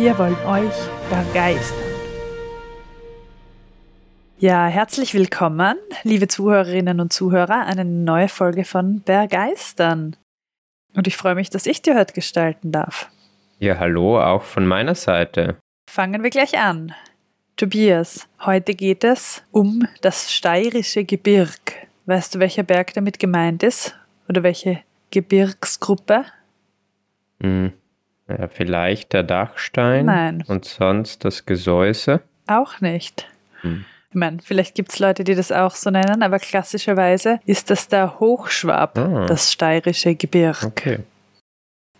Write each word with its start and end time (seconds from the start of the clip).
Wir 0.00 0.16
wollen 0.16 0.34
euch 0.46 0.72
begeistern. 1.10 1.76
Ja, 4.38 4.66
herzlich 4.66 5.12
willkommen, 5.12 5.76
liebe 6.04 6.26
Zuhörerinnen 6.26 7.00
und 7.00 7.12
Zuhörer, 7.12 7.66
eine 7.66 7.84
neue 7.84 8.28
Folge 8.28 8.64
von 8.64 9.02
Bergeistern. 9.02 10.16
Und 10.94 11.06
ich 11.06 11.18
freue 11.18 11.34
mich, 11.34 11.50
dass 11.50 11.66
ich 11.66 11.82
die 11.82 11.92
heute 11.92 12.14
gestalten 12.14 12.72
darf. 12.72 13.10
Ja, 13.58 13.78
hallo, 13.78 14.18
auch 14.18 14.42
von 14.42 14.66
meiner 14.66 14.94
Seite. 14.94 15.56
Fangen 15.90 16.22
wir 16.22 16.30
gleich 16.30 16.56
an. 16.56 16.94
Tobias, 17.56 18.26
heute 18.40 18.74
geht 18.74 19.04
es 19.04 19.42
um 19.50 19.86
das 20.00 20.32
steirische 20.32 21.04
Gebirg. 21.04 21.74
Weißt 22.06 22.34
du, 22.34 22.38
welcher 22.38 22.62
Berg 22.62 22.94
damit 22.94 23.18
gemeint 23.18 23.62
ist? 23.62 23.94
Oder 24.30 24.42
welche 24.44 24.80
Gebirgsgruppe? 25.10 26.24
Hm. 27.42 27.74
Ja, 28.38 28.48
vielleicht 28.48 29.12
der 29.12 29.22
Dachstein. 29.22 30.06
Nein. 30.06 30.44
Und 30.46 30.64
sonst 30.64 31.24
das 31.24 31.46
Gesäuse. 31.46 32.20
Auch 32.46 32.80
nicht. 32.80 33.26
Hm. 33.62 33.84
Ich 34.10 34.16
meine, 34.16 34.38
vielleicht 34.42 34.74
gibt 34.74 34.90
es 34.90 34.98
Leute, 34.98 35.22
die 35.22 35.36
das 35.36 35.52
auch 35.52 35.74
so 35.74 35.90
nennen, 35.90 36.22
aber 36.22 36.38
klassischerweise 36.40 37.38
ist 37.46 37.70
das 37.70 37.86
der 37.86 38.18
Hochschwab, 38.18 38.98
ah. 38.98 39.26
das 39.26 39.52
steirische 39.52 40.16
Gebirg. 40.16 40.64
Okay. 40.64 40.98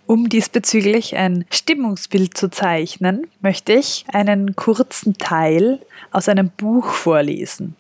Um 0.06 0.28
diesbezüglich 0.28 1.16
ein 1.16 1.44
Stimmungsbild 1.50 2.36
zu 2.36 2.50
zeichnen, 2.50 3.28
möchte 3.40 3.74
ich 3.74 4.06
einen 4.12 4.56
kurzen 4.56 5.18
Teil 5.18 5.78
aus 6.10 6.28
einem 6.28 6.50
Buch 6.50 6.86
vorlesen. 6.86 7.76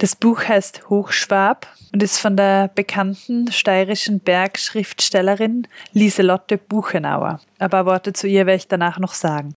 Das 0.00 0.16
Buch 0.16 0.44
heißt 0.44 0.88
Hochschwab 0.88 1.66
und 1.92 2.02
ist 2.02 2.18
von 2.18 2.34
der 2.34 2.68
bekannten 2.68 3.52
steirischen 3.52 4.18
Bergschriftstellerin 4.20 5.68
Lieselotte 5.92 6.56
Buchenauer. 6.56 7.38
Aber 7.58 7.84
Worte 7.84 8.14
zu 8.14 8.26
ihr 8.26 8.46
werde 8.46 8.56
ich 8.56 8.66
danach 8.66 8.98
noch 8.98 9.12
sagen. 9.12 9.52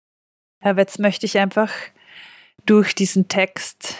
Aber 0.61 0.81
jetzt 0.81 0.99
möchte 0.99 1.27
ich 1.27 1.39
einfach 1.39 1.71
durch 2.67 2.97
diesen 2.97 3.29
Text, 3.29 3.95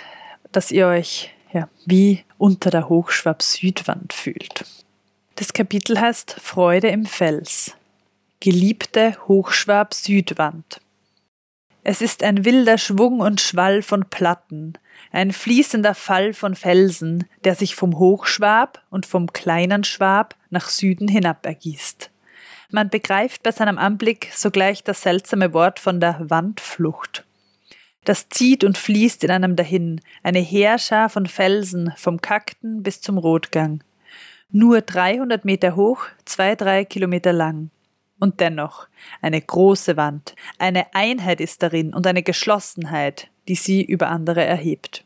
dass 0.51 0.73
ihr 0.73 0.89
euch 0.89 1.33
ja, 1.53 1.69
wie 1.87 2.25
unter 2.39 2.71
der 2.71 2.89
Hochschwab 2.89 3.41
Südwand 3.41 4.13
fühlt. 4.13 4.65
Das 5.37 5.53
Kapitel 5.53 6.01
heißt 6.01 6.39
Freude 6.41 6.89
im 6.89 7.07
Fels. 7.07 7.77
Geliebte 8.41 9.17
Hochschwab 9.29 9.95
Südwand. 9.95 10.81
Es 11.85 12.01
ist 12.01 12.23
ein 12.23 12.45
wilder 12.45 12.79
Schwung 12.79 13.19
und 13.19 13.41
Schwall 13.41 13.83
von 13.83 14.05
Platten, 14.09 14.75
ein 15.11 15.33
fließender 15.33 15.95
Fall 15.95 16.33
von 16.33 16.55
Felsen, 16.55 17.25
der 17.43 17.57
sich 17.57 17.75
vom 17.75 17.99
Hochschwab 17.99 18.83
und 18.89 19.05
vom 19.05 19.33
kleinen 19.33 19.83
Schwab 19.83 20.37
nach 20.51 20.69
Süden 20.69 21.09
hinab 21.09 21.45
ergießt. 21.45 22.11
Man 22.71 22.89
begreift 22.89 23.43
bei 23.43 23.51
seinem 23.51 23.79
Anblick 23.79 24.31
sogleich 24.33 24.85
das 24.85 25.03
seltsame 25.03 25.53
Wort 25.53 25.81
von 25.81 25.99
der 25.99 26.31
Wandflucht. 26.31 27.25
Das 28.05 28.29
zieht 28.29 28.63
und 28.63 28.79
fließt 28.79 29.25
in 29.25 29.31
einem 29.31 29.57
dahin, 29.57 30.01
eine 30.23 30.41
Heerschar 30.41 31.09
von 31.09 31.27
Felsen, 31.27 31.93
vom 31.97 32.21
Kakten 32.21 32.83
bis 32.83 33.01
zum 33.01 33.19
Rotgang. 33.19 33.83
Nur 34.51 34.83
300 34.83 35.45
Meter 35.45 35.75
hoch, 35.75 36.07
zwei, 36.25 36.55
drei 36.55 36.85
Kilometer 36.85 37.33
lang. 37.33 37.71
Und 38.23 38.39
dennoch 38.39 38.87
eine 39.21 39.41
große 39.41 39.97
Wand, 39.97 40.37
eine 40.57 40.95
Einheit 40.95 41.41
ist 41.41 41.61
darin 41.61 41.93
und 41.93 42.07
eine 42.07 42.23
Geschlossenheit, 42.23 43.27
die 43.49 43.57
sie 43.57 43.83
über 43.83 44.11
andere 44.11 44.45
erhebt. 44.45 45.05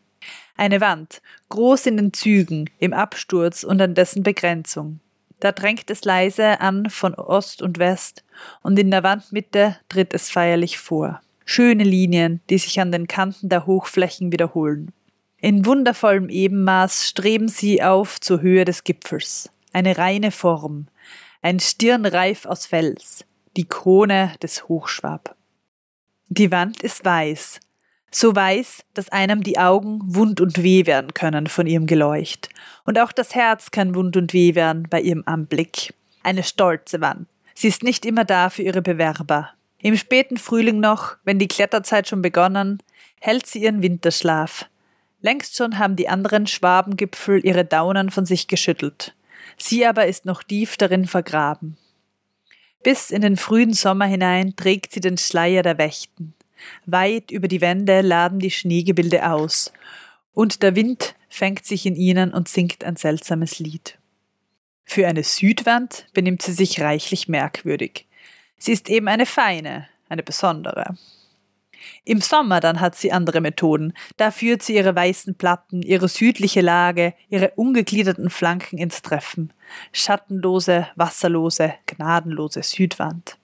Eine 0.54 0.82
Wand, 0.82 1.22
groß 1.48 1.86
in 1.86 1.96
den 1.96 2.12
Zügen, 2.12 2.68
im 2.78 2.92
Absturz 2.92 3.64
und 3.64 3.80
an 3.80 3.94
dessen 3.94 4.22
Begrenzung. 4.22 5.00
Da 5.40 5.52
drängt 5.52 5.90
es 5.90 6.04
leise 6.04 6.60
an 6.60 6.90
von 6.90 7.14
Ost 7.14 7.62
und 7.62 7.78
West, 7.78 8.22
und 8.60 8.78
in 8.78 8.90
der 8.90 9.02
Wandmitte 9.02 9.78
tritt 9.88 10.12
es 10.12 10.28
feierlich 10.28 10.76
vor. 10.76 11.22
Schöne 11.46 11.84
Linien, 11.84 12.42
die 12.50 12.58
sich 12.58 12.78
an 12.80 12.92
den 12.92 13.08
Kanten 13.08 13.48
der 13.48 13.64
Hochflächen 13.64 14.30
wiederholen. 14.30 14.92
In 15.40 15.64
wundervollem 15.64 16.28
Ebenmaß 16.28 17.08
streben 17.08 17.48
sie 17.48 17.82
auf 17.82 18.20
zur 18.20 18.42
Höhe 18.42 18.66
des 18.66 18.84
Gipfels. 18.84 19.48
Eine 19.72 19.96
reine 19.96 20.32
Form, 20.32 20.88
ein 21.42 21.60
Stirnreif 21.60 22.46
aus 22.46 22.66
Fels, 22.66 23.24
die 23.56 23.68
Krone 23.68 24.32
des 24.42 24.68
Hochschwab. 24.68 25.36
Die 26.28 26.50
Wand 26.50 26.82
ist 26.82 27.04
weiß, 27.04 27.60
so 28.10 28.34
weiß, 28.34 28.84
dass 28.94 29.10
einem 29.10 29.42
die 29.42 29.58
Augen 29.58 30.00
wund 30.04 30.40
und 30.40 30.62
weh 30.62 30.86
werden 30.86 31.14
können 31.14 31.46
von 31.46 31.66
ihrem 31.66 31.86
Geleucht, 31.86 32.48
und 32.84 32.98
auch 32.98 33.12
das 33.12 33.34
Herz 33.34 33.70
kann 33.70 33.94
wund 33.94 34.16
und 34.16 34.32
weh 34.32 34.54
werden 34.54 34.86
bei 34.88 35.00
ihrem 35.00 35.22
Anblick. 35.26 35.92
Eine 36.22 36.42
stolze 36.42 37.00
Wand. 37.00 37.28
Sie 37.54 37.68
ist 37.68 37.82
nicht 37.82 38.04
immer 38.04 38.24
da 38.24 38.50
für 38.50 38.62
ihre 38.62 38.82
Bewerber. 38.82 39.50
Im 39.80 39.96
späten 39.96 40.36
Frühling 40.36 40.80
noch, 40.80 41.16
wenn 41.24 41.38
die 41.38 41.48
Kletterzeit 41.48 42.08
schon 42.08 42.22
begonnen, 42.22 42.82
hält 43.20 43.46
sie 43.46 43.62
ihren 43.62 43.82
Winterschlaf. 43.82 44.66
Längst 45.20 45.56
schon 45.56 45.78
haben 45.78 45.96
die 45.96 46.08
anderen 46.08 46.46
Schwabengipfel 46.46 47.44
ihre 47.44 47.64
Daunen 47.64 48.10
von 48.10 48.26
sich 48.26 48.48
geschüttelt 48.48 49.15
sie 49.56 49.86
aber 49.86 50.06
ist 50.06 50.24
noch 50.24 50.42
tief 50.42 50.76
darin 50.76 51.06
vergraben. 51.06 51.76
Bis 52.82 53.10
in 53.10 53.22
den 53.22 53.36
frühen 53.36 53.72
Sommer 53.72 54.06
hinein 54.06 54.54
trägt 54.56 54.92
sie 54.92 55.00
den 55.00 55.18
Schleier 55.18 55.62
der 55.62 55.78
Wächten. 55.78 56.34
Weit 56.84 57.30
über 57.30 57.48
die 57.48 57.60
Wände 57.60 58.00
laden 58.00 58.38
die 58.38 58.50
Schneegebilde 58.50 59.28
aus, 59.30 59.72
und 60.32 60.62
der 60.62 60.76
Wind 60.76 61.14
fängt 61.28 61.64
sich 61.64 61.86
in 61.86 61.96
ihnen 61.96 62.32
und 62.32 62.48
singt 62.48 62.84
ein 62.84 62.96
seltsames 62.96 63.58
Lied. 63.58 63.98
Für 64.84 65.08
eine 65.08 65.24
Südwand 65.24 66.06
benimmt 66.12 66.42
sie 66.42 66.52
sich 66.52 66.80
reichlich 66.80 67.26
merkwürdig. 67.26 68.06
Sie 68.58 68.72
ist 68.72 68.88
eben 68.88 69.08
eine 69.08 69.26
feine, 69.26 69.88
eine 70.08 70.22
besondere. 70.22 70.96
Im 72.04 72.20
Sommer 72.20 72.60
dann 72.60 72.80
hat 72.80 72.94
sie 72.94 73.12
andere 73.12 73.40
Methoden. 73.40 73.92
Da 74.16 74.30
führt 74.30 74.62
sie 74.62 74.76
ihre 74.76 74.94
weißen 74.94 75.34
Platten, 75.36 75.82
ihre 75.82 76.08
südliche 76.08 76.60
Lage, 76.60 77.14
ihre 77.28 77.50
ungegliederten 77.56 78.30
Flanken 78.30 78.78
ins 78.78 79.02
Treffen. 79.02 79.52
Schattenlose, 79.92 80.88
wasserlose, 80.96 81.74
gnadenlose 81.86 82.62
Südwand. 82.62 83.38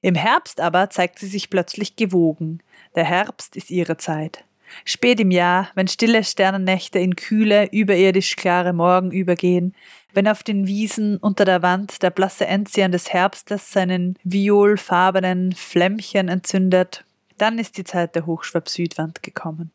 Im 0.00 0.14
Herbst 0.14 0.60
aber 0.60 0.90
zeigt 0.90 1.18
sie 1.18 1.26
sich 1.26 1.50
plötzlich 1.50 1.96
gewogen. 1.96 2.62
Der 2.94 3.04
Herbst 3.04 3.56
ist 3.56 3.70
ihre 3.70 3.96
Zeit. 3.96 4.44
Spät 4.84 5.20
im 5.20 5.30
Jahr, 5.30 5.68
wenn 5.74 5.86
stille 5.86 6.24
Sternennächte 6.24 6.98
in 6.98 7.14
kühle, 7.16 7.68
überirdisch 7.70 8.36
klare 8.36 8.72
Morgen 8.72 9.10
übergehen, 9.10 9.74
wenn 10.14 10.28
auf 10.28 10.42
den 10.42 10.66
Wiesen 10.66 11.16
unter 11.18 11.44
der 11.44 11.62
Wand 11.62 12.02
der 12.02 12.10
blasse 12.10 12.46
Enzian 12.46 12.92
des 12.92 13.12
Herbstes 13.12 13.72
seinen 13.72 14.18
violfarbenen 14.24 15.52
Flämmchen 15.52 16.28
entzündet, 16.28 17.04
dann 17.42 17.58
ist 17.58 17.76
die 17.76 17.82
Zeit 17.82 18.14
der 18.14 18.24
Hochschwab-Südwand 18.24 19.24
gekommen. 19.24 19.72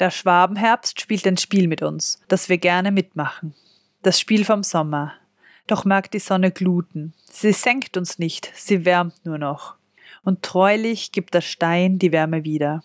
Der 0.00 0.10
Schwabenherbst 0.10 0.98
spielt 1.02 1.26
ein 1.26 1.36
Spiel 1.36 1.68
mit 1.68 1.82
uns, 1.82 2.18
das 2.28 2.48
wir 2.48 2.56
gerne 2.56 2.92
mitmachen. 2.92 3.54
Das 4.00 4.18
Spiel 4.18 4.46
vom 4.46 4.62
Sommer. 4.62 5.12
Doch 5.66 5.84
mag 5.84 6.10
die 6.10 6.18
Sonne 6.18 6.50
gluten. 6.50 7.12
Sie 7.30 7.52
senkt 7.52 7.98
uns 7.98 8.18
nicht, 8.18 8.50
sie 8.54 8.86
wärmt 8.86 9.26
nur 9.26 9.36
noch. 9.36 9.74
Und 10.24 10.42
treulich 10.42 11.12
gibt 11.12 11.34
der 11.34 11.42
Stein 11.42 11.98
die 11.98 12.10
Wärme 12.10 12.44
wieder. 12.44 12.82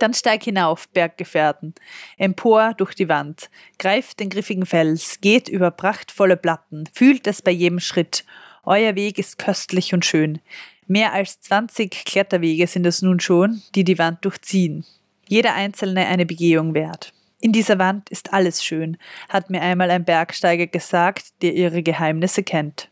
Dann 0.00 0.12
steig 0.12 0.42
hinauf, 0.42 0.88
Berggefährten, 0.88 1.76
empor 2.16 2.74
durch 2.74 2.94
die 2.94 3.08
Wand, 3.08 3.48
greift 3.78 4.18
den 4.18 4.28
griffigen 4.28 4.66
Fels, 4.66 5.20
geht 5.20 5.48
über 5.48 5.70
prachtvolle 5.70 6.36
Platten, 6.36 6.88
fühlt 6.92 7.28
es 7.28 7.42
bei 7.42 7.52
jedem 7.52 7.78
Schritt. 7.78 8.24
Euer 8.64 8.96
Weg 8.96 9.18
ist 9.18 9.38
köstlich 9.38 9.94
und 9.94 10.04
schön. 10.04 10.40
Mehr 10.90 11.12
als 11.12 11.38
20 11.42 12.06
Kletterwege 12.06 12.66
sind 12.66 12.86
es 12.86 13.02
nun 13.02 13.20
schon, 13.20 13.60
die 13.74 13.84
die 13.84 13.98
Wand 13.98 14.24
durchziehen. 14.24 14.86
Jeder 15.28 15.54
einzelne 15.54 16.06
eine 16.06 16.24
Begehung 16.24 16.72
wert. 16.72 17.12
In 17.42 17.52
dieser 17.52 17.78
Wand 17.78 18.08
ist 18.08 18.32
alles 18.32 18.64
schön, 18.64 18.96
hat 19.28 19.50
mir 19.50 19.60
einmal 19.60 19.90
ein 19.90 20.06
Bergsteiger 20.06 20.66
gesagt, 20.66 21.42
der 21.42 21.52
ihre 21.52 21.82
Geheimnisse 21.82 22.42
kennt. 22.42 22.88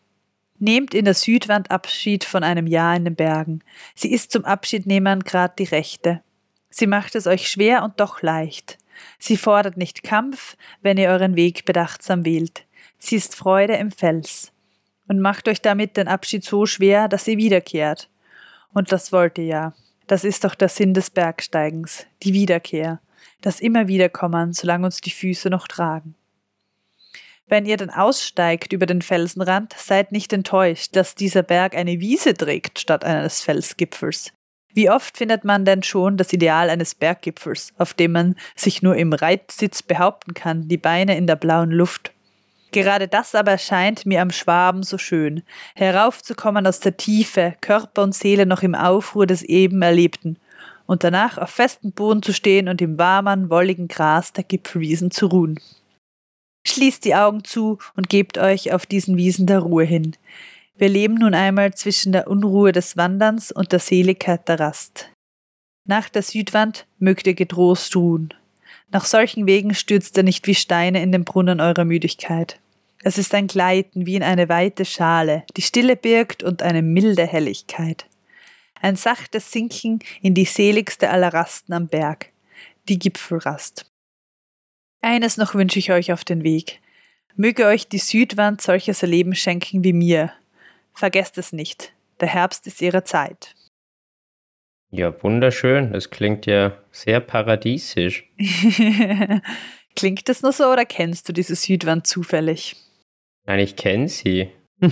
Nehmt 0.59 0.93
in 0.93 1.07
der 1.07 1.15
Südwand 1.15 1.71
Abschied 1.71 2.25
von 2.25 2.45
einem 2.45 2.67
Jahr 2.67 2.95
in 2.95 3.07
den 3.07 3.17
Bergen. 3.17 3.61
Sie 3.95 4.13
ist 4.13 4.31
zum 4.31 4.45
Abschiednehmen 4.45 5.21
grad 5.21 5.59
die 5.59 5.65
rechte. 5.65 6.21
Sie 6.69 6.87
macht 6.87 7.15
es 7.15 7.27
euch 7.27 7.49
schwer 7.49 7.83
und 7.83 7.99
doch 7.99 8.21
leicht. 8.21 8.77
Sie 9.19 9.39
fordert 9.39 9.79
nicht 9.79 10.03
Kampf, 10.03 10.59
wenn 10.83 10.99
ihr 10.99 11.09
euren 11.09 11.35
Weg 11.35 11.65
bedachtsam 11.65 12.27
wählt. 12.27 12.67
Sie 12.99 13.17
ist 13.17 13.35
Freude 13.35 13.75
im 13.77 13.91
Fels 13.91 14.53
und 15.09 15.21
macht 15.21 15.49
euch 15.49 15.63
damit 15.63 15.97
den 15.97 16.09
Abschied 16.09 16.45
so 16.45 16.67
schwer, 16.67 17.09
dass 17.09 17.29
ihr 17.29 17.37
wiederkehrt. 17.37 18.09
Und 18.73 18.93
das 18.93 19.13
wollt 19.13 19.39
ihr 19.39 19.45
ja. 19.45 19.75
Das 20.07 20.25
ist 20.25 20.45
doch 20.45 20.55
der 20.55 20.69
Sinn 20.69 20.95
des 20.95 21.11
Bergsteigens, 21.11 22.07
die 22.23 22.33
Wiederkehr, 22.33 23.01
das 23.41 23.61
immer 23.61 23.89
wiederkommen, 23.89 24.53
solange 24.53 24.87
uns 24.87 25.01
die 25.01 25.11
Füße 25.11 25.51
noch 25.51 25.67
tragen. 25.67 26.15
Wenn 27.49 27.67
ihr 27.67 27.77
dann 27.77 27.91
aussteigt 27.91 28.73
über 28.73 28.87
den 28.87 29.03
Felsenrand, 29.03 29.73
seid 29.77 30.11
nicht 30.11 30.33
enttäuscht, 30.33 30.97
dass 30.97 31.15
dieser 31.15 31.43
Berg 31.43 31.77
eine 31.77 32.01
Wiese 32.01 32.35
trägt 32.35 32.81
statt 32.81 33.05
eines 33.05 33.41
Felsgipfels. 33.41 34.33
Wie 34.75 34.91
oft 34.91 35.17
findet 35.17 35.45
man 35.45 35.65
denn 35.65 35.83
schon 35.83 36.17
das 36.17 36.33
Ideal 36.33 36.69
eines 36.69 36.95
Berggipfels, 36.95 37.73
auf 37.79 37.95
dem 37.95 38.13
man 38.13 38.37
sich 38.57 38.83
nur 38.83 38.97
im 38.97 39.13
Reitsitz 39.13 39.83
behaupten 39.83 40.35
kann, 40.35 40.69
die 40.69 40.77
Beine 40.77 41.17
in 41.17 41.27
der 41.27 41.37
blauen 41.37 41.71
Luft? 41.71 42.13
Gerade 42.73 43.09
das 43.09 43.35
aber 43.35 43.53
erscheint 43.53 44.07
mir 44.07 44.21
am 44.21 44.31
Schwaben 44.31 44.83
so 44.83 44.99
schön, 44.99 45.43
heraufzukommen 45.75 46.67
aus 46.67 46.81
der 46.81 46.97
Tiefe, 46.97 47.55
Körper 47.61 48.03
und 48.03 48.15
Seele 48.15 48.47
noch 48.47 48.63
im 48.63 48.75
Aufruhr 48.75 49.27
des 49.27 49.43
eben 49.43 49.83
Erlebten, 49.83 50.39
und 50.87 51.05
danach 51.05 51.39
auf 51.39 51.51
festem 51.51 51.93
Boden 51.93 52.23
zu 52.23 52.33
stehen 52.33 52.69
und 52.69 52.81
im 52.81 52.99
warmen, 52.99 53.51
wolligen 53.51 53.89
Gras 53.89 54.33
der 54.33 54.45
Gipfelwiesen 54.45 55.11
zu 55.11 55.27
ruhen. 55.27 55.61
Schließt 56.67 57.05
die 57.05 57.15
Augen 57.15 57.45
zu 57.45 57.79
und 57.97 58.09
gebt 58.09 58.39
euch 58.39 58.73
auf 58.73 58.87
diesen 58.87 59.17
Wiesen 59.17 59.47
der 59.47 59.61
Ruhe 59.61 59.85
hin. 59.85 60.17
Wir 60.77 60.89
leben 60.89 61.15
nun 61.15 61.35
einmal 61.35 61.75
zwischen 61.75 62.13
der 62.13 62.29
Unruhe 62.29 62.73
des 62.73 62.97
Wanderns 62.97 63.51
und 63.51 63.73
der 63.73 63.79
Seligkeit 63.79 64.49
der 64.49 64.61
Rast. 64.61 65.11
Nach 65.89 66.09
der 66.09 66.23
Südwand 66.23 66.87
mögt 66.99 67.27
ihr 67.27 67.35
getrost 67.35 67.95
ruhen. 67.97 68.35
Nach 68.91 69.05
solchen 69.05 69.47
Wegen 69.47 69.75
stürzt 69.75 70.17
ihr 70.17 70.23
nicht 70.23 70.47
wie 70.47 70.55
Steine 70.55 71.03
in 71.03 71.13
den 71.13 71.25
Brunnen 71.25 71.61
eurer 71.61 71.85
Müdigkeit. 71.85 72.61
Es 73.03 73.19
ist 73.19 73.35
ein 73.35 73.47
Gleiten 73.47 74.07
wie 74.07 74.17
in 74.17 74.23
eine 74.23 74.49
weite 74.49 74.85
Schale, 74.85 75.45
die 75.57 75.63
Stille 75.63 75.97
birgt 75.97 76.43
und 76.43 76.63
eine 76.63 76.83
milde 76.83 77.27
Helligkeit. 77.27 78.07
Ein 78.81 78.97
sachtes 78.97 79.53
Sinken 79.53 80.01
in 80.23 80.35
die 80.35 80.45
seligste 80.45 81.11
aller 81.11 81.33
Rasten 81.33 81.73
am 81.73 81.89
Berg, 81.89 82.31
die 82.89 82.99
Gipfelrast. 82.99 83.91
Eines 85.03 85.37
noch 85.37 85.55
wünsche 85.55 85.79
ich 85.79 85.93
euch 85.93 86.13
auf 86.13 86.25
den 86.25 86.43
Weg. 86.43 86.81
Möge 87.37 87.67
euch 87.67 87.89
die 87.89 87.99
Südwand 87.99 88.61
solches 88.61 89.03
Erleben 89.03 89.35
schenken 89.35 89.85
wie 89.85 89.93
mir. 89.93 90.33
Vergesst 90.95 91.39
es 91.39 91.53
nicht. 91.53 91.93
Der 92.21 92.29
Herbst 92.29 92.67
ist 92.67 92.81
ihre 92.81 93.05
Zeit. 93.05 93.55
Ja, 94.91 95.13
wunderschön. 95.23 95.93
Das 95.93 96.11
klingt 96.11 96.47
ja 96.47 96.73
sehr 96.91 97.21
paradiesisch. 97.21 98.25
klingt 99.97 100.29
das 100.29 100.43
nur 100.43 100.53
so 100.53 100.65
oder 100.67 100.85
kennst 100.85 101.29
du 101.29 101.33
diese 101.33 101.57
Südwand 101.57 102.07
zufällig? 102.07 102.77
Nein, 103.47 103.61
ich 103.61 103.77
kenne 103.77 104.09
sie. 104.09 104.51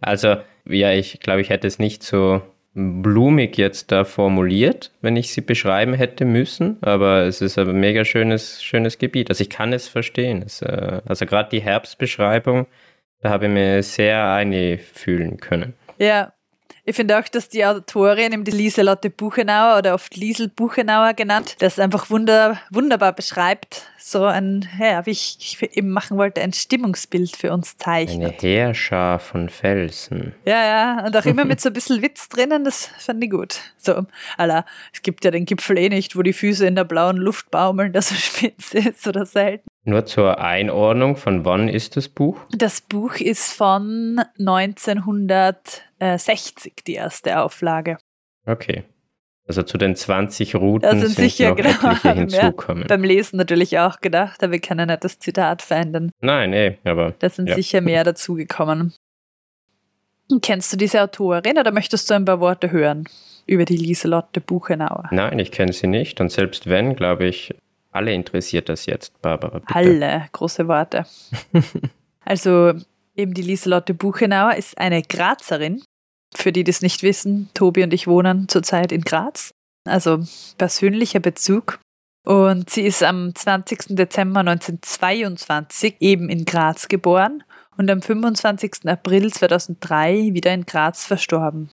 also, 0.00 0.36
ja, 0.66 0.92
ich 0.92 1.20
glaube, 1.20 1.40
ich 1.40 1.50
hätte 1.50 1.66
es 1.66 1.78
nicht 1.78 2.02
so 2.02 2.42
blumig 2.74 3.56
jetzt 3.56 3.90
da 3.90 4.04
formuliert, 4.04 4.92
wenn 5.00 5.16
ich 5.16 5.32
sie 5.32 5.40
beschreiben 5.40 5.94
hätte 5.94 6.24
müssen, 6.24 6.78
aber 6.80 7.22
es 7.22 7.40
ist 7.40 7.58
ein 7.58 7.80
mega 7.80 8.04
schönes, 8.04 8.62
schönes 8.62 8.98
Gebiet. 8.98 9.30
Also 9.30 9.42
ich 9.42 9.50
kann 9.50 9.72
es 9.72 9.88
verstehen. 9.88 10.42
Es, 10.42 10.62
äh, 10.62 11.00
also 11.04 11.26
gerade 11.26 11.50
die 11.50 11.60
Herbstbeschreibung, 11.60 12.66
da 13.20 13.30
habe 13.30 13.46
ich 13.46 13.52
mir 13.52 13.82
sehr 13.82 14.32
einfühlen 14.32 15.38
können. 15.38 15.74
Ja, 15.98 16.32
ich 16.88 16.96
finde 16.96 17.18
auch, 17.18 17.28
dass 17.28 17.50
die 17.50 17.66
Autorin, 17.66 18.32
eben 18.32 18.44
die 18.44 18.50
Lieselotte 18.50 19.10
Buchenauer 19.10 19.76
oder 19.78 19.92
oft 19.92 20.16
Liesel 20.16 20.48
Buchenauer 20.48 21.12
genannt, 21.12 21.56
das 21.58 21.78
einfach 21.78 22.08
wunder, 22.08 22.58
wunderbar 22.70 23.12
beschreibt. 23.12 23.82
So 23.98 24.24
ein, 24.24 24.66
ja, 24.80 25.04
wie 25.04 25.10
ich, 25.10 25.36
ich 25.38 25.76
eben 25.76 25.90
machen 25.90 26.16
wollte, 26.16 26.40
ein 26.40 26.54
Stimmungsbild 26.54 27.36
für 27.36 27.52
uns 27.52 27.76
zeichnet. 27.76 28.40
Eine 28.40 28.40
Heerschar 28.40 29.18
von 29.18 29.50
Felsen. 29.50 30.34
Ja, 30.46 30.64
ja, 30.64 31.04
und 31.04 31.14
auch 31.14 31.26
immer 31.26 31.44
mit 31.44 31.60
so 31.60 31.68
ein 31.68 31.74
bisschen 31.74 32.00
Witz 32.00 32.30
drinnen, 32.30 32.64
das 32.64 32.86
fand 32.98 33.22
ich 33.22 33.30
gut. 33.30 33.60
So, 33.76 34.06
alla, 34.38 34.64
es 34.94 35.02
gibt 35.02 35.26
ja 35.26 35.30
den 35.30 35.44
Gipfel 35.44 35.76
eh 35.76 35.90
nicht, 35.90 36.16
wo 36.16 36.22
die 36.22 36.32
Füße 36.32 36.66
in 36.66 36.74
der 36.74 36.84
blauen 36.84 37.18
Luft 37.18 37.50
baumeln, 37.50 37.92
dass 37.92 38.10
er 38.12 38.16
spitz 38.16 38.72
ist 38.72 39.06
oder 39.06 39.26
selten. 39.26 39.68
Nur 39.84 40.04
zur 40.04 40.38
Einordnung, 40.38 41.16
von 41.16 41.44
wann 41.44 41.68
ist 41.68 41.96
das 41.96 42.08
Buch? 42.08 42.38
Das 42.50 42.80
Buch 42.82 43.16
ist 43.16 43.54
von 43.54 44.20
1960, 46.00 46.84
die 46.86 46.94
erste 46.94 47.40
Auflage. 47.40 47.98
Okay. 48.46 48.84
Also 49.46 49.62
zu 49.62 49.78
den 49.78 49.96
20 49.96 50.56
Routen 50.56 50.82
da 50.82 50.90
sind, 50.90 51.08
sind 51.08 51.14
sicher, 51.14 51.48
noch 51.50 51.56
genau, 51.56 51.70
etliche 51.70 52.12
hinzukommen. 52.14 52.84
Beim 52.86 53.02
Lesen 53.02 53.38
natürlich 53.38 53.78
auch 53.78 54.00
gedacht, 54.00 54.42
aber 54.42 54.52
wir 54.52 54.60
können 54.60 54.88
nicht 54.88 55.02
das 55.02 55.18
Zitat 55.18 55.62
verändern. 55.62 56.10
Nein, 56.20 56.52
eh, 56.52 56.76
aber. 56.84 57.14
Da 57.18 57.30
sind 57.30 57.48
ja. 57.48 57.54
sicher 57.54 57.80
mehr 57.80 58.04
dazugekommen. 58.04 58.92
Kennst 60.42 60.70
du 60.72 60.76
diese 60.76 61.02
Autorin 61.02 61.58
oder 61.58 61.72
möchtest 61.72 62.10
du 62.10 62.14
ein 62.14 62.26
paar 62.26 62.40
Worte 62.40 62.70
hören 62.70 63.08
über 63.46 63.64
die 63.64 63.78
Lieselotte 63.78 64.42
Buchenauer? 64.42 65.08
Nein, 65.10 65.38
ich 65.38 65.50
kenne 65.50 65.72
sie 65.72 65.86
nicht 65.86 66.20
und 66.20 66.30
selbst 66.30 66.66
wenn, 66.66 66.94
glaube 66.94 67.24
ich, 67.24 67.54
alle 67.90 68.12
interessiert 68.12 68.68
das 68.68 68.84
jetzt, 68.84 69.20
Barbara. 69.22 69.60
Bitte. 69.60 69.74
Alle, 69.74 70.26
große 70.32 70.68
Worte. 70.68 71.06
also 72.26 72.74
eben 73.18 73.34
die 73.34 73.42
Lieselotte 73.42 73.94
Buchenauer 73.94 74.54
ist 74.54 74.78
eine 74.78 75.02
Grazerin. 75.02 75.82
Für 76.34 76.52
die, 76.52 76.64
die 76.64 76.70
es 76.70 76.82
nicht 76.82 77.02
wissen, 77.02 77.50
Tobi 77.54 77.82
und 77.82 77.92
ich 77.92 78.06
wohnen 78.06 78.48
zurzeit 78.48 78.92
in 78.92 79.02
Graz. 79.02 79.50
Also 79.86 80.24
persönlicher 80.56 81.20
Bezug. 81.20 81.80
Und 82.24 82.70
sie 82.70 82.82
ist 82.82 83.02
am 83.02 83.34
20. 83.34 83.96
Dezember 83.96 84.40
1922 84.40 85.96
eben 86.00 86.28
in 86.28 86.44
Graz 86.44 86.88
geboren 86.88 87.42
und 87.76 87.90
am 87.90 88.02
25. 88.02 88.86
April 88.86 89.32
2003 89.32 90.34
wieder 90.34 90.52
in 90.52 90.66
Graz 90.66 91.06
verstorben. 91.06 91.70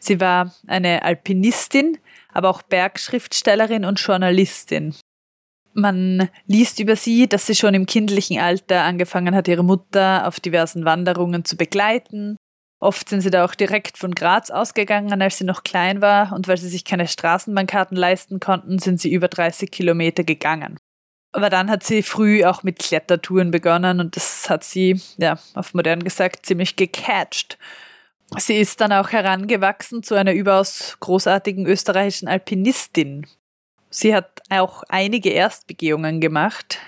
Sie 0.00 0.20
war 0.20 0.52
eine 0.66 1.04
Alpinistin, 1.04 1.98
aber 2.32 2.48
auch 2.48 2.62
Bergschriftstellerin 2.62 3.84
und 3.84 4.00
Journalistin. 4.00 4.96
Man 5.74 6.28
liest 6.46 6.80
über 6.80 6.96
sie, 6.96 7.28
dass 7.28 7.46
sie 7.46 7.54
schon 7.54 7.74
im 7.74 7.86
kindlichen 7.86 8.38
Alter 8.38 8.82
angefangen 8.82 9.34
hat, 9.34 9.48
ihre 9.48 9.64
Mutter 9.64 10.26
auf 10.26 10.40
diversen 10.40 10.84
Wanderungen 10.84 11.44
zu 11.44 11.56
begleiten. 11.56 12.36
Oft 12.78 13.08
sind 13.08 13.20
sie 13.20 13.30
da 13.30 13.44
auch 13.44 13.54
direkt 13.54 13.96
von 13.96 14.14
Graz 14.14 14.50
ausgegangen, 14.50 15.22
als 15.22 15.38
sie 15.38 15.44
noch 15.44 15.62
klein 15.62 16.02
war, 16.02 16.32
und 16.32 16.48
weil 16.48 16.56
sie 16.58 16.68
sich 16.68 16.84
keine 16.84 17.06
Straßenbahnkarten 17.06 17.96
leisten 17.96 18.40
konnten, 18.40 18.80
sind 18.80 19.00
sie 19.00 19.12
über 19.12 19.28
30 19.28 19.70
Kilometer 19.70 20.24
gegangen. 20.24 20.76
Aber 21.30 21.48
dann 21.48 21.70
hat 21.70 21.82
sie 21.82 22.02
früh 22.02 22.44
auch 22.44 22.62
mit 22.62 22.78
Klettertouren 22.78 23.50
begonnen 23.50 24.00
und 24.00 24.16
das 24.16 24.50
hat 24.50 24.64
sie, 24.64 25.00
ja, 25.16 25.38
auf 25.54 25.72
modern 25.74 26.04
gesagt, 26.04 26.44
ziemlich 26.44 26.76
gecatcht. 26.76 27.56
Sie 28.36 28.56
ist 28.56 28.80
dann 28.80 28.92
auch 28.92 29.10
herangewachsen 29.10 30.02
zu 30.02 30.14
einer 30.14 30.32
überaus 30.32 30.96
großartigen 31.00 31.66
österreichischen 31.66 32.28
Alpinistin. 32.28 33.26
Sie 33.94 34.14
hat 34.14 34.40
auch 34.48 34.82
einige 34.88 35.28
Erstbegehungen 35.28 36.20
gemacht. 36.20 36.78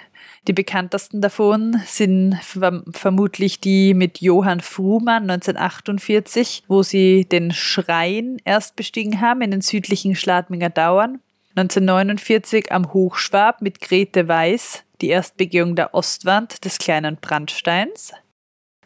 Die 0.48 0.54
bekanntesten 0.54 1.20
davon 1.20 1.80
sind 1.86 2.38
vermutlich 2.42 3.60
die 3.60 3.92
mit 3.92 4.20
Johann 4.20 4.60
Fruhmann 4.60 5.30
1948, 5.30 6.64
wo 6.66 6.82
sie 6.82 7.26
den 7.26 7.52
Schrein 7.52 8.38
erst 8.44 8.74
bestiegen 8.76 9.20
haben 9.20 9.42
in 9.42 9.50
den 9.50 9.60
südlichen 9.60 10.16
Schladminger 10.16 10.70
Dauern. 10.70 11.20
1949 11.56 12.72
am 12.72 12.92
Hochschwab 12.92 13.60
mit 13.60 13.80
Grete 13.80 14.26
Weiß 14.26 14.82
die 15.00 15.08
Erstbegehung 15.08 15.76
der 15.76 15.92
Ostwand 15.92 16.64
des 16.64 16.78
kleinen 16.78 17.16
Brandsteins. 17.16 18.12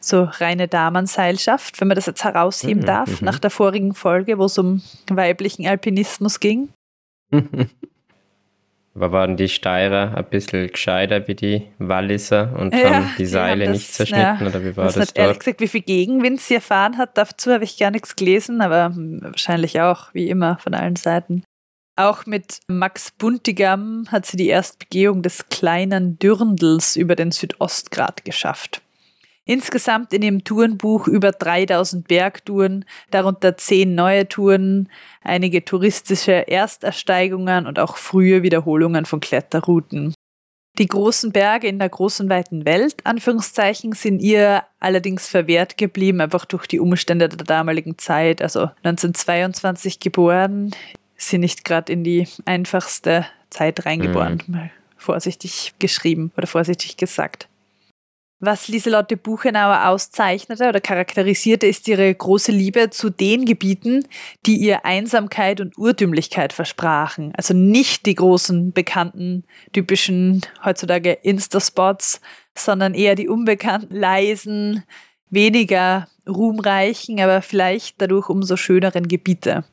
So 0.01 0.25
reine 0.25 0.67
Damenseilschaft, 0.67 1.81
wenn 1.81 1.89
man 1.89 1.95
das 1.97 2.07
jetzt 2.07 2.25
herausheben 2.25 2.83
mhm, 2.83 2.87
darf, 2.87 3.21
mhm. 3.21 3.27
nach 3.27 3.39
der 3.39 3.51
vorigen 3.51 3.95
Folge, 3.95 4.39
wo 4.39 4.45
es 4.45 4.59
um 4.59 4.83
weiblichen 5.09 5.67
Alpinismus 5.67 6.41
ging. 6.41 6.71
Aber 8.99 9.13
waren 9.13 9.37
die 9.37 9.49
Steirer 9.49 10.17
ein 10.17 10.25
bisschen 10.25 10.67
gescheiter 10.67 11.29
wie 11.29 11.37
die 11.37 11.69
Walliser 11.79 12.53
und 12.59 12.75
ja, 12.75 12.95
haben 12.95 13.11
die 13.17 13.27
Seile 13.27 13.65
haben 13.65 13.73
das, 13.73 13.83
nicht 13.83 13.95
zerschnitten? 13.95 14.41
Ja, 14.41 14.47
oder 14.47 14.65
wie 14.65 14.77
war 14.77 14.87
das, 14.87 14.95
das 14.95 15.07
dort? 15.15 15.19
Ehrlich 15.19 15.39
gesagt, 15.39 15.61
wie 15.61 15.69
viel 15.69 15.83
Gegenwind 15.83 16.41
sie 16.41 16.57
erfahren 16.57 16.99
hat, 16.99 17.17
dazu 17.17 17.53
habe 17.53 17.63
ich 17.63 17.79
gar 17.79 17.93
nichts 17.93 18.17
gelesen, 18.17 18.61
aber 18.61 18.93
wahrscheinlich 18.93 19.81
auch, 19.81 20.13
wie 20.15 20.29
immer, 20.29 20.59
von 20.59 20.75
allen 20.75 20.97
Seiten. 20.97 21.45
Auch 21.95 22.27
mit 22.27 22.59
Max 22.67 23.13
Buntigam 23.13 24.07
hat 24.11 24.27
sie 24.27 24.37
die 24.37 24.49
Erstbegehung 24.49 25.23
des 25.23 25.49
kleinen 25.49 26.19
Dürndels 26.19 26.97
über 26.97 27.15
den 27.15 27.31
Südostgrat 27.31 28.25
geschafft. 28.25 28.83
Insgesamt 29.49 30.13
in 30.13 30.21
dem 30.21 30.45
Tourenbuch 30.45 31.09
über 31.09 31.33
3000 31.33 32.07
Bergtouren, 32.07 32.85
darunter 33.11 33.57
10 33.57 33.95
neue 33.95 34.29
Touren, 34.29 34.91
einige 35.23 35.65
touristische 35.65 36.33
Erstersteigungen 36.33 37.67
und 37.67 37.79
auch 37.79 37.97
frühe 37.97 38.43
Wiederholungen 38.43 39.07
von 39.07 39.21
Kletterrouten. 39.21 40.13
Die 40.79 40.87
großen 40.87 41.33
Berge 41.33 41.67
in 41.67 41.79
der 41.79 41.89
großen 41.89 42.29
weiten 42.29 42.67
Welt, 42.67 42.97
Anführungszeichen, 43.05 43.93
sind 43.95 44.21
ihr 44.21 44.65
allerdings 44.81 45.27
verwehrt 45.27 45.79
geblieben, 45.79 46.21
einfach 46.21 46.45
durch 46.45 46.67
die 46.67 46.79
Umstände 46.79 47.31
der 47.31 47.47
damaligen 47.47 47.97
Zeit. 47.97 48.43
Also 48.43 48.71
1922 48.83 49.99
geboren, 49.99 50.73
sie 51.17 51.39
nicht 51.39 51.65
gerade 51.65 51.91
in 51.91 52.05
die 52.05 52.29
einfachste 52.45 53.25
Zeit 53.49 53.87
reingeboren, 53.87 54.43
mhm. 54.47 54.55
mal 54.55 54.71
vorsichtig 54.99 55.73
geschrieben 55.79 56.33
oder 56.37 56.47
vorsichtig 56.47 56.99
gesagt. 56.99 57.48
Was 58.41 58.69
Lieselotte 58.69 59.17
Buchenauer 59.17 59.89
auszeichnete 59.89 60.69
oder 60.69 60.81
charakterisierte, 60.81 61.67
ist 61.67 61.89
ihre 61.89 62.15
große 62.15 62.53
Liebe 62.53 62.89
zu 62.91 63.11
den 63.11 63.45
Gebieten, 63.45 64.07
die 64.47 64.57
ihr 64.59 64.85
Einsamkeit 64.85 65.61
und 65.61 65.77
Urtümlichkeit 65.77 66.53
versprachen. 66.53 67.33
Also 67.37 67.53
nicht 67.53 68.07
die 68.07 68.15
großen, 68.15 68.73
bekannten, 68.73 69.45
typischen 69.73 70.43
heutzutage 70.65 71.15
Insta-Spots, 71.15 72.21
sondern 72.57 72.95
eher 72.95 73.17
die 73.17 73.29
unbekannten, 73.29 73.97
leisen, 73.97 74.85
weniger 75.31 76.07
ruhmreichen, 76.29 77.19
aber 77.19 77.43
vielleicht 77.43 78.01
dadurch 78.01 78.29
umso 78.29 78.57
schöneren 78.57 79.09
Gebiete. 79.09 79.65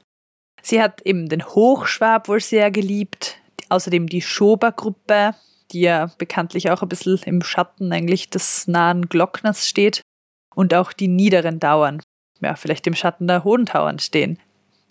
Sie 0.64 0.82
hat 0.82 1.04
eben 1.04 1.30
den 1.30 1.46
Hochschwab 1.46 2.28
wohl 2.30 2.40
sehr 2.40 2.72
geliebt, 2.72 3.38
außerdem 3.70 4.08
die 4.08 4.22
Schober-Gruppe, 4.22 5.36
die 5.76 5.82
ja 5.82 6.10
bekanntlich 6.18 6.72
auch 6.72 6.82
ein 6.82 6.90
bisschen 6.90 7.20
im 7.26 7.42
Schatten 7.44 7.92
eigentlich 7.92 8.30
des 8.30 8.68
nahen 8.68 9.10
Glockners 9.10 9.68
steht. 9.68 10.02
Und 10.56 10.74
auch 10.74 10.94
die 10.94 11.10
niederen 11.10 11.60
Dauern, 11.60 12.02
ja, 12.40 12.56
vielleicht 12.56 12.88
im 12.88 12.96
Schatten 12.96 13.28
der 13.28 13.44
hohen 13.44 13.66
Tauern 13.66 14.00
stehen. 14.00 14.40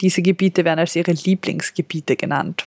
Diese 0.02 0.20
Gebiete 0.20 0.66
werden 0.66 0.78
als 0.78 0.94
ihre 0.94 1.12
Lieblingsgebiete 1.12 2.16
genannt. 2.16 2.64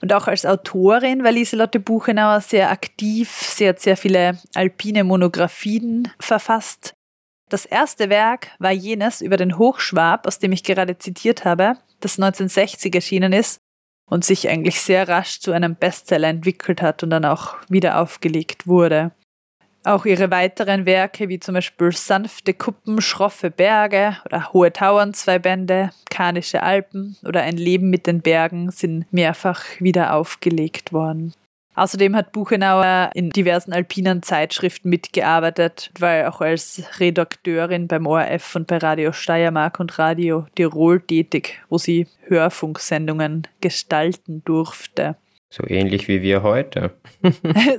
Und 0.00 0.14
auch 0.14 0.26
als 0.26 0.46
Autorin 0.46 1.24
war 1.24 1.32
Lieselotte 1.32 1.78
Buchenauer 1.78 2.40
sehr 2.40 2.70
aktiv. 2.70 3.30
Sie 3.30 3.68
hat 3.68 3.80
sehr 3.80 3.98
viele 3.98 4.38
alpine 4.54 5.04
Monographien 5.04 6.10
verfasst. 6.18 6.94
Das 7.50 7.66
erste 7.66 8.08
Werk 8.08 8.50
war 8.58 8.72
jenes 8.72 9.20
über 9.20 9.36
den 9.36 9.58
Hochschwab, 9.58 10.26
aus 10.26 10.38
dem 10.38 10.52
ich 10.52 10.64
gerade 10.64 10.96
zitiert 10.96 11.44
habe, 11.44 11.76
das 12.00 12.18
1960 12.18 12.94
erschienen 12.94 13.32
ist 13.32 13.58
und 14.08 14.24
sich 14.24 14.48
eigentlich 14.48 14.80
sehr 14.80 15.08
rasch 15.08 15.40
zu 15.40 15.52
einem 15.52 15.74
Bestseller 15.74 16.28
entwickelt 16.28 16.80
hat 16.82 17.02
und 17.02 17.10
dann 17.10 17.24
auch 17.24 17.56
wieder 17.68 18.00
aufgelegt 18.00 18.66
wurde. 18.66 19.12
Auch 19.84 20.04
ihre 20.04 20.32
weiteren 20.32 20.84
Werke, 20.84 21.28
wie 21.28 21.38
zum 21.38 21.54
Beispiel 21.54 21.92
Sanfte 21.92 22.54
Kuppen, 22.54 23.00
Schroffe 23.00 23.50
Berge 23.50 24.16
oder 24.24 24.52
Hohe 24.52 24.72
Tauern, 24.72 25.14
zwei 25.14 25.38
Bände, 25.38 25.90
Karnische 26.10 26.64
Alpen 26.64 27.16
oder 27.24 27.42
Ein 27.42 27.56
Leben 27.56 27.88
mit 27.88 28.08
den 28.08 28.20
Bergen, 28.20 28.72
sind 28.72 29.12
mehrfach 29.12 29.62
wieder 29.78 30.14
aufgelegt 30.14 30.92
worden. 30.92 31.34
Außerdem 31.76 32.16
hat 32.16 32.32
Buchenauer 32.32 33.10
in 33.12 33.28
diversen 33.28 33.74
alpinen 33.74 34.22
Zeitschriften 34.22 34.88
mitgearbeitet, 34.88 35.90
weil 35.98 36.24
auch 36.24 36.40
als 36.40 36.82
Redakteurin 36.98 37.86
beim 37.86 38.06
ORF 38.06 38.56
und 38.56 38.66
bei 38.66 38.78
Radio 38.78 39.12
Steiermark 39.12 39.78
und 39.78 39.98
Radio 39.98 40.46
Tirol 40.54 41.02
tätig, 41.02 41.60
wo 41.68 41.76
sie 41.76 42.06
Hörfunksendungen 42.28 43.46
gestalten 43.60 44.42
durfte. 44.46 45.16
So 45.50 45.64
ähnlich 45.68 46.08
wie 46.08 46.22
wir 46.22 46.42
heute. 46.42 46.92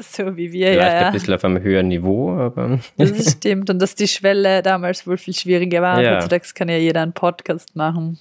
so 0.02 0.38
wie 0.38 0.52
wir, 0.52 0.68
Vielleicht 0.68 0.94
ja. 0.94 1.02
ja. 1.02 1.08
ein 1.08 1.14
bisschen 1.14 1.34
auf 1.34 1.44
einem 1.44 1.62
höheren 1.62 1.88
Niveau, 1.88 2.32
aber. 2.38 2.80
das 2.98 3.32
stimmt. 3.32 3.70
Und 3.72 3.82
dass 3.82 3.96
die 3.96 4.08
Schwelle 4.08 4.62
damals 4.62 5.06
wohl 5.08 5.18
viel 5.18 5.34
schwieriger 5.34 5.82
war. 5.82 6.02
Ja. 6.02 6.16
Heutzutage 6.16 6.48
kann 6.54 6.70
ja 6.70 6.78
jeder 6.78 7.02
einen 7.02 7.14
Podcast 7.14 7.76
machen. 7.76 8.20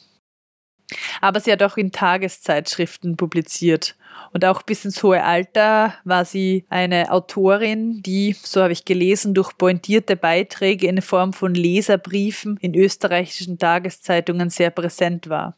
Aber 1.21 1.41
sie 1.41 1.53
hat 1.53 1.63
auch 1.63 1.77
in 1.77 1.93
Tageszeitschriften 1.93 3.17
publiziert. 3.17 3.97
Und 4.33 4.45
auch 4.45 4.63
bis 4.63 4.85
ins 4.85 5.03
hohe 5.03 5.23
Alter 5.23 5.95
war 6.05 6.25
sie 6.25 6.65
eine 6.69 7.11
Autorin, 7.11 8.03
die, 8.03 8.35
so 8.43 8.63
habe 8.63 8.73
ich 8.73 8.85
gelesen, 8.85 9.35
durch 9.35 9.57
pointierte 9.57 10.17
Beiträge 10.17 10.87
in 10.87 11.03
Form 11.03 11.33
von 11.33 11.55
Leserbriefen 11.55 12.57
in 12.61 12.75
österreichischen 12.75 13.59
Tageszeitungen 13.59 14.51
sehr 14.51 14.71
präsent 14.71 15.29
war. 15.29 15.57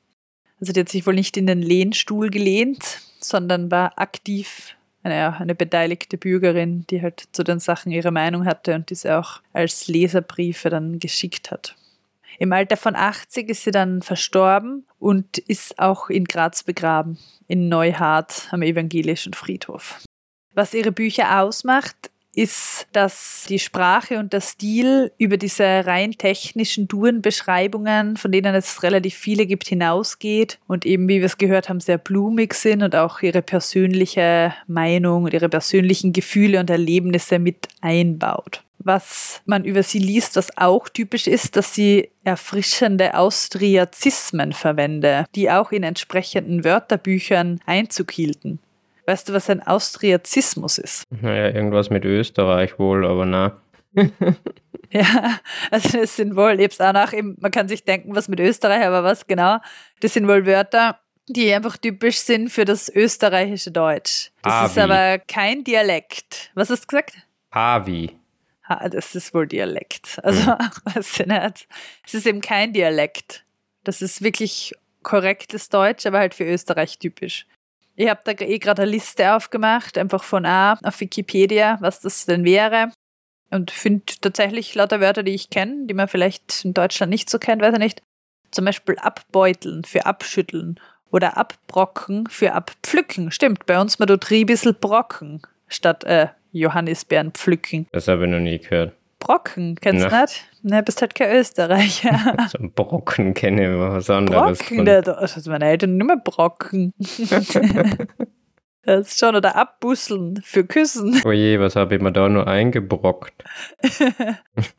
Also 0.61 0.73
die 0.73 0.81
hat 0.81 0.89
sich 0.89 1.07
wohl 1.07 1.15
nicht 1.15 1.37
in 1.37 1.47
den 1.47 1.63
Lehnstuhl 1.63 2.31
gelehnt, 2.31 3.01
sondern 3.21 3.71
war 3.71 3.99
aktiv 3.99 4.77
eine, 5.03 5.39
eine 5.39 5.55
beteiligte 5.55 6.19
Bürgerin, 6.19 6.85
die 6.91 7.03
halt 7.03 7.29
zu 7.33 7.45
den 7.45 7.61
Sachen 7.61 7.93
ihre 7.93 8.11
Meinung 8.11 8.45
hatte 8.45 8.75
und 8.75 8.91
diese 8.91 9.19
auch 9.19 9.41
als 9.53 9.89
Leserbriefe 9.89 10.71
dann 10.71 10.99
geschickt 10.99 11.51
hat. 11.51 11.77
Im 12.39 12.53
Alter 12.53 12.77
von 12.77 12.95
80 12.95 13.49
ist 13.49 13.65
sie 13.65 13.73
dann 13.73 14.01
verstorben 14.01 14.87
und 14.99 15.39
ist 15.39 15.79
auch 15.79 16.09
in 16.09 16.25
Graz 16.25 16.63
begraben, 16.63 17.19
in 17.49 17.69
Neuhardt 17.69 18.49
am 18.53 18.63
evangelischen 18.63 19.35
Friedhof. 19.35 20.01
Was 20.55 20.73
ihre 20.73 20.93
Bücher 20.93 21.41
ausmacht, 21.41 22.11
ist, 22.35 22.87
dass 22.93 23.47
die 23.49 23.59
Sprache 23.59 24.21
und 24.21 24.33
der 24.33 24.41
Stil 24.41 25.11
über 25.19 25.37
diese 25.37 25.65
rein 25.65 26.13
technischen 26.13 26.87
Durenbeschreibungen, 26.87 28.17
von 28.17 28.31
denen 28.31 28.55
es 28.55 28.85
relativ 28.85 29.17
viele 29.17 29.45
gibt, 29.45 29.67
hinausgeht 29.67 30.61
und 30.69 30.87
eben, 30.87 31.09
wie 31.09 31.19
wir 31.19 31.27
es 31.27 31.39
gehört 31.39 31.69
haben, 31.69 31.81
sehr 31.81 31.99
blumig 31.99 32.55
sind 32.55 32.85
und 32.85 32.95
auch 32.95 33.23
ihre 33.23 33.43
persönliche 33.43 34.55
Meinung 34.69 35.25
und 35.25 35.35
ihre 35.35 35.49
persönlichen 35.49 36.13
Gefühle 36.13 36.61
und 36.61 36.71
Erlebnisse 36.71 37.41
mit 37.41 37.67
einbaut 37.81 38.63
was 38.89 39.41
man 39.45 39.65
über 39.65 39.85
sie 39.85 40.01
liest, 40.01 40.35
was 40.35 40.57
auch 40.59 40.89
typisch 40.89 41.29
ist, 41.29 41.55
dass 41.55 41.75
sie 41.75 42.11
erfrischende 42.25 43.15
Austriazismen 43.15 44.53
verwende, 44.53 45.27
die 45.37 45.51
auch 45.51 45.71
in 45.71 45.85
entsprechenden 45.85 46.65
Wörterbüchern 46.65 47.61
Einzug 47.67 48.11
hielten. 48.11 48.59
Weißt 49.07 49.29
du, 49.29 49.33
was 49.33 49.49
ein 49.49 49.65
Austriazismus 49.65 50.79
ist? 50.79 51.05
Naja, 51.11 51.55
irgendwas 51.55 51.91
mit 51.91 52.05
Österreich 52.05 52.79
wohl, 52.79 53.07
aber 53.07 53.25
na. 53.25 53.57
ja, 54.91 55.39
also 55.71 55.99
das 56.01 56.17
sind 56.17 56.35
wohl, 56.35 56.61
ich 56.61 56.81
auch 56.81 56.93
nach, 56.93 57.13
man 57.13 57.51
kann 57.51 57.69
sich 57.69 57.85
denken, 57.85 58.15
was 58.15 58.29
mit 58.29 58.41
Österreich, 58.41 58.85
aber 58.85 59.05
was 59.05 59.27
genau? 59.27 59.59
Das 60.01 60.15
sind 60.15 60.27
wohl 60.29 60.45
Wörter, 60.45 60.99
die 61.29 61.53
einfach 61.53 61.77
typisch 61.77 62.19
sind 62.19 62.51
für 62.51 62.65
das 62.65 62.89
österreichische 62.89 63.71
Deutsch. 63.71 64.31
Das 64.43 64.53
Avi. 64.53 64.67
ist 64.67 64.79
aber 64.79 65.19
kein 65.19 65.65
Dialekt. 65.65 66.51
Was 66.55 66.71
hast 66.71 66.85
du 66.85 66.87
gesagt? 66.89 67.15
Havi. 67.53 68.19
Ah, 68.69 68.89
das 68.91 69.15
ist 69.15 69.33
wohl 69.33 69.47
Dialekt. 69.47 70.21
Also, 70.23 70.47
weiß 70.85 71.21
ich 71.21 71.27
nicht. 71.27 71.69
Es 72.07 72.15
ist 72.15 72.27
eben 72.27 72.43
kein 72.43 72.75
Dialekt. 72.75 73.45
Das 73.83 74.03
ist 74.03 74.23
wirklich 74.23 74.75
korrektes 75.03 75.71
Deutsch, 75.71 76.05
aber 76.05 76.19
halt 76.19 76.35
für 76.35 76.45
Österreich 76.45 76.99
typisch. 76.99 77.47
Ich 77.97 78.09
habe 78.09 78.21
da 78.25 78.33
eh 78.33 78.59
gerade 78.59 78.83
eine 78.83 78.91
Liste 78.91 79.35
aufgemacht, 79.35 79.97
einfach 79.97 80.23
von 80.23 80.45
A 80.45 80.79
auf 80.83 81.01
Wikipedia, 81.01 81.79
was 81.81 82.01
das 82.01 82.27
denn 82.27 82.45
wäre. 82.45 82.93
Und 83.51 83.71
finde 83.71 84.05
tatsächlich 84.21 84.75
lauter 84.75 85.01
Wörter, 85.01 85.23
die 85.23 85.35
ich 85.35 85.49
kenne, 85.49 85.87
die 85.87 85.95
man 85.95 86.07
vielleicht 86.07 86.67
in 86.67 86.75
Deutschland 86.75 87.11
nicht 87.11 87.31
so 87.31 87.39
kennt, 87.39 87.63
weiß 87.63 87.73
ich 87.73 87.79
nicht. 87.79 88.03
Zum 88.51 88.67
Beispiel 88.67 88.97
abbeuteln 88.99 89.85
für 89.85 90.05
abschütteln 90.05 90.79
oder 91.11 91.39
abbrocken 91.39 92.27
für 92.29 92.53
abpflücken. 92.53 93.31
Stimmt, 93.31 93.65
bei 93.65 93.81
uns 93.81 93.99
man 93.99 94.09
tut 94.09 94.31
ein 94.31 94.47
bisschen 94.47 94.75
brocken 94.75 95.41
statt 95.69 96.05
äh, 96.05 96.29
Johannisbeeren 96.59 97.33
pflücken. 97.33 97.87
Das 97.93 98.09
habe 98.09 98.25
ich 98.25 98.31
noch 98.31 98.41
nie 98.41 98.59
gehört. 98.59 98.95
Brocken, 99.19 99.77
kennst 99.81 100.07
du 100.07 100.21
nicht? 100.21 100.45
Ne, 100.63 100.83
bist 100.83 101.01
halt 101.01 101.15
kein 101.15 101.37
Österreicher. 101.37 102.37
So 102.51 102.59
ein 102.59 102.73
Brocken 102.73 103.35
kenne 103.35 103.73
ich 103.73 103.79
was 103.79 104.11
anderes. 104.11 104.59
Brocken, 104.59 104.85
der, 104.85 105.03
das 105.03 105.37
ist 105.37 105.49
meine 105.49 105.67
Eltern 105.67 105.97
nicht 105.97 106.07
mehr 106.07 106.17
Brocken. 106.17 106.95
das 108.83 109.09
ist 109.09 109.19
schon, 109.19 109.35
oder 109.35 109.57
abbusseln 109.57 110.41
für 110.43 110.65
Küssen. 110.65 111.21
Oje, 111.25 111.61
was 111.61 111.77
habe 111.77 111.97
ich 111.97 112.01
mir 112.01 112.13
da 112.13 112.29
nur 112.29 112.47
eingebrockt? 112.47 113.45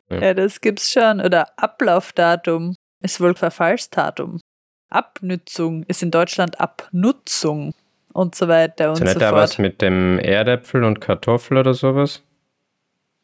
Ja, 0.10 0.34
das 0.34 0.60
gibt's 0.60 0.92
schon. 0.92 1.22
Oder 1.22 1.48
Ablaufdatum 1.58 2.76
ist 3.02 3.22
wohl 3.22 3.36
Verfallsdatum. 3.36 4.40
Abnützung 4.90 5.84
ist 5.84 6.02
in 6.02 6.10
Deutschland 6.10 6.60
Abnutzung 6.60 7.74
und 8.20 8.36
so 8.36 8.48
weiter 8.48 8.90
und 8.90 8.98
So 8.98 9.04
so, 9.06 9.06
nicht 9.06 9.22
da 9.22 9.30
fort. 9.30 9.42
was 9.42 9.58
mit 9.58 9.82
dem 9.82 10.20
Erdäpfel 10.20 10.84
und 10.84 11.00
Kartoffel 11.02 11.58
oder 11.58 11.74
sowas? 11.74 12.24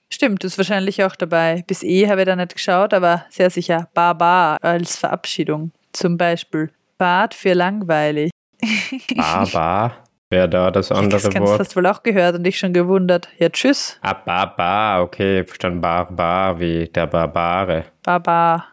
Stimmt, 0.09 0.43
ist 0.43 0.57
wahrscheinlich 0.57 1.03
auch 1.03 1.15
dabei. 1.15 1.63
Bis 1.67 1.83
eh 1.83 2.07
habe 2.07 2.21
ich 2.21 2.25
da 2.27 2.35
nicht 2.35 2.53
geschaut, 2.53 2.93
aber 2.93 3.25
sehr 3.29 3.49
sicher. 3.49 3.89
Baba 3.93 4.57
als 4.61 4.95
Verabschiedung. 4.97 5.71
Zum 5.93 6.17
Beispiel 6.17 6.71
Bad 6.97 7.33
für 7.33 7.53
langweilig. 7.53 8.31
Baba. 9.15 9.97
Wäre 10.29 10.49
da 10.49 10.71
das 10.71 10.91
andere 10.91 11.21
das 11.21 11.29
kannst, 11.29 11.49
Wort? 11.51 11.59
hast 11.59 11.71
du 11.73 11.75
wohl 11.77 11.87
auch 11.87 12.01
gehört 12.01 12.35
und 12.35 12.43
dich 12.43 12.57
schon 12.57 12.73
gewundert. 12.73 13.29
Ja, 13.37 13.49
tschüss. 13.49 13.99
Ah, 14.01 14.13
Baba, 14.13 15.01
okay, 15.01 15.43
verstanden. 15.45 15.81
Barbar, 15.81 16.59
wie 16.59 16.87
der 16.87 17.07
Barbare. 17.07 17.85
Baba. 18.03 18.65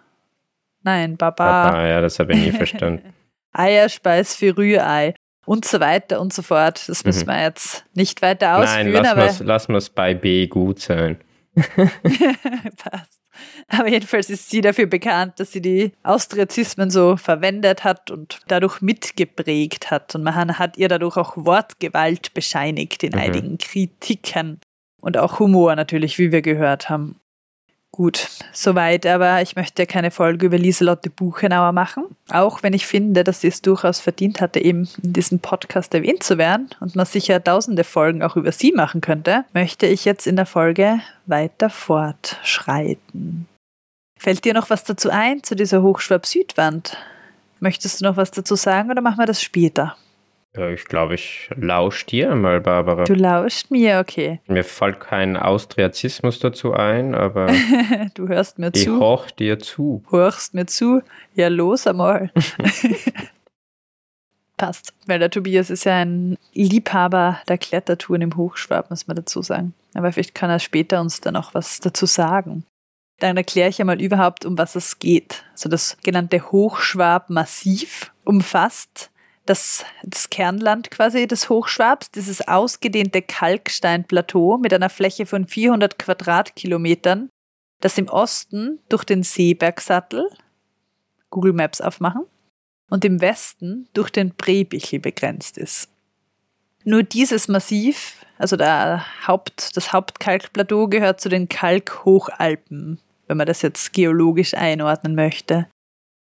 Nein, 0.82 1.16
Baba. 1.16 1.70
Baba, 1.70 1.86
ja, 1.86 2.00
das 2.00 2.18
habe 2.18 2.32
ich 2.32 2.38
nie 2.40 2.52
verstanden. 2.52 3.12
Eierspeis 3.52 4.34
für 4.34 4.56
Rührei. 4.56 5.14
Und 5.44 5.64
so 5.64 5.80
weiter 5.80 6.20
und 6.20 6.32
so 6.32 6.42
fort. 6.42 6.88
Das 6.88 7.04
müssen 7.04 7.26
wir 7.26 7.42
jetzt 7.42 7.84
nicht 7.94 8.22
weiter 8.22 8.52
Nein, 8.58 8.62
ausführen, 8.62 8.92
lass 8.92 9.10
aber 9.10 9.20
mal's- 9.24 9.40
lass 9.40 9.68
mal's 9.68 9.90
bei 9.90 10.14
B 10.14 10.46
gut 10.46 10.80
sein. 10.80 11.18
passt. 12.76 13.20
Aber 13.68 13.88
jedenfalls 13.88 14.30
ist 14.30 14.50
sie 14.50 14.60
dafür 14.60 14.86
bekannt, 14.86 15.40
dass 15.40 15.52
sie 15.52 15.62
die 15.62 15.92
Austriazismen 16.02 16.90
so 16.90 17.16
verwendet 17.16 17.82
hat 17.82 18.10
und 18.10 18.40
dadurch 18.48 18.80
mitgeprägt 18.82 19.90
hat. 19.90 20.14
Und 20.14 20.22
man 20.22 20.58
hat 20.58 20.76
ihr 20.76 20.88
dadurch 20.88 21.16
auch 21.16 21.36
Wortgewalt 21.36 22.34
bescheinigt 22.34 23.02
in 23.02 23.12
Mhm. 23.12 23.18
einigen 23.18 23.58
Kritiken. 23.58 24.60
Und 25.00 25.16
auch 25.16 25.40
Humor 25.40 25.74
natürlich, 25.74 26.18
wie 26.18 26.30
wir 26.30 26.42
gehört 26.42 26.88
haben. 26.88 27.16
Gut, 27.94 28.28
soweit, 28.54 29.04
aber 29.04 29.42
ich 29.42 29.54
möchte 29.54 29.84
keine 29.84 30.10
Folge 30.10 30.46
über 30.46 30.56
Lieselotte 30.56 31.10
Buchenauer 31.10 31.72
machen. 31.72 32.06
Auch 32.30 32.62
wenn 32.62 32.72
ich 32.72 32.86
finde, 32.86 33.22
dass 33.22 33.42
sie 33.42 33.48
es 33.48 33.60
durchaus 33.60 34.00
verdient 34.00 34.40
hatte, 34.40 34.60
eben 34.60 34.88
in 35.02 35.12
diesem 35.12 35.40
Podcast 35.40 35.92
erwähnt 35.92 36.22
zu 36.22 36.38
werden 36.38 36.70
und 36.80 36.96
man 36.96 37.04
sicher 37.04 37.44
tausende 37.44 37.84
Folgen 37.84 38.22
auch 38.22 38.36
über 38.36 38.50
sie 38.50 38.72
machen 38.72 39.02
könnte, 39.02 39.44
möchte 39.52 39.86
ich 39.86 40.06
jetzt 40.06 40.26
in 40.26 40.36
der 40.36 40.46
Folge 40.46 41.00
weiter 41.26 41.68
fortschreiten. 41.68 43.46
Fällt 44.18 44.46
dir 44.46 44.54
noch 44.54 44.70
was 44.70 44.84
dazu 44.84 45.10
ein, 45.10 45.42
zu 45.42 45.54
dieser 45.54 45.82
Hochschwab-Südwand? 45.82 46.96
Möchtest 47.60 48.00
du 48.00 48.06
noch 48.06 48.16
was 48.16 48.30
dazu 48.30 48.54
sagen 48.56 48.90
oder 48.90 49.02
machen 49.02 49.18
wir 49.18 49.26
das 49.26 49.42
später? 49.42 49.96
Ja, 50.54 50.68
ich 50.68 50.84
glaube, 50.84 51.14
ich 51.14 51.48
lausche 51.56 52.04
dir 52.04 52.34
mal, 52.34 52.60
Barbara. 52.60 53.04
Du 53.04 53.14
lauscht 53.14 53.70
mir, 53.70 54.00
okay. 54.00 54.40
Mir 54.48 54.64
fällt 54.64 55.00
kein 55.00 55.38
Austriazismus 55.38 56.40
dazu 56.40 56.74
ein, 56.74 57.14
aber 57.14 57.46
du 58.14 58.28
hörst 58.28 58.58
mir 58.58 58.70
ich 58.74 58.84
zu. 58.84 59.00
hoch 59.00 59.30
dir 59.30 59.58
zu. 59.58 60.04
Hörst 60.10 60.52
mir 60.52 60.66
zu? 60.66 61.00
Ja, 61.34 61.48
los 61.48 61.86
einmal. 61.86 62.30
Passt, 64.58 64.92
weil 65.06 65.18
der 65.18 65.30
Tobias 65.30 65.70
ist 65.70 65.84
ja 65.84 65.96
ein 65.96 66.36
Liebhaber 66.52 67.40
der 67.48 67.56
Klettertouren 67.56 68.20
im 68.20 68.36
Hochschwab, 68.36 68.90
muss 68.90 69.06
man 69.06 69.16
dazu 69.16 69.40
sagen. 69.40 69.72
Aber 69.94 70.12
vielleicht 70.12 70.34
kann 70.34 70.50
er 70.50 70.58
später 70.58 71.00
uns 71.00 71.22
da 71.22 71.32
noch 71.32 71.54
was 71.54 71.80
dazu 71.80 72.04
sagen. 72.04 72.64
Dann 73.20 73.38
erkläre 73.38 73.70
ich 73.70 73.80
einmal 73.80 74.02
überhaupt, 74.02 74.44
um 74.44 74.58
was 74.58 74.76
es 74.76 74.98
geht. 74.98 75.44
Also 75.52 75.70
das 75.70 75.96
genannte 76.02 76.52
Hochschwab-Massiv 76.52 78.12
umfasst 78.24 79.08
das, 79.46 79.84
das 80.04 80.30
Kernland 80.30 80.90
quasi 80.90 81.26
des 81.26 81.48
Hochschwabs, 81.48 82.10
dieses 82.10 82.46
ausgedehnte 82.46 83.22
Kalksteinplateau 83.22 84.58
mit 84.58 84.72
einer 84.72 84.90
Fläche 84.90 85.26
von 85.26 85.46
400 85.46 85.98
Quadratkilometern, 85.98 87.28
das 87.80 87.98
im 87.98 88.08
Osten 88.08 88.78
durch 88.88 89.04
den 89.04 89.22
Seebergsattel, 89.22 90.30
Google 91.30 91.52
Maps 91.52 91.80
aufmachen, 91.80 92.24
und 92.88 93.04
im 93.04 93.20
Westen 93.20 93.88
durch 93.94 94.10
den 94.10 94.34
Brebichel 94.34 95.00
begrenzt 95.00 95.56
ist. 95.56 95.88
Nur 96.84 97.02
dieses 97.02 97.48
Massiv, 97.48 98.24
also 98.38 98.56
Haupt, 99.26 99.76
das 99.76 99.92
Hauptkalkplateau, 99.92 100.88
gehört 100.88 101.20
zu 101.20 101.28
den 101.28 101.48
Kalkhochalpen, 101.48 102.98
wenn 103.28 103.36
man 103.36 103.46
das 103.46 103.62
jetzt 103.62 103.92
geologisch 103.92 104.54
einordnen 104.54 105.14
möchte. 105.14 105.68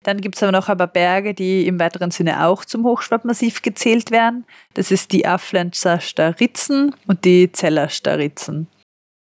Dann 0.06 0.22
gibt 0.22 0.36
es 0.36 0.44
aber 0.44 0.52
noch 0.52 0.70
aber 0.70 0.86
Berge, 0.86 1.34
die 1.34 1.66
im 1.66 1.80
weiteren 1.80 2.12
Sinne 2.12 2.46
auch 2.46 2.64
zum 2.64 2.84
Hochschwabmassiv 2.84 3.64
gezählt 3.64 4.12
werden. 4.12 4.46
Das 4.76 4.92
ist 4.92 5.12
die 5.12 5.26
Afflenzer 5.26 6.00
Staritzen 6.00 6.96
und 7.08 7.26
die 7.26 7.52
Zeller 7.52 7.90
Staritzen. 7.90 8.68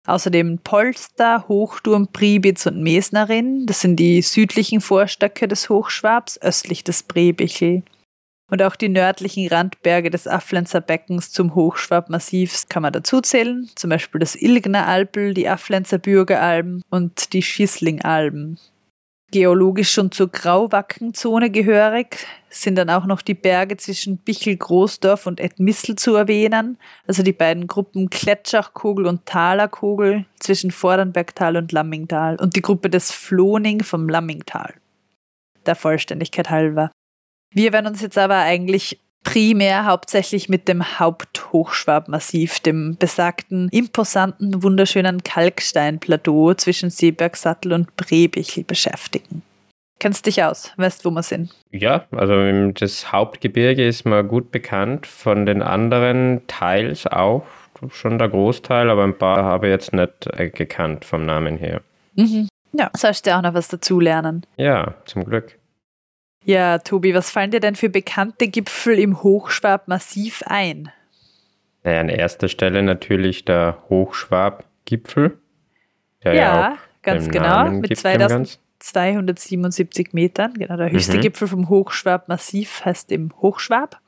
Außerdem 0.06 0.58
Polster, 0.58 1.48
Hochturm, 1.48 2.08
Priebitz 2.12 2.66
und 2.66 2.82
Mesnerin. 2.82 3.64
Das 3.64 3.80
sind 3.80 3.96
die 3.96 4.20
südlichen 4.20 4.82
Vorstöcke 4.82 5.48
des 5.48 5.70
Hochschwabs, 5.70 6.38
östlich 6.42 6.84
des 6.84 7.04
Brebichel. 7.04 7.82
Und 8.50 8.60
auch 8.60 8.76
die 8.76 8.90
nördlichen 8.90 9.48
Randberge 9.48 10.10
des 10.10 10.28
Afflenzer 10.28 10.82
Beckens 10.82 11.32
zum 11.32 11.54
Hochschwabmassivs 11.54 12.68
kann 12.68 12.82
man 12.82 12.92
dazuzählen, 12.92 13.70
zum 13.76 13.88
Beispiel 13.88 14.18
das 14.18 14.34
Ilgner 14.34 14.86
Alpel, 14.86 15.32
die 15.32 15.48
Afflenzer 15.48 15.96
Bürgeralben 15.96 16.82
und 16.90 17.32
die 17.32 17.42
Schisslingalben. 17.42 18.58
Geologisch 19.32 19.90
schon 19.90 20.12
zur 20.12 20.28
Grauwackenzone 20.28 21.50
gehörig 21.50 22.26
sind 22.48 22.76
dann 22.76 22.88
auch 22.90 23.06
noch 23.06 23.22
die 23.22 23.34
Berge 23.34 23.76
zwischen 23.76 24.18
Bichel-Großdorf 24.18 25.26
und 25.26 25.40
Edmissel 25.40 25.96
zu 25.96 26.14
erwähnen, 26.14 26.78
also 27.08 27.24
die 27.24 27.32
beiden 27.32 27.66
Gruppen 27.66 28.08
Kletschachkogel 28.08 29.06
und 29.06 29.26
Talerkogel 29.26 30.26
zwischen 30.38 30.70
Vordernbergtal 30.70 31.56
und 31.56 31.72
Lammingtal 31.72 32.36
und 32.36 32.54
die 32.54 32.62
Gruppe 32.62 32.88
des 32.88 33.10
Floning 33.10 33.82
vom 33.82 34.08
Lammingtal. 34.08 34.74
Der 35.66 35.74
Vollständigkeit 35.74 36.48
halber. 36.48 36.92
Wir 37.52 37.72
werden 37.72 37.88
uns 37.88 38.02
jetzt 38.02 38.18
aber 38.18 38.36
eigentlich 38.36 39.00
primär 39.26 39.86
hauptsächlich 39.86 40.48
mit 40.48 40.68
dem 40.68 40.98
Haupthochschwabmassiv, 41.00 42.60
dem 42.60 42.96
besagten, 42.96 43.68
imposanten, 43.70 44.62
wunderschönen 44.62 45.24
Kalksteinplateau 45.24 46.54
zwischen 46.54 46.90
Seebergsattel 46.90 47.72
und 47.72 47.96
Brebichel 47.96 48.62
beschäftigen. 48.62 49.42
Kennst 49.98 50.26
dich 50.26 50.44
aus, 50.44 50.72
weißt, 50.76 51.04
wo 51.04 51.10
wir 51.10 51.24
sind? 51.24 51.52
Ja, 51.72 52.04
also 52.12 52.70
das 52.70 53.10
Hauptgebirge 53.10 53.86
ist 53.86 54.04
mir 54.04 54.22
gut 54.22 54.52
bekannt, 54.52 55.06
von 55.06 55.44
den 55.44 55.60
anderen 55.60 56.42
Teils 56.46 57.06
auch 57.06 57.44
schon 57.90 58.18
der 58.18 58.28
Großteil, 58.28 58.88
aber 58.90 59.04
ein 59.04 59.18
paar 59.18 59.42
habe 59.42 59.66
ich 59.66 59.72
jetzt 59.72 59.92
nicht 59.92 60.28
äh, 60.38 60.50
gekannt 60.50 61.04
vom 61.04 61.26
Namen 61.26 61.56
her. 61.56 61.80
Mhm. 62.14 62.48
Ja, 62.72 62.90
sollst 62.94 63.26
du 63.26 63.36
auch 63.36 63.42
noch 63.42 63.54
was 63.54 63.68
dazulernen. 63.68 64.46
Ja, 64.56 64.94
zum 65.04 65.24
Glück. 65.24 65.58
Ja, 66.46 66.78
Tobi, 66.78 67.12
was 67.12 67.30
fallen 67.32 67.50
dir 67.50 67.58
denn 67.58 67.74
für 67.74 67.88
bekannte 67.88 68.46
Gipfel 68.46 69.00
im 69.00 69.24
Hochschwab-Massiv 69.24 70.44
ein? 70.46 70.92
Naja, 71.82 71.98
an 71.98 72.08
erster 72.08 72.46
Stelle 72.46 72.84
natürlich 72.84 73.44
der 73.44 73.82
Hochschwab-Gipfel. 73.88 75.38
Ja, 76.22 76.32
ja 76.32 76.78
ganz 77.02 77.28
genau, 77.30 77.70
mit 77.70 77.98
2277 77.98 80.12
Metern. 80.12 80.54
Genau, 80.54 80.76
der 80.76 80.92
höchste 80.92 81.16
mhm. 81.16 81.22
Gipfel 81.22 81.48
vom 81.48 81.68
Hochschwab-Massiv 81.68 82.84
heißt 82.84 83.10
im 83.10 83.32
Hochschwab. 83.42 84.00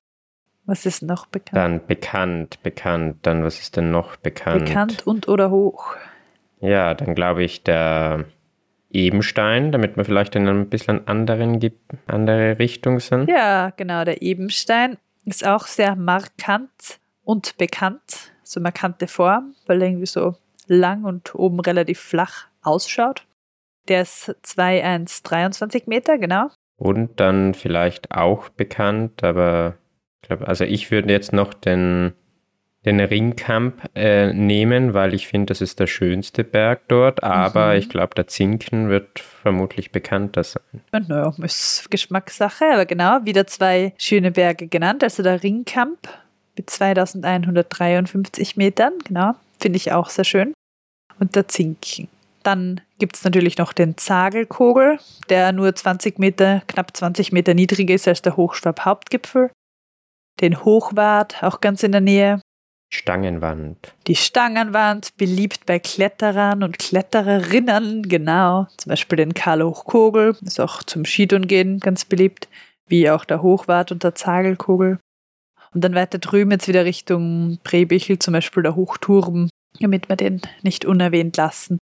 Was 0.65 0.87
ist 0.87 1.03
noch 1.03 1.27
bekannt? 1.27 1.57
Dann 1.57 1.85
bekannt, 1.89 2.63
bekannt. 2.63 3.17
Dann 3.23 3.43
was 3.43 3.59
ist 3.59 3.77
denn 3.77 3.91
noch 3.91 4.15
bekannt? 4.15 4.67
Bekannt 4.67 5.05
und 5.09 5.27
oder 5.27 5.51
hoch. 5.51 5.97
Ja, 6.61 6.95
dann 6.95 7.17
glaube 7.17 7.43
ich 7.43 7.65
der 7.65 8.27
Ebenstein, 8.91 9.73
damit 9.73 9.97
wir 9.97 10.05
vielleicht 10.05 10.35
in 10.35 10.49
ein 10.49 10.69
bisschen 10.69 11.07
anderen, 11.07 11.61
andere 12.07 12.59
Richtung 12.59 13.01
sind. 13.01 13.29
Ja, 13.29 13.71
genau. 13.71 14.05
Der 14.05 14.23
Ebenstein 14.23 14.97
ist 15.25 15.47
auch 15.47 15.67
sehr 15.67 15.95
markant 15.95 16.99
und 17.23 17.57
bekannt. 17.59 18.33
So 18.43 18.61
markante 18.61 19.07
Form, 19.09 19.55
weil 19.67 19.83
er 19.83 19.89
irgendwie 19.89 20.07
so 20.07 20.37
lang 20.67 21.05
und 21.05 21.35
oben 21.35 21.61
relativ 21.61 22.01
flach 22.01 22.47
ausschaut. 22.63 23.27
Der 23.89 24.03
ist 24.03 24.35
2,123 24.43 25.87
Meter, 25.87 26.19
genau. 26.19 26.51
Und 26.79 27.21
dann 27.21 27.55
vielleicht 27.55 28.13
auch 28.13 28.49
bekannt, 28.51 29.25
aber 29.25 29.77
ich 30.23 30.29
glaube, 30.29 30.49
also 30.49 30.65
ich 30.65 30.91
würde 30.91 31.13
jetzt 31.13 31.33
noch 31.33 31.53
den 31.53 32.13
den 32.85 33.01
Ringkamp 33.01 33.91
äh, 33.95 34.33
nehmen, 34.33 34.95
weil 34.95 35.13
ich 35.13 35.27
finde, 35.27 35.47
das 35.47 35.61
ist 35.61 35.81
der 35.81 35.87
schönste 35.87 36.45
Berg 36.45 36.83
dort. 36.89 37.23
Aber 37.23 37.73
mhm. 37.73 37.79
ich 37.79 37.89
glaube, 37.89 38.15
der 38.15 38.29
Zinken 38.29 38.89
wird 38.89 39.19
vermutlich 39.19 39.91
bekannter 39.91 40.45
sein. 40.45 40.63
Naja, 40.93 41.35
ist 41.43 41.91
Geschmackssache, 41.91 42.65
aber 42.73 42.87
genau, 42.87 43.25
wieder 43.25 43.47
zwei 43.47 43.93
schöne 43.99 44.31
Berge 44.31 44.69
genannt. 44.69 45.03
Also 45.03 45.23
der 45.23 45.43
Ringkamp 45.43 46.09
mit 46.57 46.71
2153 46.71 48.57
Metern, 48.57 48.93
genau, 49.05 49.35
finde 49.59 49.77
ich 49.77 49.93
auch 49.93 50.09
sehr 50.11 50.25
schön. 50.25 50.53
Und 51.19 51.35
der 51.35 51.49
Zinken. 51.49 52.09
Dann 52.45 52.81
gibt 52.99 53.17
es 53.17 53.25
natürlich 53.25 53.59
noch 53.59 53.73
den 53.73 53.97
Zagelkogel, 53.97 54.99
der 55.29 55.53
nur 55.53 55.75
20 55.75 56.19
Meter, 56.19 56.63
knapp 56.69 56.97
20 56.97 57.33
Meter 57.33 57.55
niedriger 57.55 57.95
ist 57.95 58.07
als 58.07 58.23
der 58.23 58.37
Hochschwab-Hauptgipfel. 58.37 59.51
Den 60.41 60.65
Hochwart, 60.65 61.43
auch 61.43 61.61
ganz 61.61 61.83
in 61.83 61.91
der 61.91 62.01
Nähe. 62.01 62.41
Stangenwand. 62.91 63.95
Die 64.07 64.17
Stangenwand, 64.17 65.17
beliebt 65.17 65.67
bei 65.67 65.79
Kletterern 65.79 66.63
und 66.63 66.79
Klettererinnen, 66.79 68.03
genau. 68.09 68.67
Zum 68.79 68.91
Beispiel 68.91 69.17
den 69.17 69.35
Karl 69.35 69.63
Hochkogel, 69.63 70.37
ist 70.41 70.61
auch 70.61 70.83
zum 70.83 71.05
Skitouren 71.05 71.81
ganz 71.81 72.07
beliebt, 72.07 72.49
wie 72.87 73.11
auch 73.11 73.25
der 73.25 73.43
Hochwart 73.43 73.93
und 73.93 74.05
der 74.05 74.15
Zagelkogel. 74.15 74.99
Und 75.75 75.85
dann 75.85 75.95
weiter 75.95 76.19
drüben 76.19 76.51
jetzt 76.51 76.67
wieder 76.67 76.87
Richtung 76.87 77.59
Prebichel, 77.63 78.19
zum 78.19 78.33
Beispiel 78.33 78.63
der 78.63 78.75
Hochturm, 78.75 79.51
damit 79.81 80.09
wir 80.09 80.17
den 80.17 80.41
nicht 80.63 80.87
unerwähnt 80.87 81.37
lassen. 81.37 81.79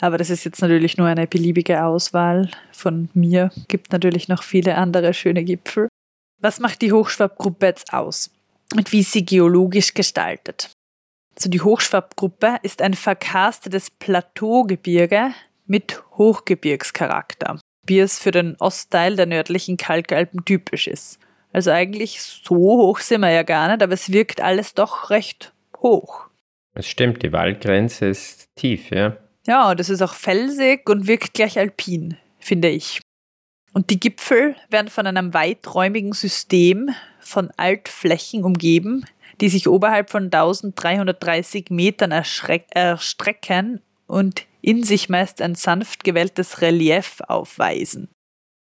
Aber 0.00 0.18
das 0.18 0.30
ist 0.30 0.44
jetzt 0.44 0.60
natürlich 0.60 0.96
nur 0.96 1.06
eine 1.06 1.26
beliebige 1.26 1.84
Auswahl 1.84 2.50
von 2.72 3.08
mir. 3.14 3.50
Gibt 3.68 3.92
natürlich 3.92 4.28
noch 4.28 4.42
viele 4.42 4.76
andere 4.76 5.14
schöne 5.14 5.44
Gipfel. 5.44 5.88
Was 6.40 6.60
macht 6.60 6.82
die 6.82 6.92
Hochschwabgruppe 6.92 7.66
jetzt 7.66 7.92
aus? 7.92 8.30
Und 8.74 8.92
wie 8.92 9.02
sie 9.02 9.24
geologisch 9.24 9.94
gestaltet. 9.94 10.70
Also 11.36 11.50
die 11.50 11.60
Hochschwabgruppe 11.60 12.56
ist 12.62 12.80
ein 12.80 12.94
verkarstetes 12.94 13.90
Plateaugebirge 13.90 15.32
mit 15.66 16.02
Hochgebirgscharakter, 16.16 17.60
wie 17.86 17.98
es 17.98 18.18
für 18.18 18.30
den 18.30 18.56
Ostteil 18.58 19.16
der 19.16 19.26
nördlichen 19.26 19.76
Kalkalpen 19.76 20.44
typisch 20.44 20.86
ist. 20.86 21.18
Also 21.52 21.70
eigentlich 21.70 22.20
so 22.20 22.56
hoch 22.56 23.00
sind 23.00 23.20
wir 23.20 23.30
ja 23.30 23.42
gar 23.42 23.68
nicht, 23.68 23.82
aber 23.82 23.92
es 23.92 24.12
wirkt 24.12 24.40
alles 24.40 24.74
doch 24.74 25.10
recht 25.10 25.52
hoch. 25.78 26.26
Es 26.74 26.86
stimmt, 26.88 27.22
die 27.22 27.32
Waldgrenze 27.32 28.06
ist 28.06 28.46
tief, 28.56 28.90
ja. 28.90 29.16
Ja, 29.46 29.74
das 29.74 29.88
ist 29.88 30.02
auch 30.02 30.14
felsig 30.14 30.88
und 30.88 31.06
wirkt 31.06 31.34
gleich 31.34 31.58
alpin, 31.58 32.16
finde 32.38 32.68
ich. 32.68 33.00
Und 33.72 33.90
die 33.90 34.00
Gipfel 34.00 34.56
werden 34.70 34.88
von 34.88 35.06
einem 35.06 35.34
weiträumigen 35.34 36.12
System 36.12 36.90
von 37.26 37.50
Altflächen 37.56 38.44
umgeben, 38.44 39.04
die 39.40 39.48
sich 39.48 39.68
oberhalb 39.68 40.10
von 40.10 40.24
1330 40.24 41.70
Metern 41.70 42.12
erstrecken 42.12 43.82
und 44.06 44.46
in 44.62 44.82
sich 44.82 45.08
meist 45.08 45.42
ein 45.42 45.54
sanft 45.54 46.04
gewelltes 46.04 46.60
Relief 46.60 47.20
aufweisen. 47.26 48.08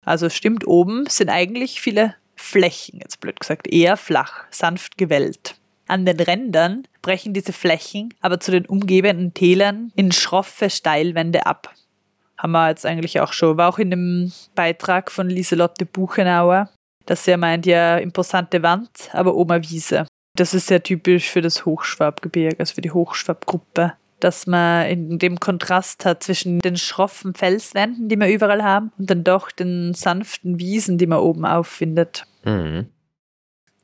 Also 0.05 0.29
stimmt, 0.29 0.67
oben 0.67 1.07
sind 1.07 1.29
eigentlich 1.29 1.81
viele 1.81 2.15
Flächen, 2.37 3.01
jetzt 3.01 3.21
blöd 3.21 3.41
gesagt, 3.41 3.69
eher 3.69 3.97
flach, 3.97 4.45
sanft 4.51 4.99
gewellt. 4.99 5.57
An 5.87 6.07
den 6.07 6.19
Rändern 6.19 6.87
brechen 7.03 7.35
diese 7.35 7.53
Flächen 7.53 8.15
aber 8.21 8.41
zu 8.41 8.51
den 8.51 8.67
umgebenden 8.67 9.35
Tälern 9.35 9.93
in 9.97 10.13
schroffe 10.13 10.71
Steilwände 10.71 11.47
ab. 11.47 11.73
Haben 12.39 12.53
wir 12.53 12.69
jetzt 12.69 12.87
eigentlich 12.87 13.21
auch 13.21 13.33
schon, 13.33 13.57
war 13.57 13.69
auch 13.69 13.79
in 13.79 13.91
dem 13.91 14.33
Beitrag 14.55 15.11
von 15.11 15.29
Lieselotte 15.29 15.87
Buchenauer, 15.87 16.71
dass 17.07 17.27
er 17.29 17.37
meint, 17.37 17.67
ja, 17.67 17.97
imposante 17.99 18.63
Wand, 18.63 19.11
aber 19.13 19.35
oben 19.35 19.53
eine 19.53 19.65
Wiese. 19.65 20.07
Das 20.37 20.55
ist 20.55 20.67
sehr 20.67 20.83
typisch 20.83 21.31
für 21.31 21.41
das 21.41 21.65
Hochschwabgebirge, 21.65 22.59
also 22.59 22.75
für 22.75 22.81
die 22.81 22.91
Hochschwabgruppe, 22.91 23.95
dass 24.19 24.47
man 24.47 24.87
in 24.87 25.19
dem 25.19 25.39
Kontrast 25.39 26.05
hat 26.05 26.23
zwischen 26.23 26.59
den 26.59 26.77
schroffen 26.77 27.35
Felswänden, 27.35 28.09
die 28.09 28.17
wir 28.17 28.29
überall 28.29 28.65
haben, 28.65 28.93
und 28.99 29.11
dann 29.11 29.23
doch 29.23 29.51
den 29.53 29.95
sanften 29.95 30.59
Wiesen, 30.59 30.99
die 30.99 31.07
man 31.07 31.21
oben 31.21 31.47
auffindet. 31.47 32.27
Mhm. 32.45 32.89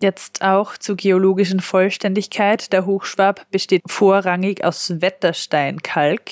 Jetzt 0.02 0.42
auch 0.42 0.78
zur 0.78 0.96
geologischen 0.96 1.60
Vollständigkeit. 1.60 2.72
Der 2.72 2.86
Hochschwab 2.86 3.46
besteht 3.50 3.82
vorrangig 3.86 4.64
aus 4.64 5.00
Wettersteinkalk. 5.02 6.30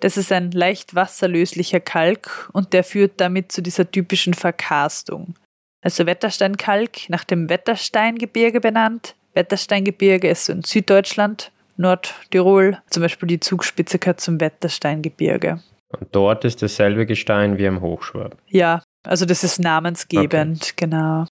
Das 0.00 0.16
ist 0.16 0.30
ein 0.30 0.50
leicht 0.50 0.94
wasserlöslicher 0.94 1.80
Kalk 1.80 2.50
und 2.52 2.72
der 2.72 2.84
führt 2.84 3.12
damit 3.16 3.50
zu 3.50 3.62
dieser 3.62 3.90
typischen 3.90 4.34
Verkarstung. 4.34 5.34
Also 5.80 6.06
Wettersteinkalk 6.06 7.08
nach 7.08 7.24
dem 7.24 7.48
Wettersteingebirge 7.48 8.60
benannt. 8.60 9.14
Wettersteingebirge 9.34 10.28
ist 10.28 10.48
in 10.48 10.62
Süddeutschland, 10.62 11.52
Nordtirol, 11.76 12.78
zum 12.90 13.02
Beispiel 13.02 13.28
die 13.28 13.40
Zugspitze 13.40 13.98
gehört 13.98 14.20
zum 14.20 14.40
Wettersteingebirge. 14.40 15.62
Und 15.90 16.08
dort 16.12 16.44
ist 16.44 16.60
dasselbe 16.60 17.06
Gestein 17.06 17.56
wie 17.58 17.66
am 17.66 17.80
Hochschwab. 17.80 18.36
Ja, 18.48 18.82
also 19.06 19.24
das 19.24 19.44
ist 19.44 19.58
namensgebend, 19.58 20.62
okay. 20.62 20.72
genau. 20.76 21.26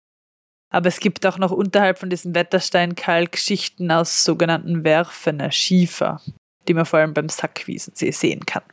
Aber 0.69 0.87
es 0.87 0.99
gibt 0.99 1.25
auch 1.25 1.37
noch 1.37 1.51
unterhalb 1.51 1.99
von 1.99 2.09
diesem 2.09 2.33
Wetterstein-Kalk 2.33 3.37
Schichten 3.37 3.91
aus 3.91 4.23
sogenannten 4.23 4.83
Werfener 4.83 5.51
Schiefer, 5.51 6.21
die 6.67 6.73
man 6.73 6.85
vor 6.85 6.99
allem 6.99 7.13
beim 7.13 7.29
Sackwiesensee 7.29 8.11
sehen 8.11 8.45
kann. 8.45 8.63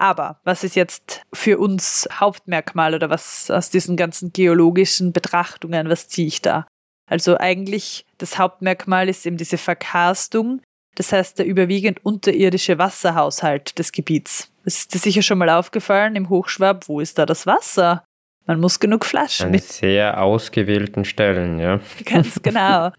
Aber 0.00 0.40
was 0.44 0.64
ist 0.64 0.76
jetzt 0.76 1.20
für 1.30 1.58
uns 1.58 2.08
Hauptmerkmal 2.10 2.94
oder 2.94 3.10
was 3.10 3.50
aus 3.50 3.68
diesen 3.68 3.98
ganzen 3.98 4.32
geologischen 4.32 5.12
Betrachtungen, 5.12 5.90
was 5.90 6.08
ziehe 6.08 6.26
ich 6.26 6.40
da? 6.40 6.66
Also 7.06 7.36
eigentlich 7.36 8.06
das 8.16 8.38
Hauptmerkmal 8.38 9.10
ist 9.10 9.26
eben 9.26 9.36
diese 9.36 9.58
Verkarstung, 9.58 10.62
das 10.94 11.12
heißt 11.12 11.38
der 11.38 11.44
überwiegend 11.44 12.02
unterirdische 12.02 12.78
Wasserhaushalt 12.78 13.78
des 13.78 13.92
Gebiets. 13.92 14.50
Es 14.64 14.78
ist 14.78 14.94
dir 14.94 14.98
sicher 14.98 15.20
schon 15.20 15.36
mal 15.36 15.50
aufgefallen 15.50 16.16
im 16.16 16.30
Hochschwab, 16.30 16.88
wo 16.88 17.00
ist 17.00 17.18
da 17.18 17.26
das 17.26 17.46
Wasser? 17.46 18.02
Man 18.46 18.58
muss 18.58 18.80
genug 18.80 19.04
Flaschen. 19.04 19.52
An 19.52 19.58
sehr 19.58 20.22
ausgewählten 20.22 21.04
Stellen, 21.04 21.58
ja. 21.58 21.78
Ganz 22.06 22.40
genau. 22.40 22.90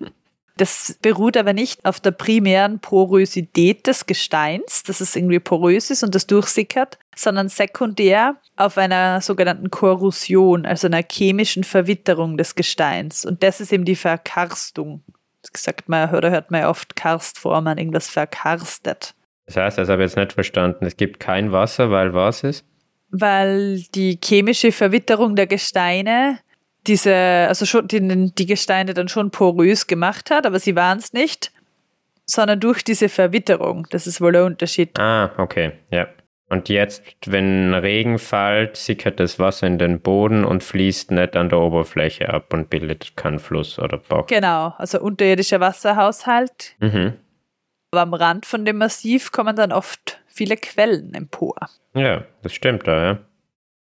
Das 0.61 0.95
beruht 1.01 1.37
aber 1.37 1.53
nicht 1.53 1.83
auf 1.85 1.99
der 1.99 2.11
primären 2.11 2.77
Porosität 2.77 3.87
des 3.87 4.05
Gesteins, 4.05 4.83
dass 4.83 5.01
es 5.01 5.15
irgendwie 5.15 5.39
porös 5.39 5.89
ist 5.89 6.03
und 6.03 6.13
das 6.13 6.27
durchsickert, 6.27 6.99
sondern 7.15 7.49
sekundär 7.49 8.35
auf 8.57 8.77
einer 8.77 9.21
sogenannten 9.21 9.71
Korrosion, 9.71 10.67
also 10.67 10.85
einer 10.85 11.01
chemischen 11.01 11.63
Verwitterung 11.63 12.37
des 12.37 12.53
Gesteins. 12.53 13.25
Und 13.25 13.41
das 13.41 13.59
ist 13.59 13.73
eben 13.73 13.85
die 13.85 13.95
Verkarstung. 13.95 15.03
Das 15.41 15.63
sagt 15.63 15.89
man 15.89 16.13
oder 16.13 16.29
hört 16.29 16.51
man 16.51 16.61
ja 16.61 16.69
oft 16.69 16.95
Karstformen, 16.95 17.79
irgendwas 17.79 18.07
verkarstet. 18.07 19.15
Das 19.47 19.57
heißt, 19.57 19.79
das 19.79 19.89
habe 19.89 20.03
ich 20.03 20.11
jetzt 20.11 20.17
nicht 20.17 20.33
verstanden. 20.33 20.85
Es 20.85 20.95
gibt 20.95 21.19
kein 21.19 21.51
Wasser, 21.51 21.89
weil 21.89 22.13
was 22.13 22.43
ist? 22.43 22.63
weil 23.11 23.81
die 23.93 24.17
chemische 24.23 24.71
Verwitterung 24.71 25.35
der 25.35 25.47
Gesteine 25.47 26.39
diese, 26.87 27.13
also 27.13 27.65
schon 27.65 27.87
die, 27.87 28.31
die 28.33 28.45
Gesteine 28.45 28.93
dann 28.93 29.07
schon 29.07 29.31
porös 29.31 29.87
gemacht 29.87 30.31
hat, 30.31 30.45
aber 30.45 30.59
sie 30.59 30.75
waren 30.75 30.97
es 30.97 31.13
nicht, 31.13 31.51
sondern 32.25 32.59
durch 32.59 32.83
diese 32.83 33.09
Verwitterung. 33.09 33.87
Das 33.91 34.07
ist 34.07 34.21
wohl 34.21 34.31
der 34.31 34.45
Unterschied. 34.45 34.99
Ah, 34.99 35.31
okay, 35.37 35.73
ja. 35.91 36.07
Und 36.49 36.67
jetzt, 36.67 37.03
wenn 37.27 37.73
Regen 37.73 38.19
fällt, 38.19 38.75
sickert 38.75 39.21
das 39.21 39.39
Wasser 39.39 39.67
in 39.67 39.77
den 39.77 40.01
Boden 40.01 40.43
und 40.43 40.63
fließt 40.63 41.11
nicht 41.11 41.37
an 41.37 41.47
der 41.47 41.59
Oberfläche 41.59 42.29
ab 42.29 42.53
und 42.53 42.69
bildet 42.69 43.15
keinen 43.15 43.39
Fluss 43.39 43.79
oder 43.79 43.97
Bach. 43.97 44.25
Genau, 44.27 44.73
also 44.77 44.99
unterirdischer 44.99 45.61
Wasserhaushalt. 45.61 46.75
Mhm. 46.79 47.13
Aber 47.91 48.01
am 48.01 48.13
Rand 48.13 48.45
von 48.45 48.65
dem 48.65 48.79
Massiv 48.79 49.31
kommen 49.31 49.55
dann 49.55 49.71
oft 49.71 50.19
viele 50.27 50.57
Quellen 50.57 51.13
empor. 51.13 51.55
Ja, 51.93 52.25
das 52.41 52.53
stimmt 52.53 52.85
da, 52.85 53.03
ja. 53.03 53.19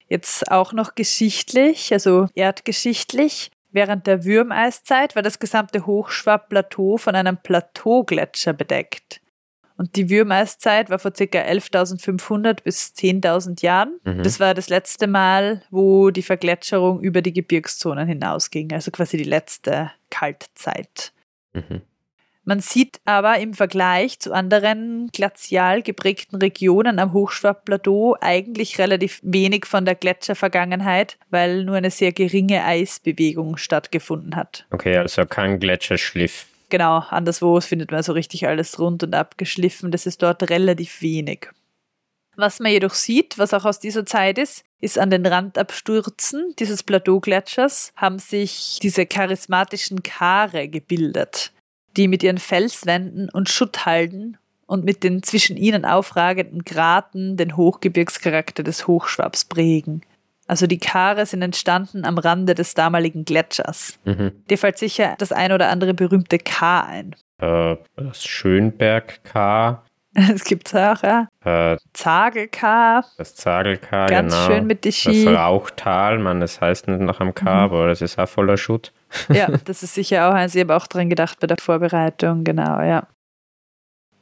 Jetzt 0.08 0.50
auch 0.50 0.72
noch 0.72 0.94
geschichtlich, 0.94 1.92
also 1.92 2.28
erdgeschichtlich. 2.34 3.50
Während 3.70 4.06
der 4.06 4.24
Würmeiszeit 4.24 5.14
war 5.14 5.22
das 5.22 5.38
gesamte 5.38 5.84
Hochschwab-Plateau 5.84 6.96
von 6.96 7.14
einem 7.14 7.36
Plateaugletscher 7.36 8.54
bedeckt. 8.54 9.20
Und 9.76 9.94
die 9.94 10.10
Würmeiszeit 10.10 10.90
war 10.90 10.98
vor 10.98 11.12
ca. 11.12 11.22
11.500 11.22 12.62
bis 12.64 12.94
10.000 12.96 13.62
Jahren. 13.62 14.00
Mhm. 14.02 14.24
Das 14.24 14.40
war 14.40 14.52
das 14.54 14.68
letzte 14.68 15.06
Mal, 15.06 15.62
wo 15.70 16.10
die 16.10 16.22
Vergletscherung 16.22 17.00
über 17.00 17.22
die 17.22 17.32
Gebirgszonen 17.32 18.08
hinausging, 18.08 18.72
also 18.72 18.90
quasi 18.90 19.18
die 19.18 19.24
letzte 19.24 19.92
Kaltzeit. 20.10 21.12
Mhm. 21.52 21.82
Man 22.48 22.60
sieht 22.60 23.02
aber 23.04 23.38
im 23.40 23.52
Vergleich 23.52 24.20
zu 24.20 24.32
anderen 24.32 25.10
glazial 25.12 25.82
geprägten 25.82 26.36
Regionen 26.36 26.98
am 26.98 27.12
Hochschwabplateau 27.12 28.16
eigentlich 28.22 28.78
relativ 28.78 29.20
wenig 29.22 29.66
von 29.66 29.84
der 29.84 29.94
Gletschervergangenheit, 29.94 31.18
weil 31.28 31.64
nur 31.64 31.76
eine 31.76 31.90
sehr 31.90 32.12
geringe 32.12 32.64
Eisbewegung 32.64 33.58
stattgefunden 33.58 34.34
hat. 34.34 34.66
Okay, 34.70 34.96
also 34.96 35.26
kein 35.26 35.60
Gletscherschliff. 35.60 36.46
Genau, 36.70 37.00
anderswo 37.10 37.60
findet 37.60 37.92
man 37.92 38.02
so 38.02 38.14
richtig 38.14 38.48
alles 38.48 38.78
rund 38.78 39.02
und 39.02 39.14
abgeschliffen. 39.14 39.90
Das 39.90 40.06
ist 40.06 40.22
dort 40.22 40.48
relativ 40.48 41.02
wenig. 41.02 41.50
Was 42.34 42.60
man 42.60 42.72
jedoch 42.72 42.94
sieht, 42.94 43.36
was 43.36 43.52
auch 43.52 43.66
aus 43.66 43.78
dieser 43.78 44.06
Zeit 44.06 44.38
ist, 44.38 44.64
ist 44.80 44.98
an 44.98 45.10
den 45.10 45.26
Randabstürzen 45.26 46.54
dieses 46.58 46.82
Plateaugletschers 46.82 47.92
haben 47.94 48.18
sich 48.18 48.78
diese 48.80 49.04
charismatischen 49.04 50.02
Kare 50.02 50.68
gebildet 50.68 51.52
die 51.98 52.08
mit 52.08 52.22
ihren 52.22 52.38
Felswänden 52.38 53.28
und 53.28 53.50
Schutthalden 53.50 54.38
und 54.66 54.84
mit 54.84 55.02
den 55.02 55.22
zwischen 55.22 55.56
ihnen 55.56 55.84
aufragenden 55.84 56.62
Graten 56.62 57.36
den 57.36 57.56
Hochgebirgscharakter 57.56 58.62
des 58.62 58.86
Hochschwabs 58.86 59.44
prägen. 59.46 60.02
Also 60.46 60.66
die 60.66 60.78
Kare 60.78 61.26
sind 61.26 61.42
entstanden 61.42 62.06
am 62.06 62.16
Rande 62.16 62.54
des 62.54 62.72
damaligen 62.72 63.24
Gletschers. 63.24 63.98
Mhm. 64.04 64.32
Dir 64.48 64.56
fällt 64.56 64.78
sicher 64.78 65.14
das 65.18 65.32
ein 65.32 65.52
oder 65.52 65.68
andere 65.68 65.92
berühmte 65.92 66.38
K 66.38 66.80
ein. 66.80 67.16
Äh, 67.38 67.76
das 67.96 68.24
Schönberg-K. 68.24 69.82
Das 70.14 70.42
gibt's 70.42 70.74
auch, 70.74 71.02
ja. 71.02 71.28
Äh, 71.44 71.76
Zagel-K. 71.92 73.04
Das 73.18 73.36
Zagel-K, 73.36 74.06
Ganz 74.06 74.34
genau. 74.34 74.46
schön 74.46 74.66
mit 74.66 74.84
die 74.84 74.90
Ski. 74.90 75.26
Das 75.26 75.34
Rauchtal, 75.34 76.18
man, 76.18 76.40
das 76.40 76.60
heißt 76.60 76.88
nicht 76.88 77.00
nach 77.00 77.20
einem 77.20 77.34
K, 77.34 77.44
mhm. 77.44 77.58
aber 77.60 77.86
das 77.86 78.00
ist 78.00 78.18
auch 78.18 78.28
voller 78.28 78.56
Schutt. 78.56 78.92
Ja, 79.32 79.48
das 79.64 79.82
ist 79.82 79.94
sicher 79.94 80.28
auch 80.28 80.34
eins. 80.34 80.54
Ich 80.54 80.60
habe 80.60 80.76
auch 80.76 80.86
dran 80.86 81.08
gedacht 81.10 81.40
bei 81.40 81.46
der 81.46 81.56
Vorbereitung, 81.60 82.44
genau, 82.44 82.80
ja. 82.80 83.06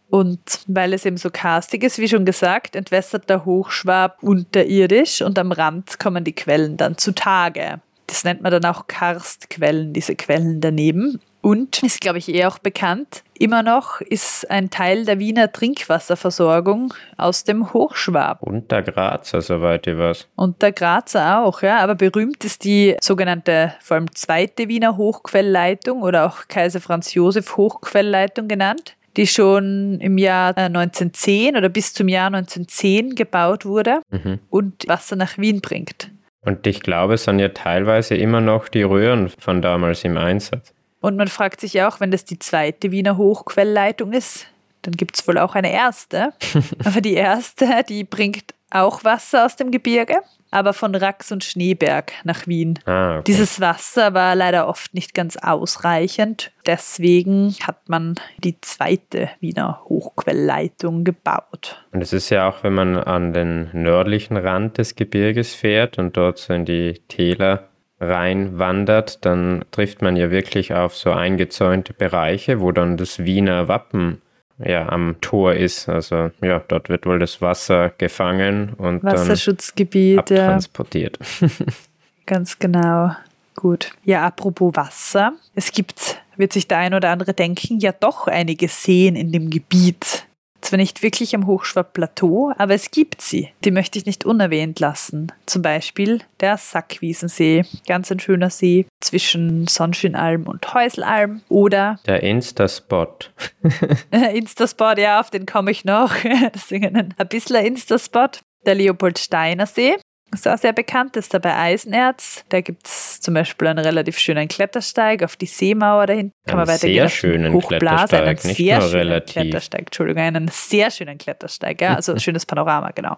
Und 0.08 0.60
weil 0.68 0.92
es 0.92 1.04
eben 1.04 1.16
so 1.16 1.30
karstig 1.30 1.82
ist, 1.82 1.98
wie 1.98 2.08
schon 2.08 2.24
gesagt, 2.24 2.76
entwässert 2.76 3.28
der 3.28 3.44
Hochschwab 3.44 4.22
unterirdisch 4.22 5.20
und 5.20 5.38
am 5.38 5.50
Rand 5.50 5.98
kommen 5.98 6.22
die 6.22 6.34
Quellen 6.34 6.76
dann 6.76 6.96
zutage. 6.96 7.80
Das 8.06 8.22
nennt 8.22 8.40
man 8.40 8.52
dann 8.52 8.64
auch 8.64 8.86
Karstquellen, 8.86 9.92
diese 9.92 10.14
Quellen 10.14 10.60
daneben. 10.60 11.20
Und 11.46 11.80
ist, 11.84 12.00
glaube 12.00 12.18
ich, 12.18 12.34
eh 12.34 12.44
auch 12.44 12.58
bekannt, 12.58 13.22
immer 13.38 13.62
noch 13.62 14.00
ist 14.00 14.50
ein 14.50 14.68
Teil 14.68 15.04
der 15.04 15.20
Wiener 15.20 15.52
Trinkwasserversorgung 15.52 16.92
aus 17.16 17.44
dem 17.44 17.72
Hochschwab. 17.72 18.42
Und 18.42 18.72
der 18.72 18.82
Grazer, 18.82 19.40
soweit 19.40 19.86
ich 19.86 19.96
weiß. 19.96 20.26
Und 20.34 20.60
der 20.60 20.72
Grazer 20.72 21.44
auch, 21.44 21.62
ja. 21.62 21.78
Aber 21.78 21.94
berühmt 21.94 22.44
ist 22.44 22.64
die 22.64 22.96
sogenannte, 23.00 23.74
vor 23.78 23.94
allem 23.94 24.12
zweite 24.12 24.66
Wiener 24.66 24.96
Hochquellleitung 24.96 26.02
oder 26.02 26.26
auch 26.26 26.48
Kaiser 26.48 26.80
Franz 26.80 27.14
Josef 27.14 27.56
Hochquellleitung 27.56 28.48
genannt 28.48 28.96
die 29.16 29.26
schon 29.26 29.98
im 30.00 30.18
Jahr 30.18 30.54
1910 30.58 31.54
äh, 31.54 31.58
oder 31.58 31.70
bis 31.70 31.94
zum 31.94 32.06
Jahr 32.06 32.26
1910 32.26 33.14
gebaut 33.14 33.64
wurde 33.64 34.02
mhm. 34.10 34.40
und 34.50 34.86
Wasser 34.88 35.16
nach 35.16 35.38
Wien 35.38 35.62
bringt. 35.62 36.10
Und 36.42 36.66
ich 36.66 36.82
glaube, 36.82 37.14
es 37.14 37.24
sind 37.24 37.38
ja 37.38 37.48
teilweise 37.48 38.14
immer 38.14 38.42
noch 38.42 38.68
die 38.68 38.82
Röhren 38.82 39.30
von 39.30 39.62
damals 39.62 40.04
im 40.04 40.18
Einsatz. 40.18 40.75
Und 41.00 41.16
man 41.16 41.28
fragt 41.28 41.60
sich 41.60 41.74
ja 41.74 41.88
auch, 41.88 42.00
wenn 42.00 42.10
das 42.10 42.24
die 42.24 42.38
zweite 42.38 42.90
Wiener 42.90 43.16
Hochquellleitung 43.16 44.12
ist, 44.12 44.46
dann 44.82 44.94
gibt 44.94 45.16
es 45.16 45.26
wohl 45.26 45.38
auch 45.38 45.54
eine 45.54 45.72
erste. 45.72 46.32
Aber 46.84 47.00
die 47.00 47.14
erste, 47.14 47.84
die 47.88 48.04
bringt 48.04 48.54
auch 48.70 49.04
Wasser 49.04 49.46
aus 49.46 49.56
dem 49.56 49.70
Gebirge, 49.70 50.16
aber 50.50 50.72
von 50.72 50.94
Rax 50.94 51.30
und 51.32 51.44
Schneeberg 51.44 52.12
nach 52.24 52.46
Wien. 52.46 52.78
Ah, 52.84 53.16
okay. 53.16 53.24
Dieses 53.28 53.60
Wasser 53.60 54.12
war 54.12 54.34
leider 54.34 54.68
oft 54.68 54.92
nicht 54.92 55.14
ganz 55.14 55.36
ausreichend. 55.36 56.50
Deswegen 56.66 57.54
hat 57.62 57.88
man 57.88 58.16
die 58.38 58.60
zweite 58.60 59.30
Wiener 59.40 59.82
Hochquellleitung 59.84 61.04
gebaut. 61.04 61.84
Und 61.92 62.02
es 62.02 62.12
ist 62.12 62.30
ja 62.30 62.48
auch, 62.48 62.64
wenn 62.64 62.74
man 62.74 62.96
an 62.96 63.32
den 63.32 63.70
nördlichen 63.72 64.36
Rand 64.36 64.78
des 64.78 64.96
Gebirges 64.96 65.54
fährt 65.54 65.98
und 65.98 66.16
dort 66.16 66.38
so 66.38 66.52
in 66.52 66.64
die 66.64 67.00
Täler 67.08 67.68
reinwandert, 68.00 69.24
dann 69.24 69.64
trifft 69.70 70.02
man 70.02 70.16
ja 70.16 70.30
wirklich 70.30 70.74
auf 70.74 70.96
so 70.96 71.12
eingezäunte 71.12 71.94
Bereiche, 71.94 72.60
wo 72.60 72.72
dann 72.72 72.96
das 72.96 73.24
Wiener 73.24 73.68
Wappen 73.68 74.20
ja, 74.58 74.88
am 74.88 75.16
Tor 75.20 75.54
ist. 75.54 75.88
Also 75.88 76.30
ja, 76.42 76.62
dort 76.68 76.88
wird 76.88 77.06
wohl 77.06 77.18
das 77.18 77.40
Wasser 77.40 77.92
gefangen 77.98 78.74
und 78.74 79.02
Wasserschutzgebiet, 79.02 80.30
dann 80.30 80.38
abtransportiert. 80.38 81.18
Ja. 81.40 81.48
Ganz 82.26 82.58
genau. 82.58 83.12
Gut. 83.54 83.92
Ja, 84.04 84.26
apropos 84.26 84.76
Wasser. 84.76 85.32
Es 85.54 85.72
gibt, 85.72 86.20
wird 86.36 86.52
sich 86.52 86.68
der 86.68 86.78
ein 86.78 86.92
oder 86.92 87.10
andere 87.10 87.32
denken, 87.32 87.78
ja 87.78 87.92
doch 87.92 88.26
einige 88.26 88.68
Seen 88.68 89.16
in 89.16 89.32
dem 89.32 89.48
Gebiet. 89.48 90.25
Zwar 90.60 90.78
nicht 90.78 91.02
wirklich 91.02 91.34
am 91.34 91.46
Hochschwab-Plateau, 91.46 92.52
aber 92.56 92.74
es 92.74 92.90
gibt 92.90 93.20
sie. 93.20 93.50
Die 93.64 93.70
möchte 93.70 93.98
ich 93.98 94.06
nicht 94.06 94.24
unerwähnt 94.24 94.80
lassen. 94.80 95.32
Zum 95.46 95.62
Beispiel 95.62 96.20
der 96.40 96.56
Sackwiesensee, 96.56 97.64
ganz 97.86 98.10
ein 98.10 98.20
schöner 98.20 98.50
See 98.50 98.86
zwischen 99.00 99.66
Sonnschönalm 99.66 100.44
und 100.44 100.74
Häuselalm. 100.74 101.42
Oder 101.48 101.98
der 102.06 102.22
Insta-Spot. 102.22 103.16
Insta-Spot, 104.10 104.94
ja, 104.98 105.20
auf 105.20 105.30
den 105.30 105.46
komme 105.46 105.70
ich 105.70 105.84
noch. 105.84 106.12
Deswegen 106.54 106.96
ein, 106.96 107.14
ein 107.16 107.28
bisschen 107.28 107.64
Insta-Spot. 107.64 108.28
Der 108.64 108.74
Leopoldsteiner 108.74 109.66
See, 109.66 109.96
ist 110.40 110.48
auch 110.48 110.58
sehr 110.58 110.72
bekannt, 110.72 111.16
ist 111.16 111.34
da 111.34 111.38
bei 111.38 111.56
Eisenerz. 111.56 112.44
Da 112.48 112.60
gibt 112.60 112.86
es 112.86 113.20
zum 113.20 113.34
Beispiel 113.34 113.68
einen 113.68 113.84
relativ 113.84 114.18
schönen 114.18 114.48
Klettersteig 114.48 115.22
auf 115.22 115.36
die 115.36 115.46
Seemauer 115.46 116.06
dahinten. 116.06 116.32
Kann 116.46 116.58
einen 116.58 116.66
man 116.66 116.74
weitergehen. 116.74 117.08
Sehr 117.08 117.08
schönen 117.08 117.60
Klettersteig, 117.60 118.22
einen 118.22 118.38
nicht 118.44 118.56
sehr 118.56 118.78
nur 118.78 118.88
schönen 118.88 119.08
relativ. 119.08 119.32
Klettersteig, 119.32 119.80
Entschuldigung, 119.80 120.22
einen 120.22 120.48
sehr 120.48 120.90
schönen 120.90 121.18
Klettersteig, 121.18 121.80
ja, 121.80 121.94
also 121.94 122.12
ein 122.12 122.20
schönes 122.20 122.46
Panorama, 122.46 122.90
genau. 122.92 123.16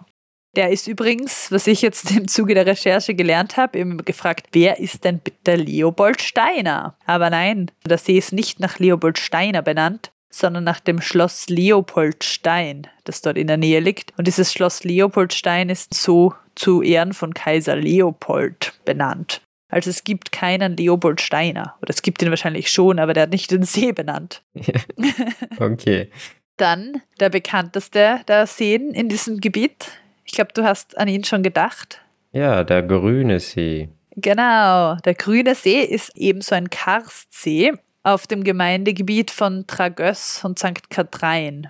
Der 0.56 0.70
ist 0.70 0.88
übrigens, 0.88 1.52
was 1.52 1.66
ich 1.66 1.82
jetzt 1.82 2.10
im 2.10 2.26
Zuge 2.26 2.54
der 2.54 2.66
Recherche 2.66 3.14
gelernt 3.14 3.56
habe, 3.56 3.78
immer 3.78 4.02
gefragt, 4.02 4.46
wer 4.52 4.80
ist 4.80 5.04
denn 5.04 5.18
bitte 5.18 5.56
Leopold 5.56 6.22
Steiner? 6.22 6.96
Aber 7.06 7.30
nein, 7.30 7.70
der 7.84 7.98
See 7.98 8.16
ist 8.16 8.32
nicht 8.32 8.58
nach 8.58 8.78
Leopold 8.78 9.18
Steiner 9.18 9.62
benannt, 9.62 10.10
sondern 10.30 10.64
nach 10.64 10.80
dem 10.80 11.00
Schloss 11.00 11.48
Leopoldstein, 11.48 12.86
das 13.04 13.22
dort 13.22 13.38
in 13.38 13.46
der 13.46 13.56
Nähe 13.56 13.80
liegt. 13.80 14.12
Und 14.18 14.26
dieses 14.26 14.52
Schloss 14.52 14.84
Leopoldstein 14.84 15.70
ist 15.70 15.94
so 15.94 16.34
zu 16.54 16.82
Ehren 16.82 17.12
von 17.12 17.34
Kaiser 17.34 17.76
Leopold 17.76 18.74
benannt. 18.84 19.40
Also 19.70 19.90
es 19.90 20.04
gibt 20.04 20.32
keinen 20.32 20.76
Leopold 20.76 21.20
Steiner. 21.20 21.76
Oder 21.82 21.90
es 21.90 22.02
gibt 22.02 22.22
ihn 22.22 22.30
wahrscheinlich 22.30 22.70
schon, 22.70 22.98
aber 22.98 23.12
der 23.12 23.24
hat 23.24 23.30
nicht 23.30 23.50
den 23.50 23.62
See 23.62 23.92
benannt. 23.92 24.42
okay. 25.58 26.10
Dann 26.56 27.02
der 27.20 27.28
bekannteste 27.30 28.20
der 28.26 28.46
Seen 28.46 28.92
in 28.92 29.08
diesem 29.08 29.40
Gebiet. 29.40 29.90
Ich 30.24 30.32
glaube, 30.32 30.52
du 30.54 30.64
hast 30.64 30.96
an 30.96 31.08
ihn 31.08 31.24
schon 31.24 31.42
gedacht. 31.42 32.00
Ja, 32.32 32.64
der 32.64 32.82
grüne 32.82 33.40
See. 33.40 33.88
Genau, 34.16 34.96
der 34.96 35.14
grüne 35.14 35.54
See 35.54 35.80
ist 35.82 36.12
ebenso 36.16 36.54
ein 36.54 36.70
Karstsee 36.70 37.72
auf 38.08 38.26
dem 38.26 38.44
Gemeindegebiet 38.44 39.30
von 39.30 39.66
Tragöss 39.66 40.44
und 40.44 40.58
St. 40.58 40.90
Kathrein 40.90 41.68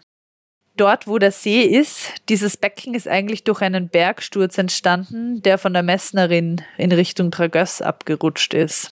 dort, 0.79 1.07
wo 1.07 1.19
der 1.19 1.33
See 1.33 1.63
ist, 1.63 2.15
dieses 2.29 2.57
Becken 2.57 2.95
ist 2.95 3.09
eigentlich 3.09 3.45
durch 3.45 3.61
einen 3.61 3.89
Bergsturz 3.89 4.59
entstanden, 4.59 5.43
der 5.43 5.59
von 5.59 5.73
der 5.73 5.83
Messnerin 5.83 6.63
in 6.77 6.93
Richtung 6.93 7.31
Tragöss 7.31 7.83
abgerutscht 7.83 8.55
ist. 8.55 8.91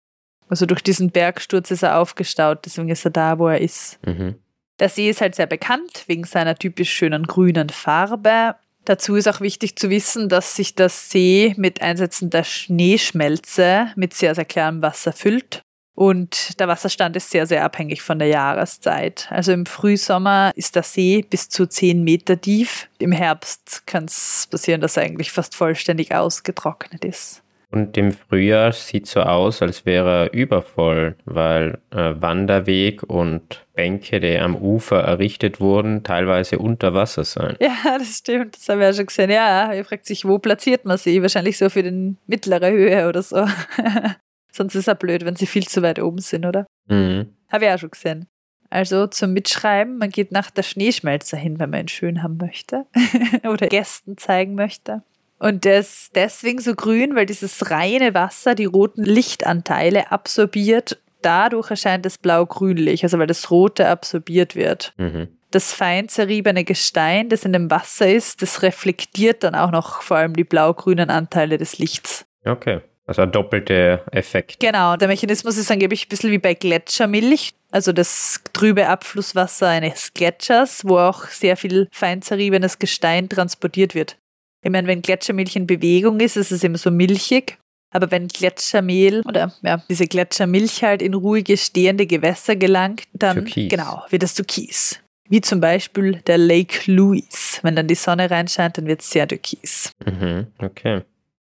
Also 0.48 0.66
durch 0.66 0.82
diesen 0.82 1.10
Bergsturz 1.10 1.70
ist 1.70 1.82
er 1.82 1.98
aufgestaut, 1.98 2.60
deswegen 2.64 2.88
ist 2.88 3.04
er 3.04 3.10
da, 3.10 3.38
wo 3.38 3.48
er 3.48 3.60
ist. 3.60 3.98
Mhm. 4.06 4.36
Der 4.78 4.88
See 4.88 5.08
ist 5.08 5.20
halt 5.20 5.34
sehr 5.34 5.46
bekannt 5.46 6.04
wegen 6.06 6.24
seiner 6.24 6.56
typisch 6.56 6.92
schönen 6.92 7.26
grünen 7.26 7.68
Farbe. 7.68 8.56
Dazu 8.84 9.14
ist 9.14 9.28
auch 9.28 9.40
wichtig 9.40 9.76
zu 9.76 9.90
wissen, 9.90 10.28
dass 10.28 10.56
sich 10.56 10.74
der 10.74 10.88
See 10.88 11.54
mit 11.56 11.80
Einsetzen 11.82 12.30
der 12.30 12.44
Schneeschmelze 12.44 13.88
mit 13.96 14.12
sehr, 14.14 14.34
sehr 14.34 14.44
klarem 14.44 14.82
Wasser 14.82 15.12
füllt. 15.12 15.62
Und 15.94 16.58
der 16.58 16.68
Wasserstand 16.68 17.16
ist 17.16 17.30
sehr, 17.30 17.46
sehr 17.46 17.64
abhängig 17.64 18.02
von 18.02 18.18
der 18.18 18.28
Jahreszeit. 18.28 19.28
Also 19.30 19.52
im 19.52 19.66
Frühsommer 19.66 20.52
ist 20.54 20.74
der 20.74 20.82
See 20.82 21.24
bis 21.28 21.48
zu 21.48 21.66
10 21.66 22.02
Meter 22.02 22.40
tief. 22.40 22.88
Im 22.98 23.12
Herbst 23.12 23.86
kann 23.86 24.04
es 24.06 24.48
passieren, 24.50 24.80
dass 24.80 24.96
er 24.96 25.04
eigentlich 25.04 25.30
fast 25.30 25.54
vollständig 25.54 26.14
ausgetrocknet 26.14 27.04
ist. 27.04 27.42
Und 27.72 27.96
im 27.96 28.12
Frühjahr 28.12 28.72
sieht 28.72 29.06
so 29.06 29.20
aus, 29.20 29.62
als 29.62 29.86
wäre 29.86 30.24
er 30.24 30.32
übervoll, 30.34 31.16
weil 31.24 31.78
äh, 31.90 32.12
Wanderweg 32.20 33.02
und 33.02 33.64
Bänke, 33.72 34.20
die 34.20 34.38
am 34.38 34.56
Ufer 34.56 35.00
errichtet 35.00 35.58
wurden, 35.58 36.02
teilweise 36.02 36.58
unter 36.58 36.92
Wasser 36.92 37.24
sein. 37.24 37.56
Ja, 37.60 37.74
das 37.98 38.18
stimmt. 38.18 38.56
Das 38.56 38.68
haben 38.68 38.78
wir 38.78 38.88
ja 38.88 38.92
schon 38.92 39.06
gesehen. 39.06 39.30
Ja, 39.30 39.72
ihr 39.72 39.86
fragt 39.86 40.04
sich, 40.04 40.26
wo 40.26 40.38
platziert 40.38 40.84
man 40.84 40.98
sie? 40.98 41.22
Wahrscheinlich 41.22 41.56
so 41.56 41.70
für 41.70 41.82
die 41.82 42.14
mittlere 42.26 42.70
Höhe 42.70 43.08
oder 43.08 43.22
so. 43.22 43.46
Sonst 44.52 44.74
ist 44.74 44.86
es 44.86 44.98
blöd, 44.98 45.24
wenn 45.24 45.36
sie 45.36 45.46
viel 45.46 45.66
zu 45.66 45.82
weit 45.82 45.98
oben 45.98 46.18
sind, 46.18 46.44
oder? 46.46 46.66
Mhm. 46.86 47.34
Habe 47.50 47.64
ich 47.64 47.70
auch 47.70 47.78
schon 47.78 47.90
gesehen. 47.90 48.26
Also 48.70 49.06
zum 49.06 49.32
Mitschreiben, 49.32 49.98
man 49.98 50.10
geht 50.10 50.32
nach 50.32 50.50
der 50.50 50.62
Schneeschmelze 50.62 51.36
hin, 51.36 51.58
wenn 51.58 51.70
man 51.70 51.80
ihn 51.80 51.88
schön 51.88 52.22
haben 52.22 52.38
möchte 52.38 52.86
oder 53.44 53.66
Gästen 53.66 54.16
zeigen 54.16 54.54
möchte. 54.54 55.02
Und 55.38 55.64
der 55.64 55.80
ist 55.80 56.14
deswegen 56.14 56.60
so 56.60 56.74
grün, 56.74 57.14
weil 57.14 57.26
dieses 57.26 57.70
reine 57.70 58.14
Wasser 58.14 58.54
die 58.54 58.64
roten 58.64 59.02
Lichtanteile 59.02 60.12
absorbiert. 60.12 60.98
Dadurch 61.20 61.70
erscheint 61.70 62.06
es 62.06 62.16
blau-grünlich, 62.16 63.02
also 63.02 63.18
weil 63.18 63.26
das 63.26 63.50
Rote 63.50 63.88
absorbiert 63.88 64.54
wird. 64.54 64.94
Mhm. 64.96 65.28
Das 65.50 65.72
fein 65.72 66.08
zerriebene 66.08 66.64
Gestein, 66.64 67.28
das 67.28 67.44
in 67.44 67.52
dem 67.52 67.70
Wasser 67.70 68.08
ist, 68.10 68.40
das 68.40 68.62
reflektiert 68.62 69.44
dann 69.44 69.54
auch 69.54 69.70
noch 69.70 70.00
vor 70.00 70.16
allem 70.16 70.34
die 70.34 70.44
blau-grünen 70.44 71.10
Anteile 71.10 71.58
des 71.58 71.78
Lichts. 71.78 72.24
Okay. 72.44 72.80
Also 73.06 73.22
ein 73.22 73.32
doppelter 73.32 74.04
Effekt. 74.12 74.60
Genau, 74.60 74.96
der 74.96 75.08
Mechanismus 75.08 75.56
ist 75.56 75.70
angeblich 75.70 76.06
ein 76.06 76.08
bisschen 76.08 76.30
wie 76.30 76.38
bei 76.38 76.54
Gletschermilch, 76.54 77.52
also 77.72 77.92
das 77.92 78.40
trübe 78.52 78.86
Abflusswasser 78.86 79.68
eines 79.68 80.14
Gletschers, 80.14 80.84
wo 80.84 80.98
auch 80.98 81.26
sehr 81.26 81.56
viel 81.56 81.88
fein 81.90 82.22
zerriebenes 82.22 82.78
Gestein 82.78 83.28
transportiert 83.28 83.94
wird. 83.94 84.18
Ich 84.64 84.70
meine, 84.70 84.86
wenn 84.86 85.02
Gletschermilch 85.02 85.56
in 85.56 85.66
Bewegung 85.66 86.20
ist, 86.20 86.36
ist 86.36 86.52
es 86.52 86.62
immer 86.62 86.78
so 86.78 86.90
milchig. 86.90 87.58
Aber 87.92 88.10
wenn 88.10 88.28
Gletschermehl 88.28 89.22
oder 89.26 89.52
ja, 89.62 89.82
diese 89.90 90.06
Gletschermilch 90.06 90.82
halt 90.82 91.02
in 91.02 91.12
ruhige 91.12 91.56
stehende 91.56 92.06
Gewässer 92.06 92.56
gelangt, 92.56 93.02
dann 93.12 93.36
Türkis. 93.36 93.70
genau 93.70 94.02
wird 94.08 94.22
es 94.22 94.34
türkis. 94.34 94.98
Wie 95.28 95.40
zum 95.40 95.60
Beispiel 95.60 96.22
der 96.26 96.38
Lake 96.38 96.90
Louise. 96.90 97.58
Wenn 97.62 97.76
dann 97.76 97.88
die 97.88 97.94
Sonne 97.94 98.30
reinscheint, 98.30 98.78
dann 98.78 98.86
wird 98.86 99.02
es 99.02 99.10
sehr 99.10 99.28
türkis. 99.28 99.90
Mhm, 100.06 100.46
okay. 100.58 101.02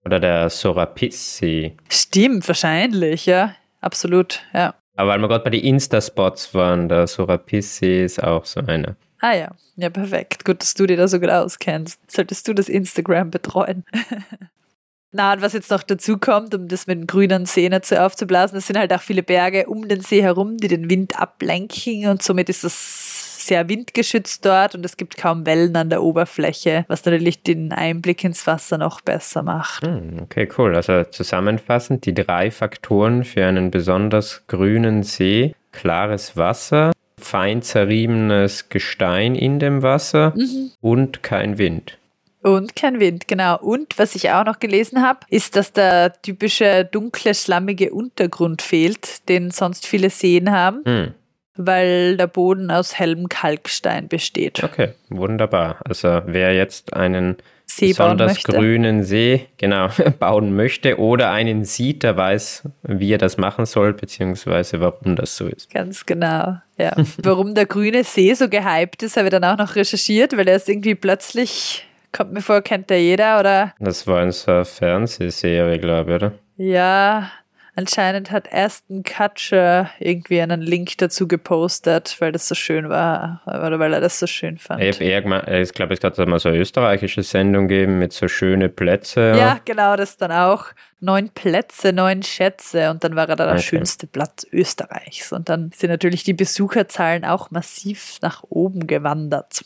Oder 0.05 0.21
der 0.21 0.51
Sorapis-See. 0.51 1.77
Stimmt, 1.89 2.47
wahrscheinlich, 2.47 3.27
ja. 3.27 3.55
Absolut, 3.81 4.43
ja. 4.53 4.75
Aber 4.97 5.11
weil 5.11 5.19
wir 5.21 5.29
gerade 5.29 5.45
bei 5.45 5.51
den 5.51 5.65
Insta-Spots 5.65 6.55
waren, 6.55 6.89
der 6.89 7.07
Sorapis-See 7.07 8.05
ist 8.05 8.23
auch 8.23 8.45
so 8.45 8.61
einer. 8.61 8.97
Ah 9.21 9.35
ja, 9.35 9.51
ja, 9.77 9.91
perfekt. 9.91 10.45
Gut, 10.45 10.61
dass 10.61 10.75
du 10.75 10.87
dir 10.87 10.97
da 10.97 11.09
so 11.09 11.19
gut 11.19 11.31
auskennst. 11.31 11.99
Solltest 12.11 12.47
du 12.47 12.53
das 12.53 12.69
Instagram 12.69 13.31
betreuen. 13.31 13.85
Na, 15.17 15.33
und 15.33 15.43
was 15.43 15.53
jetzt 15.53 15.71
noch 15.71 15.85
dazu 15.85 16.19
kommt, 16.19 16.55
um 16.57 16.67
das 16.67 16.89
mit 16.89 16.99
den 16.99 17.07
grünen 17.07 17.47
See 17.47 17.69
nicht 17.69 17.87
so 17.87 17.95
aufzublasen, 17.97 18.59
es 18.59 18.67
sind 18.67 18.77
halt 18.77 18.93
auch 18.93 19.01
viele 19.01 19.23
Berge 19.23 19.67
um 19.67 19.87
den 19.87 20.01
See 20.01 20.21
herum, 20.21 20.57
die 20.57 20.67
den 20.67 20.91
Wind 20.91 21.19
ablenken 21.19 22.09
und 22.09 22.21
somit 22.21 22.49
ist 22.49 22.65
das 22.65 23.14
sehr 23.47 23.69
windgeschützt 23.69 24.45
dort 24.45 24.75
und 24.75 24.85
es 24.85 24.97
gibt 24.97 25.17
kaum 25.17 25.47
Wellen 25.47 25.77
an 25.77 25.91
der 25.91 26.03
Oberfläche, 26.03 26.85
was 26.89 27.05
natürlich 27.05 27.43
den 27.43 27.73
Einblick 27.73 28.25
ins 28.25 28.47
Wasser 28.47 28.79
noch 28.79 29.01
besser 29.01 29.43
macht. 29.43 29.85
Hm, 29.87 30.21
okay, 30.23 30.49
cool. 30.59 30.75
Also 30.75 31.05
zusammenfassend 31.05 32.07
die 32.07 32.15
drei 32.15 32.51
Faktoren 32.51 33.25
für 33.25 33.45
einen 33.47 33.71
besonders 33.71 34.43
grünen 34.47 35.03
See. 35.03 35.55
Klares 35.73 36.37
Wasser, 36.37 36.93
fein 37.19 37.63
zerriebenes 37.63 38.69
Gestein 38.69 39.35
in 39.35 39.59
dem 39.59 39.83
Wasser 39.83 40.33
Mhm. 40.37 40.71
und 40.81 41.23
kein 41.23 41.59
Wind. 41.59 41.99
Und 42.43 42.77
kein 42.77 43.01
Wind, 43.01 43.27
genau. 43.27 43.59
Und 43.59 43.99
was 43.99 44.15
ich 44.15 44.31
auch 44.31 44.45
noch 44.45 44.61
gelesen 44.61 45.01
habe, 45.01 45.21
ist, 45.31 45.57
dass 45.57 45.73
der 45.73 46.13
typische 46.21 46.85
dunkle, 46.85 47.35
schlammige 47.35 47.91
Untergrund 47.95 48.61
fehlt, 48.61 49.27
den 49.31 49.51
sonst 49.51 49.87
viele 49.87 50.11
Seen 50.11 50.51
haben, 50.51 50.83
Hm, 50.85 51.15
weil 51.57 52.17
der 52.17 52.27
Boden 52.27 52.71
aus 52.71 52.99
hellem 52.99 53.29
Kalkstein 53.29 54.09
besteht. 54.09 54.63
okay, 54.63 54.91
wunderbar. 55.09 55.77
Also 55.85 56.23
wer 56.27 56.55
jetzt 56.55 56.95
einen 56.95 57.37
See 57.67 57.89
besonders 57.89 58.33
möchte. 58.33 58.53
grünen 58.53 59.03
See 59.05 59.47
genau 59.57 59.89
bauen 60.19 60.55
möchte 60.55 60.99
oder 60.99 61.31
einen 61.31 61.65
sieht, 61.65 62.03
der 62.03 62.17
weiß, 62.17 62.65
wie 62.83 63.13
er 63.13 63.19
das 63.19 63.39
machen 63.39 63.65
soll, 63.65 63.95
beziehungsweise 63.95 64.81
warum 64.81 65.17
das 65.17 65.37
so 65.37 65.47
ist. 65.47 65.73
Ganz 65.73 66.05
genau, 66.05 66.59
ja. 66.77 66.93
Warum 67.23 67.55
der 67.55 67.67
grüne 67.67 68.05
See 68.05 68.35
so 68.35 68.49
gehypt 68.49 69.03
ist, 69.03 69.17
habe 69.17 69.29
ich 69.29 69.31
dann 69.31 69.45
auch 69.45 69.57
noch 69.57 69.77
recherchiert, 69.77 70.37
weil 70.37 70.49
er 70.49 70.57
ist 70.57 70.69
irgendwie 70.69 70.95
plötzlich 70.95 71.87
Kommt 72.15 72.33
mir 72.33 72.43
vor, 72.43 72.63
kennt 72.63 72.91
der 72.91 73.03
jeder, 73.03 73.41
oder? 73.41 73.75
Das 73.81 74.07
war 74.07 74.23
in 74.23 74.31
so 74.31 74.53
einer 74.53 74.65
Fernsehserie, 74.65 75.81
glaube 75.81 76.11
ich, 76.11 76.15
oder? 76.15 76.33
Ja, 76.57 77.29
anscheinend 77.77 78.31
hat 78.31 78.53
Aston 78.53 79.03
Kutcher 79.03 79.91
irgendwie 79.99 80.41
einen 80.41 80.61
Link 80.61 80.99
dazu 80.99 81.29
gepostet, 81.29 82.17
weil 82.21 82.33
das 82.33 82.49
so 82.49 82.55
schön 82.55 82.89
war, 82.89 83.43
oder 83.47 83.79
weil 83.79 83.93
er 83.93 84.01
das 84.01 84.19
so 84.19 84.27
schön 84.27 84.59
fand. 84.59 84.83
Ich, 84.83 84.99
gemeint, 84.99 85.49
ich 85.49 85.73
glaube, 85.73 85.95
es 85.95 86.03
hat 86.03 86.17
mal 86.19 86.39
so 86.39 86.49
eine 86.49 86.59
österreichische 86.59 87.23
Sendung 87.23 87.69
gegeben 87.69 87.99
mit 87.99 88.13
so 88.13 88.29
schöne 88.29 88.69
Plätze. 88.69 89.35
Ja, 89.37 89.61
genau, 89.65 89.97
das 89.97 90.17
dann 90.17 90.33
auch. 90.33 90.67
Neun 91.01 91.29
Plätze, 91.29 91.93
neun 91.93 92.23
Schätze 92.23 92.91
und 92.91 93.05
dann 93.05 93.15
war 93.15 93.29
er 93.29 93.37
da 93.37 93.45
der 93.45 93.55
Okay. 93.55 93.63
schönste 93.63 94.07
Platz 94.07 94.47
Österreichs. 94.51 95.33
Und 95.33 95.49
dann 95.51 95.71
sind 95.75 95.91
natürlich 95.91 96.25
die 96.25 96.33
Besucherzahlen 96.33 97.25
auch 97.27 97.51
massiv 97.51 98.19
nach 98.23 98.43
oben 98.49 98.87
gewandert. 98.87 99.65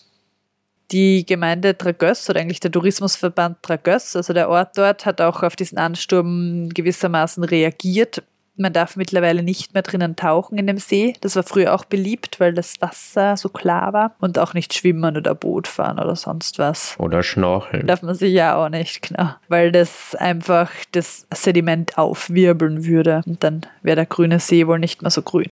Die 0.90 1.26
Gemeinde 1.26 1.76
Tragöss 1.76 2.30
oder 2.30 2.40
eigentlich 2.40 2.60
der 2.60 2.72
Tourismusverband 2.72 3.62
Tragöss, 3.62 4.16
also 4.16 4.32
der 4.32 4.48
Ort 4.48 4.78
dort, 4.78 5.04
hat 5.04 5.20
auch 5.20 5.42
auf 5.42 5.54
diesen 5.54 5.76
Ansturm 5.76 6.70
gewissermaßen 6.70 7.44
reagiert. 7.44 8.22
Man 8.60 8.72
darf 8.72 8.96
mittlerweile 8.96 9.44
nicht 9.44 9.72
mehr 9.74 9.82
drinnen 9.82 10.16
tauchen 10.16 10.58
in 10.58 10.66
dem 10.66 10.78
See. 10.78 11.14
Das 11.20 11.36
war 11.36 11.44
früher 11.44 11.74
auch 11.74 11.84
beliebt, 11.84 12.40
weil 12.40 12.54
das 12.54 12.80
Wasser 12.80 13.36
so 13.36 13.50
klar 13.50 13.92
war. 13.92 14.16
Und 14.18 14.36
auch 14.38 14.52
nicht 14.52 14.74
schwimmen 14.74 15.16
oder 15.16 15.34
Boot 15.36 15.68
fahren 15.68 16.00
oder 16.00 16.16
sonst 16.16 16.58
was. 16.58 16.96
Oder 16.98 17.22
Schnorcheln. 17.22 17.86
Darf 17.86 18.02
man 18.02 18.16
sich 18.16 18.32
ja 18.32 18.56
auch 18.56 18.68
nicht, 18.68 19.02
genau. 19.02 19.30
Weil 19.46 19.70
das 19.70 20.16
einfach 20.16 20.72
das 20.90 21.28
Sediment 21.32 21.98
aufwirbeln 21.98 22.84
würde. 22.84 23.22
Und 23.26 23.44
dann 23.44 23.60
wäre 23.82 23.96
der 23.96 24.06
grüne 24.06 24.40
See 24.40 24.66
wohl 24.66 24.80
nicht 24.80 25.02
mehr 25.02 25.12
so 25.12 25.22
grün. 25.22 25.46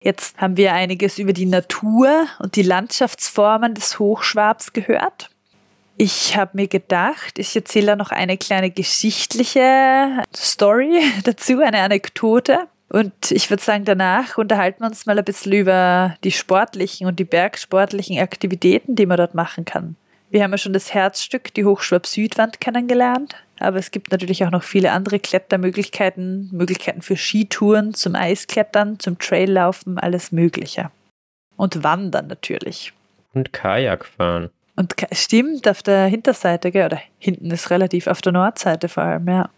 Jetzt 0.00 0.40
haben 0.40 0.56
wir 0.56 0.72
einiges 0.74 1.18
über 1.18 1.32
die 1.32 1.46
Natur 1.46 2.26
und 2.38 2.54
die 2.54 2.62
Landschaftsformen 2.62 3.74
des 3.74 3.98
Hochschwabs 3.98 4.72
gehört. 4.72 5.30
Ich 5.96 6.36
habe 6.36 6.52
mir 6.54 6.68
gedacht, 6.68 7.40
ich 7.40 7.56
erzähle 7.56 7.96
noch 7.96 8.12
eine 8.12 8.38
kleine 8.38 8.70
geschichtliche 8.70 10.22
Story 10.34 11.02
dazu, 11.24 11.60
eine 11.60 11.80
Anekdote. 11.80 12.68
Und 12.88 13.32
ich 13.32 13.50
würde 13.50 13.62
sagen, 13.62 13.84
danach 13.84 14.38
unterhalten 14.38 14.80
wir 14.82 14.86
uns 14.86 15.04
mal 15.04 15.18
ein 15.18 15.24
bisschen 15.24 15.52
über 15.52 16.14
die 16.22 16.30
sportlichen 16.30 17.06
und 17.06 17.18
die 17.18 17.24
bergsportlichen 17.24 18.18
Aktivitäten, 18.20 18.94
die 18.94 19.04
man 19.04 19.18
dort 19.18 19.34
machen 19.34 19.64
kann. 19.64 19.96
Wir 20.30 20.42
haben 20.42 20.50
ja 20.50 20.58
schon 20.58 20.72
das 20.74 20.92
Herzstück, 20.92 21.54
die 21.54 21.64
Hochschwab-Südwand, 21.64 22.60
kennengelernt. 22.60 23.34
Aber 23.60 23.78
es 23.78 23.90
gibt 23.90 24.12
natürlich 24.12 24.44
auch 24.44 24.50
noch 24.50 24.62
viele 24.62 24.92
andere 24.92 25.18
Klettermöglichkeiten, 25.18 26.50
Möglichkeiten 26.52 27.02
für 27.02 27.16
Skitouren, 27.16 27.94
zum 27.94 28.14
Eisklettern, 28.14 28.98
zum 29.00 29.18
Traillaufen, 29.18 29.98
alles 29.98 30.30
Mögliche. 30.30 30.90
Und 31.56 31.82
Wandern 31.82 32.28
natürlich. 32.28 32.92
Und 33.32 33.52
Kajak 33.52 34.04
fahren. 34.04 34.50
Und 34.76 34.94
stimmt, 35.12 35.66
auf 35.66 35.82
der 35.82 36.06
Hinterseite, 36.06 36.70
gell? 36.70 36.86
oder 36.86 37.00
hinten 37.18 37.50
ist 37.50 37.70
relativ, 37.70 38.06
auf 38.06 38.20
der 38.22 38.32
Nordseite 38.32 38.88
vor 38.88 39.02
allem, 39.02 39.26
ja. 39.26 39.50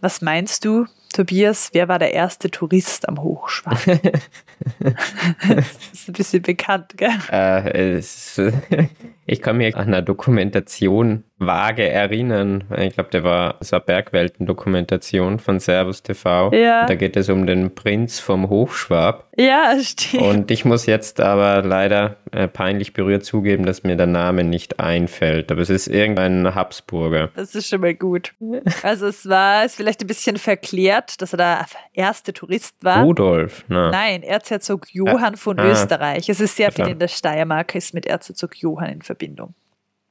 Was 0.00 0.22
meinst 0.22 0.64
du, 0.64 0.86
Tobias, 1.12 1.70
wer 1.72 1.88
war 1.88 1.98
der 1.98 2.12
erste 2.12 2.50
Tourist 2.50 3.08
am 3.08 3.22
Hochschwab? 3.22 3.78
das 4.80 5.78
ist 5.92 6.08
ein 6.08 6.12
bisschen 6.12 6.42
bekannt, 6.42 6.96
gell? 6.96 7.10
Äh, 7.30 7.96
es, 7.96 8.40
ich 9.26 9.42
kann 9.42 9.58
mich 9.58 9.76
an 9.76 9.88
eine 9.88 10.02
Dokumentation 10.02 11.24
vage 11.46 11.88
erinnern. 11.88 12.64
Ich 12.78 12.94
glaube, 12.94 13.10
der 13.10 13.24
war 13.24 13.56
so 13.60 13.76
eine 13.76 13.84
Bergwelten-Dokumentation 13.84 15.38
von 15.38 15.60
Servus 15.60 16.02
TV. 16.02 16.52
Ja. 16.52 16.86
Da 16.86 16.94
geht 16.94 17.16
es 17.16 17.28
um 17.28 17.46
den 17.46 17.74
Prinz 17.74 18.20
vom 18.20 18.48
Hochschwab. 18.48 19.28
Ja, 19.36 19.74
stimmt. 19.80 20.22
Und 20.22 20.50
ich 20.50 20.64
muss 20.64 20.86
jetzt 20.86 21.20
aber 21.20 21.62
leider 21.62 22.16
äh, 22.32 22.48
peinlich 22.48 22.92
berührt 22.92 23.24
zugeben, 23.24 23.64
dass 23.64 23.82
mir 23.82 23.96
der 23.96 24.06
Name 24.06 24.44
nicht 24.44 24.80
einfällt. 24.80 25.50
Aber 25.50 25.60
es 25.60 25.70
ist 25.70 25.88
irgendein 25.88 26.54
Habsburger. 26.54 27.30
Das 27.34 27.54
ist 27.54 27.68
schon 27.68 27.80
mal 27.80 27.94
gut. 27.94 28.34
Also 28.82 29.06
es 29.06 29.28
war, 29.28 29.64
ist 29.64 29.76
vielleicht 29.76 30.02
ein 30.02 30.06
bisschen 30.06 30.36
verklärt, 30.36 31.01
dass 31.20 31.32
er 31.32 31.36
der 31.36 31.66
erste 31.92 32.32
Tourist 32.32 32.76
war. 32.82 33.02
Rudolf, 33.02 33.64
na. 33.68 33.90
Nein, 33.90 34.22
Erzherzog 34.22 34.92
Johann 34.92 35.36
von 35.36 35.58
ah. 35.58 35.64
Österreich. 35.64 36.28
Es 36.28 36.40
ist 36.40 36.56
sehr 36.56 36.72
viel 36.72 36.88
in 36.88 36.98
der 36.98 37.08
Steiermark, 37.08 37.74
ist 37.74 37.94
mit 37.94 38.06
Erzherzog 38.06 38.56
Johann 38.56 38.90
in 38.90 39.02
Verbindung. 39.02 39.54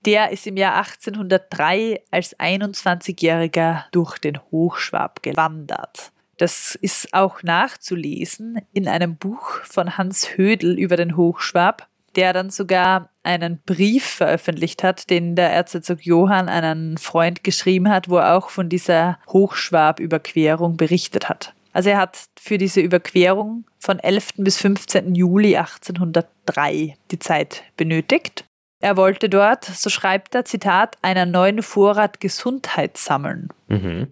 Der 0.06 0.32
ist 0.32 0.48
im 0.48 0.58
Jahr 0.58 0.78
1803 0.78 2.02
als 2.10 2.38
21-Jähriger 2.40 3.84
durch 3.92 4.18
den 4.18 4.40
Hochschwab 4.50 5.22
gewandert. 5.22 6.12
Das 6.38 6.74
ist 6.74 7.14
auch 7.14 7.44
nachzulesen 7.44 8.62
in 8.74 8.88
einem 8.88 9.16
Buch 9.16 9.60
von 9.64 10.00
Hans 10.00 10.38
Hödel 10.38 10.80
über 10.80 10.98
den 10.98 11.16
Hochschwab, 11.16 11.88
der 12.16 12.34
dann 12.34 12.50
sogar 12.50 13.11
einen 13.24 13.62
Brief 13.66 14.06
veröffentlicht 14.06 14.84
hat, 14.84 15.10
den 15.10 15.36
der 15.36 15.52
Erzherzog 15.52 16.06
Johann 16.06 16.50
einen 16.50 16.98
Freund 16.98 17.44
geschrieben 17.44 17.90
hat, 17.90 18.10
wo 18.10 18.18
er 18.18 18.36
auch 18.36 18.50
von 18.50 18.70
dieser 18.70 19.20
Hochschwab-Überquerung 19.28 20.78
berichtet 20.78 21.30
hat. 21.30 21.54
Also 21.74 21.90
er 21.90 21.98
hat 21.98 22.26
für 22.40 22.58
diese 22.58 22.82
Überquerung 22.82 23.66
von 23.78 24.00
11. 24.00 24.34
bis 24.38 24.58
15. 24.58 25.16
Juli 25.16 25.56
1803 25.56 26.98
die 27.12 27.20
Zeit 27.20 27.64
benötigt. 27.78 28.46
Er 28.82 28.98
wollte 28.98 29.30
dort, 29.30 29.66
so 29.66 29.90
schreibt 29.90 30.34
er, 30.34 30.44
Zitat, 30.44 30.98
einen 31.02 31.32
neuen 31.32 31.62
Vorrat 31.62 32.20
Gesundheit 32.20 32.98
sammeln. 32.98 33.50
Mhm. 33.68 34.08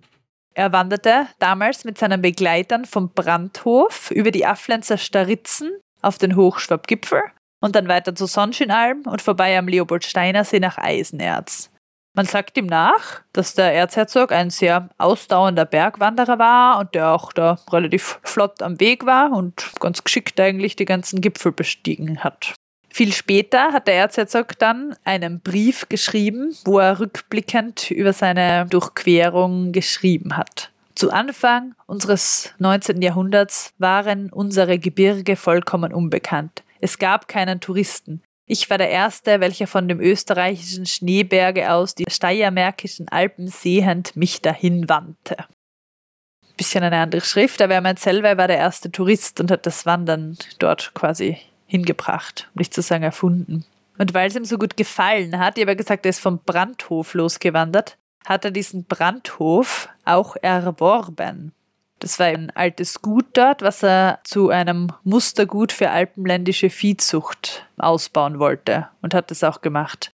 Er 0.54 0.72
wanderte 0.72 1.28
damals 1.39 1.86
mit 1.86 1.98
seinen 1.98 2.22
Begleitern 2.22 2.86
vom 2.86 3.10
Brandhof 3.10 4.12
über 4.12 4.32
die 4.32 4.45
Afflenzer 4.45 4.98
Staritzen 4.98 5.72
auf 6.02 6.17
den 6.17 6.36
Hochschwabgipfel 6.36 7.22
und 7.60 7.76
dann 7.76 7.88
weiter 7.88 8.15
zur 8.15 8.28
Sonnschönalm 8.28 9.04
und 9.06 9.22
vorbei 9.22 9.58
am 9.58 9.67
Leopoldsteiner 9.67 10.43
See 10.43 10.60
nach 10.60 10.78
Eisenerz. 10.78 11.69
Man 12.15 12.26
sagt 12.26 12.58
ihm 12.58 12.65
nach, 12.65 13.22
dass 13.34 13.54
der 13.54 13.74
Erzherzog 13.74 14.32
ein 14.32 14.50
sehr 14.50 14.89
ausdauernder 14.98 15.65
Bergwanderer 15.65 16.39
war 16.39 16.80
und 16.80 16.95
der 16.95 17.12
auch 17.12 17.32
da 17.32 17.60
relativ 17.72 18.19
flott 18.24 18.62
am 18.62 18.80
Weg 18.80 19.06
war 19.06 19.32
und 19.32 19.72
ganz 19.80 20.04
geschickt 20.04 20.39
eigentlich 20.39 20.76
die 20.76 20.86
ganzen 20.86 21.22
Gipfel 21.22 21.52
bestiegen 21.52 22.24
hat. 22.24 22.56
Viel 22.91 23.13
später 23.13 23.72
hat 23.72 23.88
der 23.88 23.95
Erzherzog 23.95 24.58
dann 24.58 24.95
einen 25.06 25.39
Brief 25.39 25.88
geschrieben, 25.88 26.56
wo 26.65 26.80
er 26.80 27.00
rückblickend 27.00 27.91
über 27.91 28.13
seine 28.13 28.65
Durchquerung 28.65 29.72
geschrieben 29.72 30.36
hat. 30.36 30.72
Zu 30.95 31.12
Anfang 31.12 31.76
unseres 31.86 32.54
19. 32.58 33.02
Jahrhunderts 33.02 33.72
waren 33.78 34.30
unsere 34.32 34.80
Gebirge 34.80 35.38
vollkommen 35.38 35.93
unbekannt. 35.93 36.63
Es 36.80 36.98
gab 36.98 37.28
keinen 37.28 37.60
Touristen. 37.60 38.22
Ich 38.46 38.70
war 38.70 38.78
der 38.78 38.89
Erste, 38.89 39.42
welcher 39.42 39.68
von 39.68 39.88
dem 39.88 40.00
österreichischen 40.00 40.86
Schneeberge 40.86 41.72
aus 41.72 41.94
die 41.94 42.06
steiermärkischen 42.10 43.08
Alpen 43.10 43.48
sehend 43.48 44.15
mich 44.15 44.42
dahin 44.42 44.89
wandte. 44.89 45.38
Bisschen 46.58 46.84
eine 46.84 46.98
andere 46.98 47.22
Schrift, 47.22 47.62
aber 47.62 47.76
er 47.76 47.82
meint 47.82 48.00
selber, 48.00 48.30
er 48.30 48.38
war 48.38 48.48
der 48.48 48.58
erste 48.58 48.92
Tourist 48.92 49.39
und 49.39 49.52
hat 49.52 49.65
das 49.65 49.86
Wandern 49.86 50.38
dort 50.58 50.94
quasi 50.94 51.38
hingebracht, 51.68 52.50
um 52.56 52.60
nicht 52.60 52.74
zu 52.74 52.82
sagen 52.82 53.04
erfunden. 53.04 53.65
Und 54.00 54.13
weil 54.13 54.28
es 54.28 54.36
ihm 54.36 54.46
so 54.46 54.58
gut 54.58 54.76
gefallen 54.76 55.38
hat, 55.38 55.58
ich 55.58 55.63
habe 55.63 55.76
gesagt, 55.76 56.06
er 56.06 56.10
ist 56.10 56.20
vom 56.20 56.39
Brandhof 56.39 57.13
losgewandert, 57.13 57.98
hat 58.26 58.46
er 58.46 58.52
diesen 58.52 58.86
Brandhof 58.86 59.89
auch 60.06 60.36
erworben. 60.42 61.54
Das 62.00 62.18
war 62.18 62.28
ein 62.28 62.50
altes 62.56 63.02
Gut 63.02 63.26
dort, 63.34 63.62
was 63.62 63.84
er 63.84 64.20
zu 64.24 64.50
einem 64.50 64.92
Mustergut 65.04 65.72
für 65.72 65.92
alpenländische 65.92 66.70
Viehzucht 66.70 67.68
ausbauen 67.78 68.40
wollte 68.40 68.88
und 69.02 69.14
hat 69.14 69.32
das 69.32 69.44
auch 69.44 69.62
gemacht. 69.62 70.12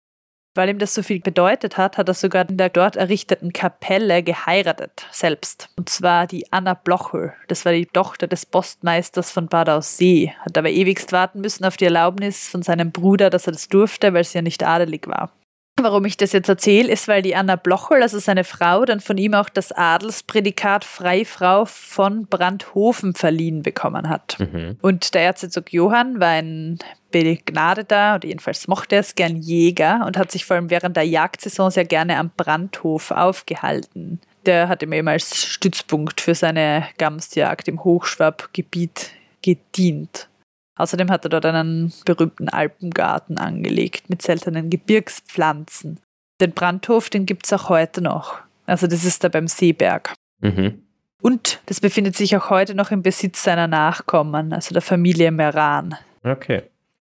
Weil 0.57 0.69
ihm 0.69 0.79
das 0.79 0.95
so 0.95 1.03
viel 1.03 1.21
bedeutet 1.21 1.77
hat, 1.77 1.99
hat 1.99 2.09
er 2.09 2.15
sogar 2.15 2.49
in 2.49 2.57
der 2.57 2.69
dort 2.69 2.95
errichteten 2.95 3.53
Kapelle 3.53 4.23
geheiratet, 4.23 5.07
selbst. 5.11 5.69
Und 5.77 5.89
zwar 5.89 6.29
die 6.29 6.53
Anna 6.53 6.75
Blochel. 6.75 7.35
Das 7.49 7.65
war 7.65 7.73
die 7.73 7.87
Tochter 7.87 8.29
des 8.29 8.47
Postmeisters 8.47 9.33
von 9.33 9.49
Bad 9.49 9.69
Aussee. 9.69 10.33
Hat 10.41 10.57
aber 10.57 10.71
ewigst 10.71 11.11
warten 11.11 11.41
müssen 11.41 11.65
auf 11.65 11.77
die 11.77 11.87
Erlaubnis 11.87 12.49
von 12.49 12.63
seinem 12.63 12.93
Bruder, 12.93 13.31
dass 13.31 13.49
er 13.49 13.53
das 13.53 13.69
durfte, 13.69 14.15
weil 14.15 14.23
sie 14.23 14.39
ja 14.39 14.43
nicht 14.43 14.63
adelig 14.63 15.09
war. 15.09 15.33
Warum 15.81 16.05
ich 16.05 16.17
das 16.17 16.33
jetzt 16.33 16.49
erzähle, 16.49 16.93
ist, 16.93 17.09
weil 17.09 17.21
die 17.21 17.35
Anna 17.35 17.57
Blochel, 17.57 18.01
also 18.01 18.21
seine 18.21 18.45
Frau, 18.45 18.85
dann 18.85 19.01
von 19.01 19.19
ihm 19.19 19.35
auch 19.35 19.49
das 19.49 19.73
Adelsprädikat 19.73 20.85
Freifrau 20.85 21.65
von 21.65 22.27
Brandhofen 22.27 23.15
verliehen 23.15 23.63
bekommen 23.63 24.09
hat. 24.09 24.37
Mhm. 24.39 24.79
Und 24.83 25.15
der 25.15 25.23
Erzherzog 25.23 25.73
Johann 25.73 26.21
war 26.21 26.29
ein 26.29 26.79
begnadeter, 27.11 28.15
oder 28.15 28.29
jedenfalls 28.29 28.69
mochte 28.69 28.95
er 28.97 29.01
es 29.01 29.17
gern 29.17 29.37
Jäger 29.37 30.05
und 30.07 30.17
hat 30.17 30.31
sich 30.31 30.45
vor 30.45 30.55
allem 30.55 30.71
während 30.71 30.97
der 30.97 31.09
Jagdsaison 31.09 31.73
sehr 31.73 31.85
gerne 31.85 32.19
am 32.19 32.31
Brandhof 32.37 33.11
aufgehalten. 33.11 34.21
Der 34.47 34.69
hat 34.69 34.83
ihm 34.83 34.93
eben 34.93 35.09
als 35.09 35.37
Stützpunkt 35.37 36.21
für 36.21 36.37
seine 36.37 36.87
Gamsjagd 36.99 37.67
im 37.67 37.83
Hochschwabgebiet 37.83 39.11
gedient. 39.43 40.29
Außerdem 40.77 41.11
hat 41.11 41.25
er 41.25 41.29
dort 41.29 41.47
einen 41.47 41.93
berühmten 42.05 42.49
Alpengarten 42.49 43.39
angelegt 43.39 44.11
mit 44.11 44.23
seltenen 44.23 44.71
Gebirgspflanzen. 44.71 46.01
Den 46.41 46.53
Brandhof, 46.53 47.11
den 47.11 47.27
gibt 47.27 47.47
es 47.47 47.53
auch 47.53 47.69
heute 47.69 48.01
noch. 48.01 48.41
Also 48.67 48.87
das 48.87 49.05
ist 49.05 49.23
da 49.23 49.29
beim 49.29 49.47
Seeberg. 49.47 50.15
Mhm. 50.41 50.83
Und 51.23 51.61
das 51.67 51.81
befindet 51.81 52.17
sich 52.17 52.37
auch 52.37 52.51
heute 52.51 52.75
noch 52.75 52.91
im 52.91 53.03
Besitz 53.03 53.43
seiner 53.45 53.67
Nachkommen, 53.67 54.53
also 54.53 54.75
der 54.75 54.83
Familie 54.83 55.31
Meran. 55.31 55.95
Okay. 56.23 56.65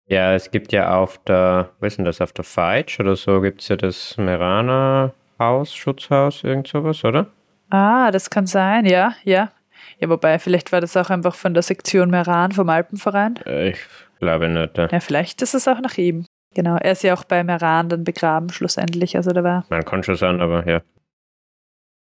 Ja, 0.07 0.33
es 0.33 0.51
gibt 0.51 0.71
ja 0.71 0.97
auf 0.97 1.17
der, 1.25 1.71
was 1.79 1.93
ist 1.93 1.97
denn 1.97 2.05
das, 2.05 2.21
auf 2.21 2.31
der 2.31 2.45
Feitsch 2.45 2.99
oder 2.99 3.17
so 3.17 3.41
gibt 3.41 3.61
es 3.61 3.67
ja 3.67 3.75
das 3.75 4.15
Merana 4.17 5.11
Haus, 5.37 5.75
Schutzhaus, 5.75 6.43
irgend 6.43 6.67
sowas, 6.67 7.03
oder? 7.03 7.27
Ah, 7.69 8.11
das 8.11 8.29
kann 8.29 8.47
sein, 8.47 8.85
ja, 8.85 9.13
ja. 9.23 9.51
Ja, 9.99 10.09
wobei, 10.09 10.39
vielleicht 10.39 10.71
war 10.71 10.81
das 10.81 10.95
auch 10.95 11.09
einfach 11.09 11.35
von 11.35 11.53
der 11.53 11.63
Sektion 11.63 12.09
Meran 12.09 12.51
vom 12.51 12.69
Alpenverein. 12.69 13.37
Äh, 13.45 13.69
ich 13.69 13.79
glaube 14.19 14.47
nicht. 14.49 14.77
Ja. 14.77 14.87
ja, 14.91 14.99
vielleicht 14.99 15.41
ist 15.41 15.55
es 15.55 15.67
auch 15.67 15.79
nach 15.79 15.97
ihm. 15.97 16.25
Genau, 16.53 16.75
er 16.77 16.93
ist 16.93 17.03
ja 17.03 17.13
auch 17.13 17.23
bei 17.23 17.43
Meran 17.43 17.89
dann 17.89 18.03
begraben 18.03 18.49
schlussendlich, 18.49 19.15
also 19.15 19.31
da 19.31 19.43
war. 19.43 19.65
Man 19.69 19.85
kann 19.85 20.03
schon 20.03 20.15
sagen, 20.15 20.41
aber 20.41 20.67
ja. 20.67 20.81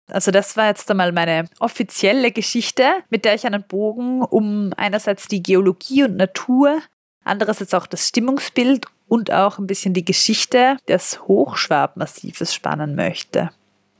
Also 0.10 0.32
das 0.32 0.58
war 0.58 0.68
jetzt 0.68 0.90
einmal 0.92 1.12
meine 1.12 1.46
offizielle 1.60 2.32
Geschichte, 2.32 2.86
mit 3.10 3.24
der 3.24 3.36
ich 3.36 3.46
einen 3.46 3.64
Bogen 3.64 4.24
um 4.24 4.74
einerseits 4.76 5.28
die 5.28 5.42
Geologie 5.42 6.04
und 6.04 6.18
Natur, 6.18 6.82
andererseits 7.24 7.74
auch 7.74 7.88
das 7.88 8.10
Stimmungsbild 8.10 8.86
und 9.08 9.32
auch 9.32 9.58
ein 9.58 9.68
bisschen 9.68 9.94
die 9.94 10.04
Geschichte 10.06 10.78
des 10.88 11.22
Hochschwabmassives 11.28 12.54
spannen 12.54 12.96
möchte. 12.96 13.52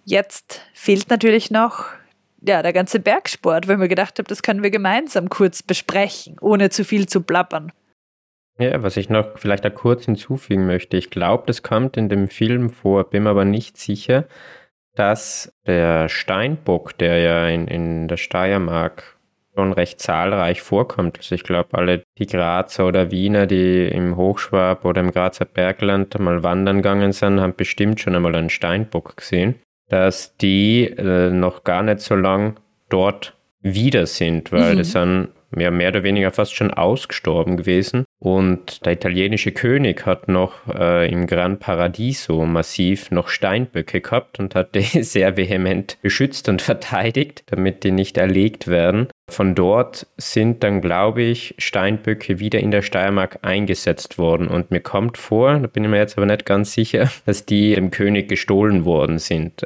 Jetzt 0.04 0.62
fehlt 0.74 1.10
natürlich 1.10 1.52
noch 1.52 1.86
ja, 2.42 2.62
der 2.62 2.74
ganze 2.74 3.00
Bergsport, 3.00 3.68
weil 3.68 3.76
ich 3.76 3.80
mir 3.80 3.88
gedacht 3.88 4.18
habe, 4.18 4.28
das 4.28 4.42
können 4.42 4.64
wir 4.64 4.72
gemeinsam 4.72 5.30
kurz 5.30 5.64
besprechen, 5.64 6.38
ohne 6.42 6.70
zu 6.70 6.84
viel 6.84 7.08
zu 7.08 7.22
plappern. 7.22 7.72
Ja, 8.58 8.84
was 8.84 8.98
ich 8.98 9.10
noch 9.10 9.38
vielleicht 9.38 9.66
da 9.66 9.70
kurz 9.70 10.06
hinzufügen 10.06 10.68
möchte, 10.68 10.98
ich 10.98 11.10
glaube, 11.10 11.44
das 11.48 11.64
kommt 11.64 11.98
in 11.98 12.10
dem 12.10 12.28
Film 12.28 12.70
vor, 12.70 13.10
bin 13.10 13.24
mir 13.24 13.30
aber 13.30 13.46
nicht 13.46 13.78
sicher, 13.78 14.26
dass 14.96 15.54
der 15.66 16.10
Steinbock, 16.10 16.98
der 16.98 17.20
ja 17.20 17.48
in, 17.48 17.68
in 17.68 18.08
der 18.08 18.18
Steiermark 18.18 19.18
schon 19.56 19.74
recht 19.74 20.00
zahlreich 20.00 20.62
vorkommt. 20.62 21.18
Also 21.18 21.36
ich 21.36 21.44
glaube, 21.44 21.78
alle 21.78 22.04
die 22.18 22.26
Grazer 22.26 22.88
oder 22.88 23.12
Wiener, 23.12 23.48
die 23.48 23.88
im 23.88 24.16
Hochschwab 24.16 24.86
oder 24.86 25.02
im 25.02 25.12
Grazer 25.12 25.46
Bergland 25.46 26.18
mal 26.20 26.44
wandern 26.44 26.78
gegangen 26.78 27.12
sind, 27.12 27.40
haben 27.40 27.56
bestimmt 27.56 28.00
schon 28.00 28.16
einmal 28.16 28.36
einen 28.36 28.50
Steinbock 28.50 29.18
gesehen, 29.18 29.56
dass 29.92 30.38
die 30.38 30.86
äh, 30.86 31.30
noch 31.30 31.66
gar 31.66 31.84
nicht 31.84 32.00
so 32.00 32.16
lang 32.16 32.56
dort 32.90 33.36
wieder 33.62 34.08
sind, 34.08 34.52
weil 34.54 34.74
mhm. 34.74 34.78
das 34.78 34.92
sind 34.94 35.28
ja, 35.58 35.70
mehr 35.70 35.90
oder 35.90 36.04
weniger 36.04 36.32
fast 36.32 36.56
schon 36.56 36.72
ausgestorben 36.74 37.58
gewesen. 37.58 38.06
Und 38.20 38.86
der 38.86 38.94
italienische 38.94 39.52
König 39.52 40.06
hat 40.06 40.30
noch 40.30 40.54
äh, 40.74 41.12
im 41.12 41.28
Gran 41.28 41.60
Paradiso 41.60 42.46
massiv 42.46 43.12
noch 43.12 43.28
Steinböcke 43.28 44.00
gehabt 44.00 44.40
und 44.40 44.56
hat 44.56 44.76
die 44.76 44.82
sehr 45.04 45.36
vehement 45.36 45.98
beschützt 46.02 46.48
und 46.48 46.62
verteidigt, 46.62 47.44
damit 47.48 47.84
die 47.84 47.92
nicht 47.92 48.18
erlegt 48.18 48.68
werden. 48.68 49.08
Von 49.32 49.56
dort 49.56 50.08
sind 50.18 50.62
dann, 50.62 50.82
glaube 50.82 51.22
ich, 51.22 51.56
Steinböcke 51.58 52.40
wieder 52.40 52.60
in 52.60 52.70
der 52.70 52.82
Steiermark 52.82 53.40
eingesetzt 53.44 54.18
worden. 54.18 54.48
Und 54.48 54.72
mir 54.72 54.82
kommt 54.82 55.18
vor, 55.18 55.58
da 55.58 55.68
bin 55.68 55.86
ich 55.86 55.90
mir 55.90 55.98
jetzt 55.98 56.18
aber 56.18 56.26
nicht 56.26 56.46
ganz 56.46 56.74
sicher, 56.74 57.10
dass 57.26 57.46
die 57.46 57.74
dem 57.76 57.92
König 57.92 58.28
gestohlen 58.28 58.84
worden 58.84 59.20
sind. 59.20 59.62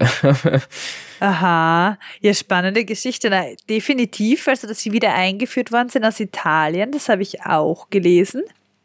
Aha, 1.20 1.98
ja, 2.22 2.34
spannende 2.34 2.86
Geschichte. 2.86 3.30
Na, 3.30 3.46
definitiv, 3.70 4.48
also 4.48 4.68
dass 4.68 4.82
sie 4.82 4.92
wieder 4.92 5.16
eingeführt 5.16 5.72
worden 5.72 5.90
sind 5.90 6.06
aus 6.06 6.20
Italien, 6.20 6.92
das 6.92 7.10
habe 7.10 7.24
ich 7.24 7.42
auch 7.44 7.90
gelesen. 7.90 8.44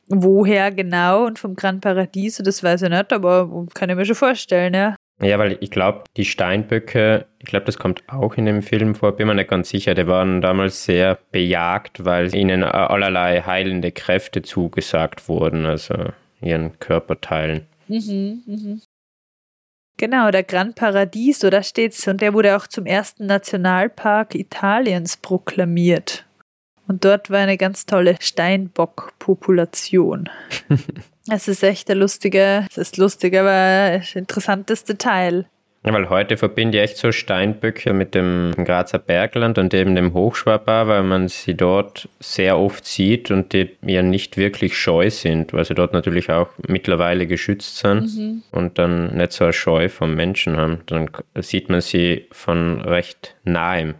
Woher 0.09 0.72
genau 0.72 1.26
und 1.26 1.39
vom 1.39 1.55
Gran 1.55 1.81
Paradiso, 1.81 2.43
das 2.43 2.62
weiß 2.62 2.83
ich 2.83 2.91
nicht, 2.91 3.12
aber 3.12 3.66
kann 3.74 3.91
ich 3.91 3.97
mir 3.97 4.07
schon 4.07 4.16
vorstellen, 4.16 4.74
ja. 4.74 4.97
Ja, 5.23 5.39
weil 5.39 5.59
ich 5.61 5.71
glaube, 5.71 6.05
die 6.16 6.25
Steinböcke, 6.25 7.27
ich 7.39 7.47
glaube, 7.47 7.66
das 7.66 7.79
kommt 7.79 8.03
auch 8.09 8.37
in 8.37 8.47
dem 8.47 8.62
Film 8.62 8.95
vor, 8.95 9.12
bin 9.16 9.27
mir 9.27 9.35
nicht 9.35 9.51
ganz 9.51 9.68
sicher, 9.68 9.95
die 9.95 10.07
waren 10.07 10.41
damals 10.41 10.85
sehr 10.85 11.18
bejagt, 11.31 12.05
weil 12.05 12.35
ihnen 12.35 12.62
allerlei 12.62 13.43
heilende 13.43 13.93
Kräfte 13.93 14.41
zugesagt 14.41 15.29
wurden, 15.29 15.66
also 15.66 15.95
ihren 16.41 16.79
Körperteilen. 16.79 17.66
Mhm, 17.89 18.43
mhm. 18.47 18.81
Genau, 19.99 20.31
der 20.31 20.45
Gran 20.45 20.73
Paradiso, 20.73 21.51
da 21.51 21.62
steht's, 21.62 22.09
und 22.09 22.23
der 22.23 22.33
wurde 22.33 22.57
auch 22.57 22.66
zum 22.66 22.87
ersten 22.87 23.27
Nationalpark 23.27 24.35
Italiens 24.35 25.18
proklamiert. 25.18 26.25
Und 26.91 27.05
dort 27.05 27.30
war 27.30 27.38
eine 27.38 27.57
ganz 27.57 27.86
tolle 27.86 28.16
Steinbock-Population. 28.20 30.28
Es 31.32 31.47
ist 31.47 31.62
echt 31.62 31.88
ein 31.91 31.99
lustiger, 31.99 32.66
es 32.68 32.78
ist 32.78 32.97
lustig, 32.97 33.38
aber 33.38 33.53
ein 33.53 34.03
interessantes 34.14 34.82
Detail. 34.82 35.45
Ja, 35.84 35.93
weil 35.93 36.09
heute 36.09 36.36
verbinde 36.36 36.78
ich 36.78 36.84
echt 36.84 36.97
so 36.97 37.12
Steinböcke 37.12 37.93
mit 37.93 38.16
dem 38.16 38.53
Grazer 38.57 38.99
Bergland 38.99 39.57
und 39.59 39.72
eben 39.72 39.95
dem 39.95 40.12
Hochschwabar, 40.12 40.88
weil 40.88 41.05
man 41.05 41.28
sie 41.28 41.55
dort 41.55 42.09
sehr 42.18 42.59
oft 42.59 42.84
sieht 42.84 43.30
und 43.30 43.53
die 43.53 43.70
ja 43.82 44.03
nicht 44.03 44.38
wirklich 44.38 44.76
scheu 44.76 45.09
sind, 45.11 45.53
weil 45.53 45.66
sie 45.66 45.74
dort 45.74 45.93
natürlich 45.93 46.30
auch 46.30 46.49
mittlerweile 46.66 47.28
geschützt 47.28 47.76
sind 47.76 48.16
mhm. 48.16 48.43
und 48.51 48.78
dann 48.78 49.16
nicht 49.16 49.30
so 49.30 49.45
eine 49.45 49.53
Scheu 49.53 49.88
vom 49.88 50.16
Menschen 50.16 50.57
haben. 50.57 50.80
Dann 50.86 51.11
sieht 51.36 51.68
man 51.68 51.82
sie 51.82 52.26
von 52.32 52.80
recht 52.80 53.36
nahem 53.45 53.95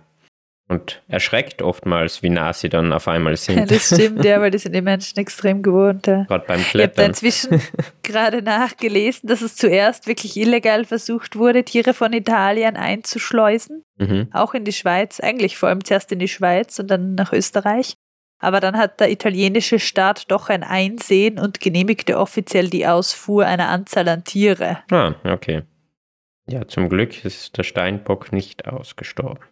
und 0.71 1.03
erschreckt 1.09 1.63
oftmals, 1.63 2.23
wie 2.23 2.31
nah 2.31 2.53
sie 2.53 2.69
dann 2.69 2.93
auf 2.93 3.09
einmal 3.09 3.37
sind. 3.37 3.59
Ja, 3.59 3.67
das 3.67 3.87
stimmt, 3.87 4.25
ja, 4.25 4.41
weil 4.41 4.53
die 4.53 4.59
sind 4.59 4.73
die 4.73 4.81
Menschen 4.81 5.19
extrem 5.19 5.63
gewohnt. 5.63 6.07
Ja. 6.07 6.23
Gerade 6.25 6.45
beim 6.47 6.63
Klettern. 6.63 6.71
Ich 6.73 6.83
habe 6.83 6.95
da 6.95 7.07
inzwischen 7.07 7.63
gerade 8.03 8.41
nachgelesen, 8.41 9.29
dass 9.29 9.43
es 9.43 9.57
zuerst 9.57 10.07
wirklich 10.07 10.37
illegal 10.37 10.85
versucht 10.85 11.35
wurde, 11.35 11.65
Tiere 11.65 11.93
von 11.93 12.13
Italien 12.13 12.77
einzuschleusen, 12.77 13.85
mhm. 13.99 14.29
auch 14.33 14.55
in 14.55 14.65
die 14.65 14.73
Schweiz, 14.73 15.19
eigentlich 15.19 15.59
vor 15.59 15.69
allem 15.69 15.85
zuerst 15.85 16.13
in 16.13 16.21
die 16.21 16.29
Schweiz 16.29 16.79
und 16.79 16.89
dann 16.89 17.17
nach 17.17 17.33
Österreich. 17.33 17.95
Aber 18.39 18.61
dann 18.61 18.79
hat 18.79 19.01
der 19.01 19.11
italienische 19.11 19.81
Staat 19.81 20.31
doch 20.31 20.49
ein 20.49 20.63
Einsehen 20.63 21.39
und 21.39 21.61
genehmigte 21.61 22.17
offiziell 22.17 22.71
die 22.71 22.87
Ausfuhr 22.87 23.45
einer 23.45 23.69
Anzahl 23.69 24.09
an 24.09 24.25
Tiere. 24.25 24.79
Ah, 24.91 25.15
okay. 25.25 25.63
Ja, 26.49 26.67
zum 26.67 26.89
Glück 26.89 27.25
ist 27.25 27.59
der 27.59 27.65
Steinbock 27.65 28.33
nicht 28.33 28.67
ausgestorben. 28.67 29.45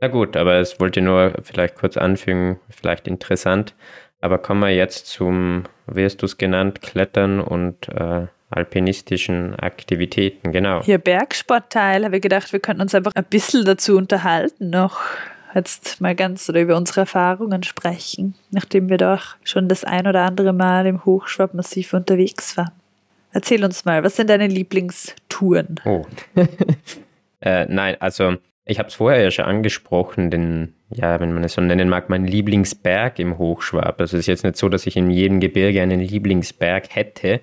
Na 0.00 0.08
gut, 0.08 0.36
aber 0.36 0.54
es 0.54 0.78
wollte 0.78 1.00
nur 1.00 1.32
vielleicht 1.42 1.76
kurz 1.76 1.96
anfügen, 1.96 2.60
vielleicht 2.68 3.08
interessant. 3.08 3.74
Aber 4.20 4.38
kommen 4.38 4.60
wir 4.60 4.70
jetzt 4.70 5.06
zum, 5.06 5.64
wie 5.86 6.04
hast 6.04 6.18
du 6.18 6.26
es 6.26 6.38
genannt, 6.38 6.82
Klettern 6.82 7.40
und 7.40 7.88
äh, 7.88 8.26
alpinistischen 8.50 9.54
Aktivitäten, 9.56 10.52
genau. 10.52 10.82
Hier 10.82 10.98
Bergsportteil, 10.98 12.04
habe 12.04 12.16
ich 12.16 12.22
gedacht, 12.22 12.52
wir 12.52 12.60
könnten 12.60 12.82
uns 12.82 12.94
einfach 12.94 13.12
ein 13.14 13.24
bisschen 13.24 13.64
dazu 13.64 13.96
unterhalten 13.96 14.70
noch. 14.70 15.00
Jetzt 15.54 16.02
mal 16.02 16.14
ganz 16.14 16.48
oder 16.50 16.60
über 16.60 16.76
unsere 16.76 17.00
Erfahrungen 17.00 17.62
sprechen, 17.62 18.34
nachdem 18.50 18.90
wir 18.90 18.98
doch 18.98 19.36
schon 19.42 19.68
das 19.68 19.84
ein 19.84 20.06
oder 20.06 20.22
andere 20.22 20.52
Mal 20.52 20.86
im 20.86 21.04
Hochschwabmassiv 21.04 21.94
unterwegs 21.94 22.56
waren. 22.58 22.72
Erzähl 23.32 23.64
uns 23.64 23.84
mal, 23.86 24.04
was 24.04 24.16
sind 24.16 24.28
deine 24.28 24.48
Lieblingstouren? 24.48 25.80
Oh. 25.86 26.04
äh, 27.40 27.64
nein, 27.66 27.96
also 28.00 28.36
ich 28.66 28.78
habe 28.80 28.88
es 28.88 28.94
vorher 28.94 29.22
ja 29.22 29.30
schon 29.30 29.44
angesprochen, 29.44 30.30
den, 30.30 30.74
ja, 30.90 31.20
wenn 31.20 31.32
man 31.32 31.44
es 31.44 31.54
so 31.54 31.60
nennen 31.60 31.88
mag, 31.88 32.10
mein 32.10 32.26
Lieblingsberg 32.26 33.18
im 33.20 33.38
Hochschwab. 33.38 34.00
Also 34.00 34.16
es 34.16 34.22
ist 34.22 34.26
jetzt 34.26 34.44
nicht 34.44 34.56
so, 34.56 34.68
dass 34.68 34.86
ich 34.86 34.96
in 34.96 35.10
jedem 35.10 35.38
Gebirge 35.38 35.80
einen 35.80 36.00
Lieblingsberg 36.00 36.94
hätte, 36.94 37.40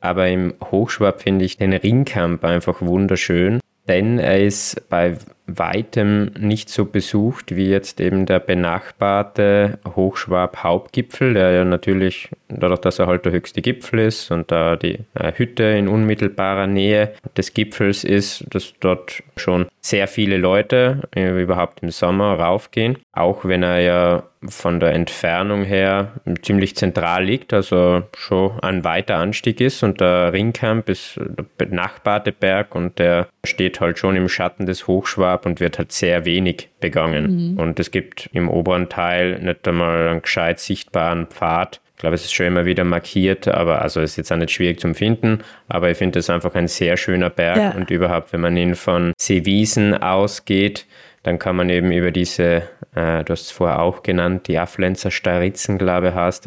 aber 0.00 0.28
im 0.28 0.54
Hochschwab 0.62 1.22
finde 1.22 1.46
ich 1.46 1.56
den 1.56 1.72
Ringkamp 1.72 2.44
einfach 2.44 2.82
wunderschön, 2.82 3.60
denn 3.88 4.18
er 4.18 4.40
ist 4.40 4.88
bei 4.90 5.16
weitem 5.48 6.30
nicht 6.38 6.68
so 6.68 6.84
besucht 6.84 7.56
wie 7.56 7.68
jetzt 7.68 8.00
eben 8.00 8.26
der 8.26 8.38
benachbarte 8.38 9.78
Hochschwab 9.96 10.62
Hauptgipfel, 10.62 11.34
der 11.34 11.52
ja 11.52 11.64
natürlich 11.64 12.28
dadurch, 12.48 12.80
dass 12.80 12.98
er 12.98 13.06
halt 13.06 13.24
der 13.24 13.32
höchste 13.32 13.62
Gipfel 13.62 14.00
ist 14.00 14.30
und 14.30 14.52
da 14.52 14.76
die 14.76 15.00
äh, 15.14 15.32
Hütte 15.34 15.64
in 15.64 15.88
unmittelbarer 15.88 16.66
Nähe 16.66 17.14
des 17.36 17.54
Gipfels 17.54 18.04
ist, 18.04 18.44
dass 18.50 18.74
dort 18.80 19.22
schon 19.36 19.66
sehr 19.80 20.06
viele 20.06 20.36
Leute 20.36 21.02
äh, 21.16 21.42
überhaupt 21.42 21.82
im 21.82 21.90
Sommer 21.90 22.38
raufgehen, 22.38 22.98
auch 23.12 23.44
wenn 23.44 23.62
er 23.62 23.80
ja 23.80 24.22
von 24.46 24.78
der 24.78 24.92
Entfernung 24.92 25.64
her 25.64 26.12
ziemlich 26.42 26.76
zentral 26.76 27.24
liegt, 27.24 27.52
also 27.52 28.02
schon 28.16 28.58
ein 28.60 28.84
weiter 28.84 29.16
Anstieg 29.16 29.60
ist 29.60 29.82
und 29.82 30.00
der 30.00 30.32
Ringkamp 30.32 30.88
ist 30.88 31.16
der 31.16 31.44
benachbarte 31.56 32.32
Berg 32.32 32.74
und 32.74 32.98
der 32.98 33.28
steht 33.44 33.80
halt 33.80 33.98
schon 33.98 34.14
im 34.14 34.28
Schatten 34.28 34.66
des 34.66 34.86
Hochschwab 34.86 35.37
und 35.46 35.60
wird 35.60 35.78
halt 35.78 35.92
sehr 35.92 36.24
wenig 36.24 36.68
begangen. 36.80 37.52
Mhm. 37.52 37.58
Und 37.58 37.80
es 37.80 37.90
gibt 37.90 38.28
im 38.32 38.48
oberen 38.48 38.88
Teil 38.88 39.38
nicht 39.40 39.66
einmal 39.66 40.08
einen 40.08 40.22
gescheit 40.22 40.60
sichtbaren 40.60 41.26
Pfad. 41.26 41.80
Ich 41.94 42.00
glaube, 42.00 42.14
es 42.14 42.24
ist 42.24 42.32
schon 42.32 42.46
immer 42.46 42.64
wieder 42.64 42.84
markiert, 42.84 43.48
aber 43.48 43.82
also 43.82 44.00
ist 44.00 44.16
jetzt 44.16 44.30
auch 44.30 44.36
nicht 44.36 44.52
schwierig 44.52 44.78
zum 44.78 44.94
Finden. 44.94 45.38
Aber 45.66 45.90
ich 45.90 45.98
finde 45.98 46.20
es 46.20 46.30
einfach 46.30 46.54
ein 46.54 46.68
sehr 46.68 46.96
schöner 46.96 47.30
Berg 47.30 47.56
ja. 47.56 47.70
und 47.72 47.90
überhaupt, 47.90 48.32
wenn 48.32 48.40
man 48.40 48.56
ihn 48.56 48.76
von 48.76 49.12
Seewiesen 49.18 49.94
ausgeht, 49.94 50.86
dann 51.24 51.38
kann 51.38 51.56
man 51.56 51.68
eben 51.68 51.90
über 51.90 52.10
diese, 52.10 52.62
äh, 52.94 53.24
du 53.24 53.32
hast 53.32 53.42
es 53.42 53.50
vorher 53.50 53.82
auch 53.82 54.02
genannt, 54.02 54.46
die 54.46 54.58
Afflenzer 54.58 55.10
Staritzen, 55.10 55.76
glaube 55.76 56.08
ich, 56.08 56.14
heißt 56.14 56.46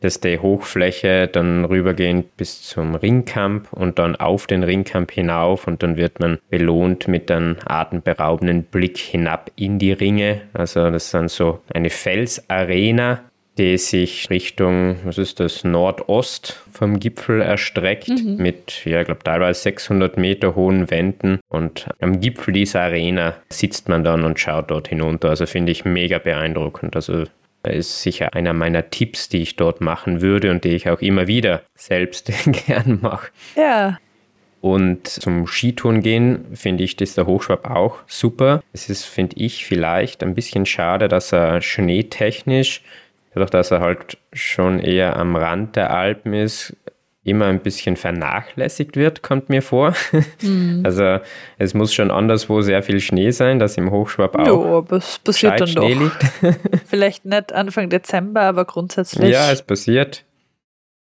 das, 0.00 0.14
dass 0.14 0.20
die 0.20 0.38
Hochfläche 0.38 1.28
dann 1.28 1.64
rübergehend 1.64 2.36
bis 2.36 2.62
zum 2.62 2.94
Ringkamp 2.94 3.72
und 3.72 3.98
dann 3.98 4.16
auf 4.16 4.46
den 4.46 4.62
Ringkamp 4.62 5.10
hinauf 5.10 5.66
und 5.66 5.82
dann 5.82 5.96
wird 5.96 6.20
man 6.20 6.38
belohnt 6.50 7.08
mit 7.08 7.30
einem 7.30 7.56
atemberaubenden 7.64 8.64
Blick 8.64 8.98
hinab 8.98 9.50
in 9.56 9.78
die 9.78 9.92
Ringe. 9.92 10.42
Also 10.52 10.90
das 10.90 11.06
ist 11.06 11.14
dann 11.14 11.28
so 11.28 11.60
eine 11.72 11.90
Felsarena 11.90 13.20
die 13.58 13.78
sich 13.78 14.28
Richtung, 14.28 14.96
was 15.04 15.18
ist 15.18 15.40
das, 15.40 15.64
Nordost 15.64 16.62
vom 16.72 17.00
Gipfel 17.00 17.40
erstreckt, 17.40 18.08
mhm. 18.08 18.36
mit, 18.36 18.84
ja, 18.84 19.00
ich 19.00 19.06
glaube, 19.06 19.24
teilweise 19.24 19.62
600 19.62 20.18
Meter 20.18 20.54
hohen 20.54 20.90
Wänden. 20.90 21.40
Und 21.48 21.88
am 22.00 22.20
Gipfel 22.20 22.52
dieser 22.52 22.82
Arena 22.82 23.34
sitzt 23.48 23.88
man 23.88 24.04
dann 24.04 24.24
und 24.24 24.38
schaut 24.38 24.70
dort 24.70 24.88
hinunter. 24.88 25.30
Also 25.30 25.46
finde 25.46 25.72
ich 25.72 25.84
mega 25.84 26.18
beeindruckend. 26.18 26.96
Also 26.96 27.24
ist 27.72 28.02
sicher 28.02 28.34
einer 28.34 28.52
meiner 28.52 28.90
Tipps, 28.90 29.28
die 29.28 29.42
ich 29.42 29.56
dort 29.56 29.80
machen 29.80 30.20
würde 30.20 30.50
und 30.50 30.64
die 30.64 30.70
ich 30.70 30.88
auch 30.88 31.00
immer 31.00 31.26
wieder 31.26 31.62
selbst 31.74 32.30
gern 32.66 33.00
mache. 33.02 33.30
Ja, 33.56 33.98
und 34.66 35.06
zum 35.06 35.46
Skitouren 35.46 36.00
gehen 36.00 36.46
finde 36.54 36.82
ich 36.82 36.96
das 36.96 37.14
der 37.14 37.26
Hochschwab 37.26 37.70
auch 37.70 37.98
super. 38.08 38.64
Es 38.72 38.88
ist, 38.88 39.04
finde 39.04 39.36
ich, 39.36 39.64
vielleicht 39.64 40.24
ein 40.24 40.34
bisschen 40.34 40.66
schade, 40.66 41.06
dass 41.06 41.32
er 41.32 41.62
schneetechnisch, 41.62 42.82
dadurch, 43.32 43.50
dass 43.50 43.70
er 43.70 43.78
halt 43.80 44.18
schon 44.32 44.80
eher 44.80 45.16
am 45.16 45.36
Rand 45.36 45.76
der 45.76 45.94
Alpen 45.94 46.32
ist, 46.34 46.74
immer 47.26 47.46
ein 47.46 47.60
bisschen 47.60 47.96
vernachlässigt 47.96 48.96
wird, 48.96 49.22
kommt 49.22 49.48
mir 49.48 49.62
vor. 49.62 49.94
Mhm. 50.42 50.82
Also 50.84 51.18
es 51.58 51.72
muss 51.72 51.94
schon 51.94 52.10
anderswo 52.10 52.60
sehr 52.60 52.82
viel 52.82 53.00
Schnee 53.00 53.30
sein, 53.30 53.58
dass 53.58 53.76
im 53.76 53.90
Hochschwab 53.90 54.36
auch 54.36 54.46
jo, 54.46 54.78
aber 54.78 54.96
es 54.96 55.18
passiert 55.18 55.60
dann 55.60 55.68
Schnee 55.68 55.94
doch. 55.94 56.00
liegt. 56.02 56.60
Vielleicht 56.86 57.24
nicht 57.24 57.52
Anfang 57.52 57.88
Dezember, 57.88 58.42
aber 58.42 58.64
grundsätzlich. 58.64 59.32
Ja, 59.32 59.50
es 59.50 59.62
passiert. 59.62 60.24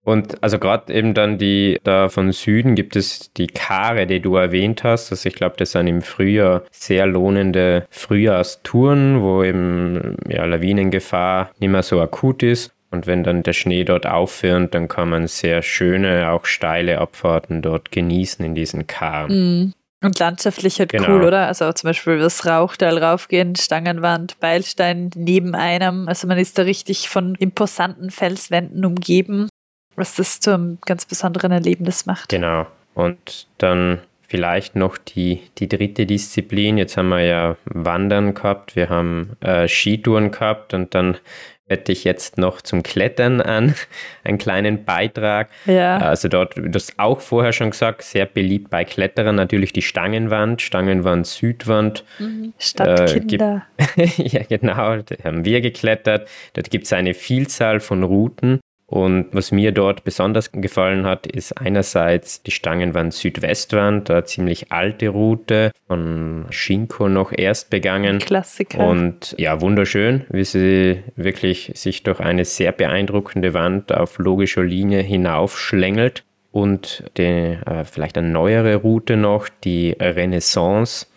Und 0.06 0.44
also 0.44 0.60
gerade 0.60 0.94
eben 0.94 1.16
dann 1.16 1.40
die, 1.40 1.80
da 1.84 2.10
von 2.10 2.32
Süden 2.32 2.76
gibt 2.76 2.96
es 2.96 3.34
die 3.34 3.48
Kare, 3.48 4.06
die 4.06 4.20
du 4.20 4.36
erwähnt 4.36 4.84
hast. 4.84 5.12
Also 5.12 5.28
ich 5.28 5.34
glaube, 5.34 5.56
das 5.58 5.72
sind 5.72 5.88
im 5.88 6.04
Frühjahr 6.04 6.64
sehr 6.72 7.08
lohnende 7.08 7.88
Frühjahrstouren, 7.90 9.24
wo 9.24 9.44
eben 9.44 10.16
ja, 10.30 10.46
Lawinengefahr 10.46 11.50
nicht 11.60 11.72
mehr 11.72 11.82
so 11.82 12.00
akut 12.00 12.44
ist. 12.44 12.75
Und 12.96 13.08
wenn 13.08 13.24
dann 13.24 13.44
der 13.44 13.54
Schnee 13.54 13.84
dort 13.84 14.08
aufhört, 14.08 14.74
dann 14.74 14.88
kann 14.88 15.10
man 15.10 15.28
sehr 15.28 15.62
schöne, 15.62 16.32
auch 16.32 16.46
steile 16.46 17.00
Abfahrten 17.00 17.62
dort 17.62 17.92
genießen 17.92 18.44
in 18.44 18.56
diesen 18.56 18.88
Karen. 18.88 19.68
Mm. 19.68 19.74
Und 20.04 20.20
landschaftlich 20.20 20.80
halt 20.80 20.92
genau. 20.92 21.10
cool, 21.10 21.24
oder? 21.24 21.48
Also 21.48 21.72
zum 21.72 21.90
Beispiel 21.90 22.20
das 22.20 22.46
Rauchtal 22.46 22.98
raufgehen, 22.98 23.56
Stangenwand, 23.56 24.40
Beilstein 24.40 25.10
neben 25.16 25.56
einem. 25.56 26.08
Also 26.08 26.28
man 26.28 26.38
ist 26.38 26.58
da 26.58 26.64
richtig 26.64 27.10
von 27.10 27.34
imposanten 27.36 28.12
Felswänden 28.12 28.86
umgeben 28.86 29.50
was 29.96 30.16
das 30.16 30.40
zu 30.40 30.54
einem 30.54 30.78
ganz 30.86 31.06
besonderen 31.06 31.52
Erlebnis 31.52 32.06
macht. 32.06 32.30
Genau. 32.30 32.68
Und 32.94 33.48
dann 33.58 34.00
vielleicht 34.28 34.76
noch 34.76 34.98
die, 34.98 35.42
die 35.58 35.70
dritte 35.70 36.06
Disziplin. 36.06 36.78
Jetzt 36.78 36.98
haben 36.98 37.10
wir 37.10 37.22
ja 37.22 37.58
Wandern 37.66 38.34
gehabt, 38.34 38.76
wir 38.76 38.90
haben 38.90 39.38
äh, 39.42 39.68
Skitouren 39.68 40.32
gehabt 40.32 40.74
und 40.74 40.96
dann 40.96 41.18
hätte 41.68 41.92
ich 41.92 42.04
jetzt 42.04 42.38
noch 42.38 42.62
zum 42.62 42.84
Klettern 42.84 43.42
an 43.42 43.76
einen 44.24 44.38
kleinen 44.38 44.86
Beitrag. 44.86 45.50
Ja. 45.66 45.98
Also 45.98 46.28
dort, 46.28 46.56
du 46.56 46.72
hast 46.74 46.98
auch 46.98 47.22
vorher 47.22 47.54
schon 47.54 47.72
gesagt, 47.72 48.04
sehr 48.04 48.26
beliebt 48.26 48.70
bei 48.70 48.86
Kletterern 48.86 49.36
natürlich 49.36 49.74
die 49.74 49.82
Stangenwand, 49.82 50.62
Stangenwand, 50.62 51.26
Südwand. 51.26 52.04
Mhm. 52.20 52.54
Stadtkinder. 52.60 53.66
Äh, 53.98 54.08
ja, 54.18 54.44
genau, 54.44 54.98
da 54.98 55.16
haben 55.24 55.46
wir 55.46 55.62
geklettert. 55.62 56.28
Dort 56.54 56.70
gibt 56.70 56.86
es 56.86 56.94
eine 56.94 57.14
Vielzahl 57.14 57.80
von 57.80 58.04
Routen. 58.04 58.60
Und 58.88 59.28
was 59.32 59.52
mir 59.52 59.72
dort 59.72 60.04
besonders 60.04 60.52
gefallen 60.52 61.06
hat, 61.06 61.26
ist 61.26 61.58
einerseits 61.58 62.44
die 62.44 62.52
Stangenwand 62.52 63.14
Südwestwand, 63.14 64.12
eine 64.12 64.26
ziemlich 64.26 64.72
alte 64.72 65.10
Route 65.10 65.72
von 65.88 66.46
Schinko 66.52 67.10
noch 67.10 67.32
erst 67.36 67.72
begangen. 67.72 68.20
Klassiker. 68.20 68.86
Und 68.88 69.34
ja, 69.40 69.60
wunderschön, 69.60 70.26
wie 70.30 70.44
sie 70.44 71.04
wirklich 71.16 71.72
sich 71.74 72.04
durch 72.04 72.20
eine 72.20 72.46
sehr 72.46 72.72
beeindruckende 72.72 73.56
Wand 73.56 73.92
auf 73.92 74.20
logischer 74.20 74.64
Linie 74.64 75.02
hinaufschlängelt. 75.02 76.24
Und 76.52 77.04
die, 77.18 77.24
äh, 77.24 77.84
vielleicht 77.86 78.18
eine 78.18 78.30
neuere 78.30 78.76
Route 78.76 79.18
noch, 79.18 79.50
die 79.64 79.96
Renaissance. 80.00 81.08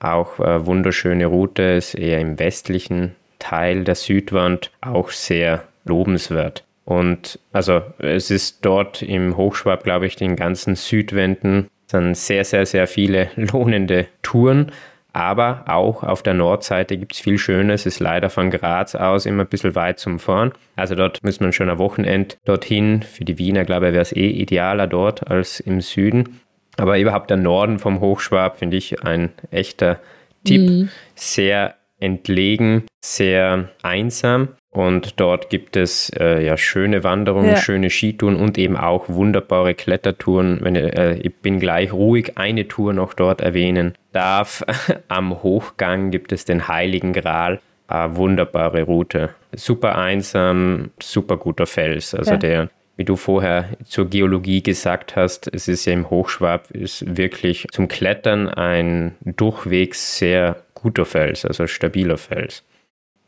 Auch 0.00 0.40
eine 0.40 0.66
wunderschöne 0.66 1.26
Route, 1.26 1.62
ist 1.62 1.94
eher 1.94 2.20
im 2.20 2.38
westlichen 2.38 3.14
Teil 3.38 3.84
der 3.84 3.94
Südwand, 3.94 4.72
auch 4.80 5.10
sehr 5.10 5.64
lobenswert. 5.84 6.64
Und 6.88 7.38
also 7.52 7.82
es 7.98 8.30
ist 8.30 8.64
dort 8.64 9.02
im 9.02 9.36
Hochschwab, 9.36 9.84
glaube 9.84 10.06
ich, 10.06 10.16
den 10.16 10.36
ganzen 10.36 10.74
Südwänden 10.74 11.68
sind 11.86 12.16
sehr, 12.16 12.46
sehr, 12.46 12.64
sehr 12.64 12.86
viele 12.86 13.28
lohnende 13.36 14.06
Touren. 14.22 14.72
Aber 15.12 15.64
auch 15.66 16.02
auf 16.02 16.22
der 16.22 16.32
Nordseite 16.32 16.96
gibt 16.96 17.12
es 17.12 17.20
viel 17.20 17.36
Schönes. 17.36 17.82
Es 17.82 17.96
ist 17.96 18.00
leider 18.00 18.30
von 18.30 18.48
Graz 18.48 18.94
aus 18.94 19.26
immer 19.26 19.42
ein 19.42 19.48
bisschen 19.50 19.74
weit 19.74 19.98
zum 19.98 20.18
Fahren. 20.18 20.52
Also 20.76 20.94
dort 20.94 21.22
muss 21.22 21.40
man 21.40 21.52
schon 21.52 21.68
ein 21.68 21.76
Wochenende 21.76 22.36
dorthin. 22.46 23.02
Für 23.02 23.26
die 23.26 23.36
Wiener, 23.36 23.66
glaube 23.66 23.88
ich, 23.88 23.92
wäre 23.92 24.02
es 24.02 24.12
eh 24.12 24.30
idealer 24.30 24.86
dort 24.86 25.30
als 25.30 25.60
im 25.60 25.82
Süden. 25.82 26.40
Aber 26.78 26.98
überhaupt 26.98 27.28
der 27.28 27.36
Norden 27.36 27.78
vom 27.78 28.00
Hochschwab 28.00 28.60
finde 28.60 28.78
ich 28.78 29.02
ein 29.02 29.30
echter 29.50 30.00
Tipp. 30.46 30.62
Mhm. 30.62 30.88
Sehr 31.16 31.74
entlegen, 32.00 32.84
sehr 33.02 33.68
einsam. 33.82 34.48
Und 34.78 35.18
dort 35.18 35.50
gibt 35.50 35.76
es 35.76 36.08
äh, 36.20 36.40
ja 36.46 36.56
schöne 36.56 37.02
Wanderungen, 37.02 37.50
ja. 37.50 37.56
schöne 37.56 37.90
Skitouren 37.90 38.36
und 38.36 38.56
eben 38.58 38.76
auch 38.76 39.08
wunderbare 39.08 39.74
Klettertouren. 39.74 40.60
Wenn, 40.62 40.76
äh, 40.76 41.14
ich 41.14 41.34
bin 41.34 41.58
gleich 41.58 41.92
ruhig 41.92 42.38
eine 42.38 42.68
Tour 42.68 42.92
noch 42.92 43.12
dort 43.12 43.40
erwähnen 43.40 43.94
darf. 44.12 44.64
Am 45.08 45.42
Hochgang 45.42 46.12
gibt 46.12 46.30
es 46.30 46.44
den 46.44 46.68
Heiligen 46.68 47.12
Gral. 47.12 47.58
Eine 47.88 48.14
wunderbare 48.14 48.82
Route. 48.84 49.30
Super 49.52 49.98
einsam, 49.98 50.92
super 51.02 51.38
guter 51.38 51.66
Fels. 51.66 52.14
Also 52.14 52.32
ja. 52.32 52.36
der, 52.36 52.70
wie 52.96 53.04
du 53.04 53.16
vorher 53.16 53.70
zur 53.84 54.08
Geologie 54.08 54.62
gesagt 54.62 55.16
hast, 55.16 55.52
es 55.52 55.66
ist 55.66 55.86
ja 55.86 55.92
im 55.92 56.08
Hochschwab, 56.08 56.70
ist 56.70 57.16
wirklich 57.16 57.66
zum 57.72 57.88
Klettern 57.88 58.48
ein 58.48 59.16
durchwegs 59.24 60.18
sehr 60.18 60.62
guter 60.74 61.04
Fels, 61.04 61.44
also 61.44 61.66
stabiler 61.66 62.16
Fels. 62.16 62.62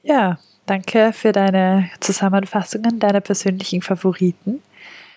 Ja, 0.04 0.38
Danke 0.70 1.12
für 1.12 1.32
deine 1.32 1.90
Zusammenfassungen, 1.98 3.00
deine 3.00 3.20
persönlichen 3.20 3.82
Favoriten. 3.82 4.62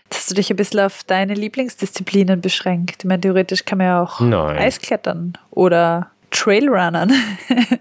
Jetzt 0.06 0.18
hast 0.18 0.32
du 0.32 0.34
dich 0.34 0.50
ein 0.50 0.56
bisschen 0.56 0.80
auf 0.80 1.04
deine 1.04 1.36
Lieblingsdisziplinen 1.36 2.42
beschränkt. 2.42 3.04
Ich 3.04 3.06
meine, 3.06 3.22
theoretisch 3.22 3.64
kann 3.64 3.78
man 3.78 3.86
ja 3.86 4.02
auch 4.02 4.20
Nein. 4.20 4.58
Eisklettern 4.58 5.34
oder 5.52 6.10
Trailrunnern. 6.32 7.14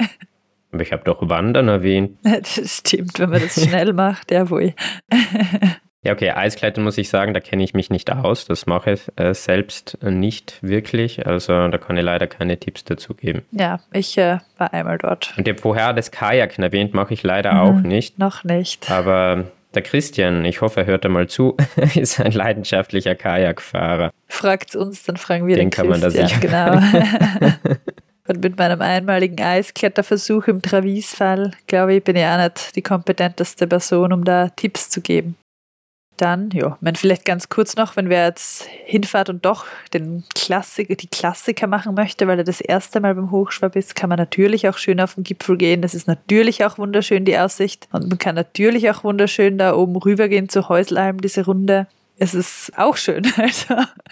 Aber 0.71 0.83
ich 0.83 0.93
habe 0.93 1.05
doch 1.05 1.27
Wandern 1.27 1.69
erwähnt. 1.69 2.19
Das 2.23 2.77
stimmt, 2.77 3.19
wenn 3.19 3.31
man 3.31 3.41
das 3.41 3.55
schnell 3.55 3.95
macht, 3.95 4.31
jawohl. 4.31 4.75
Ja, 6.05 6.13
okay, 6.13 6.31
Eisklettern 6.31 6.83
muss 6.83 6.99
ich 6.99 7.09
sagen, 7.09 7.33
da 7.33 7.39
kenne 7.39 7.63
ich 7.63 7.75
mich 7.75 7.89
nicht 7.89 8.11
aus. 8.11 8.45
Das 8.45 8.67
mache 8.67 8.93
ich 8.93 9.03
äh, 9.15 9.35
selbst 9.35 9.99
nicht 10.03 10.59
wirklich. 10.61 11.27
Also 11.27 11.69
da 11.69 11.79
kann 11.79 11.97
ich 11.97 12.03
leider 12.03 12.27
keine 12.27 12.59
Tipps 12.59 12.83
dazu 12.83 13.15
geben. 13.15 13.43
Ja, 13.53 13.79
ich 13.93 14.19
äh, 14.19 14.39
war 14.59 14.75
einmal 14.75 14.99
dort. 14.99 15.33
Und 15.37 15.49
habe 15.49 15.61
vorher 15.61 15.93
das 15.93 16.11
Kajaken 16.11 16.65
erwähnt, 16.65 16.93
mache 16.93 17.15
ich 17.15 17.23
leider 17.23 17.53
mhm, 17.53 17.61
auch 17.61 17.81
nicht. 17.83 18.19
Noch 18.19 18.43
nicht. 18.43 18.91
Aber 18.91 19.45
der 19.75 19.83
Christian, 19.83 20.45
ich 20.45 20.61
hoffe, 20.61 20.81
er 20.81 20.87
hört 20.87 21.07
einmal 21.07 21.29
zu, 21.29 21.57
ist 21.95 22.21
ein 22.21 22.33
leidenschaftlicher 22.33 23.15
Kajakfahrer. 23.15 24.11
Fragt 24.27 24.75
uns, 24.75 25.05
dann 25.05 25.17
fragen 25.17 25.47
wir 25.47 25.55
den, 25.55 25.67
den 25.67 25.71
kann 25.71 25.89
Christian. 25.89 26.13
man 26.13 26.19
da 26.19 26.29
sicher. 26.29 26.41
Genau. 26.41 27.77
Und 28.29 28.43
mit 28.43 28.57
meinem 28.57 28.81
einmaligen 28.81 29.41
Eiskletterversuch 29.41 30.47
im 30.47 30.63
Travisfall, 30.63 31.53
glaube 31.67 31.95
ich, 31.95 32.05
bin 32.05 32.17
ich 32.17 32.25
auch 32.25 32.39
nicht 32.39 32.75
die 32.77 32.83
kompetenteste 32.83 33.67
Person, 33.67 34.13
um 34.13 34.25
da 34.25 34.49
Tipps 34.49 34.91
zu 34.91 35.01
geben 35.01 35.37
dann, 36.17 36.51
ja, 36.53 36.77
man 36.81 36.95
vielleicht 36.95 37.25
ganz 37.25 37.49
kurz 37.49 37.77
noch, 37.77 37.97
wenn 37.97 38.09
wer 38.09 38.27
jetzt 38.27 38.67
hinfahrt 38.85 39.29
und 39.29 39.45
doch 39.45 39.67
den 39.93 40.25
Klassiker, 40.35 40.95
die 40.95 41.09
Klassiker 41.09 41.67
machen 41.67 41.95
möchte, 41.95 42.27
weil 42.27 42.39
er 42.39 42.45
das 42.45 42.61
erste 42.61 43.01
Mal 43.01 43.15
beim 43.15 43.31
Hochschwab 43.31 43.77
ist, 43.77 43.97
kann 43.97 44.09
man 44.09 44.19
natürlich 44.19 44.69
auch 44.69 44.79
schön 44.79 45.01
auf 45.01 45.15
den 45.15 45.25
Gipfel 45.25 45.57
gehen. 45.57 45.83
Das 45.83 45.95
ist 45.95 46.07
natürlich 46.07 46.65
auch 46.65 46.79
wunderschön, 46.79 47.25
die 47.25 47.39
Aussicht. 47.39 47.89
Und 47.93 48.09
man 48.09 48.19
kann 48.19 48.35
natürlich 48.35 48.91
auch 48.91 49.05
wunderschön 49.05 49.59
da 49.59 49.75
oben 49.75 49.97
rübergehen 49.97 50.49
zu 50.49 50.69
Häuselheim, 50.69 51.21
diese 51.21 51.45
Runde. 51.45 51.87
Es 52.19 52.35
ist 52.35 52.73
auch 52.77 52.97
schön. 52.97 53.27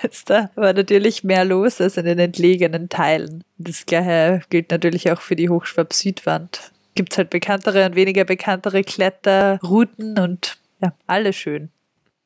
Also, 0.03 0.25
da 0.27 0.51
war 0.55 0.73
natürlich 0.73 1.23
mehr 1.25 1.45
los 1.45 1.81
als 1.81 1.99
in 1.99 2.07
den 2.07 2.19
entlegenen 2.19 2.89
Teilen. 2.89 3.45
Das 3.59 3.85
gleiche 3.85 4.41
gilt 4.49 4.71
natürlich 4.71 5.13
auch 5.13 5.21
für 5.21 5.37
die 5.37 5.51
Hochschwab 5.51 5.93
Südwand. 5.93 6.73
Gibt 6.95 7.13
es 7.13 7.19
halt 7.19 7.29
bekanntere 7.29 7.85
und 7.85 7.95
weniger 7.97 8.25
bekanntere 8.25 8.83
Kletterrouten 8.83 10.19
und 10.19 10.57
ja, 10.81 10.95
alle 11.07 11.35
schön 11.35 11.69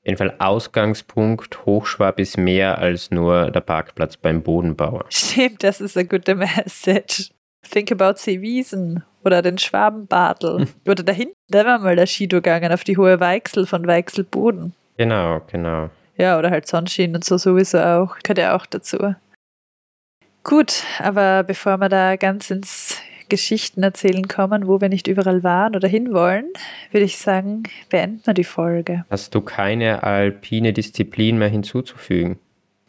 jeden 0.05 0.19
Fall 0.19 0.35
Ausgangspunkt 0.39 1.65
Hochschwab 1.65 2.21
ist 2.21 2.37
mehr 2.37 2.79
als 2.79 3.11
nur 3.11 3.51
der 3.51 3.61
Parkplatz 3.61 4.17
beim 4.17 4.43
Bodenbauer. 4.43 5.05
Stimmt, 5.09 5.63
das 5.63 5.81
ist 5.81 5.97
eine 5.97 6.07
gute 6.07 6.35
Message. 6.35 7.31
Think 7.71 7.91
about 7.93 8.19
Seewiesen 8.19 9.03
oder 9.25 9.41
den 9.41 9.59
Schwabenbadel. 9.59 10.61
Hm. 10.61 10.69
Oder 10.87 11.03
da 11.03 11.13
hinten, 11.13 11.35
da 11.49 11.65
war 11.65 11.79
mal 11.79 11.97
der 11.97 12.07
Skido 12.07 12.37
gegangen 12.37 12.73
auf 12.73 12.85
die 12.85 12.99
hohe 12.99 13.21
Weichsel 13.21 13.67
von 13.67 13.87
Weichselboden. 13.87 14.75
Genau, 14.99 15.41
genau. 15.51 15.89
Ja, 16.17 16.39
oder 16.39 16.51
halt 16.51 16.69
Sonnenschienen 16.69 17.17
und 17.17 17.25
so 17.25 17.39
sowieso 17.39 17.79
auch. 17.79 18.17
Gehört 18.23 18.39
ja 18.39 18.57
auch 18.57 18.67
dazu. 18.67 19.15
Gut, 20.45 20.85
aber 20.99 21.43
bevor 21.43 21.79
wir 21.79 21.89
da 21.89 22.17
ganz 22.17 22.51
ins 22.51 23.01
Geschichten 23.29 23.83
erzählen 23.83 24.29
kommen, 24.29 24.67
wo 24.67 24.81
wir 24.81 24.89
nicht 24.89 25.07
überall 25.07 25.43
waren 25.43 25.77
oder 25.77 25.89
hinwollen, 25.89 26.47
würde 26.91 27.05
ich 27.05 27.19
sagen, 27.19 27.65
beenden 27.91 28.23
wir 28.25 28.35
die 28.35 28.45
Folge. 28.45 29.05
Hast 29.11 29.35
du 29.35 29.41
keine 29.41 30.03
alpine 30.03 30.73
Disziplin 30.73 31.39
mehr 31.39 31.49
hinzuzufügen? 31.49 32.39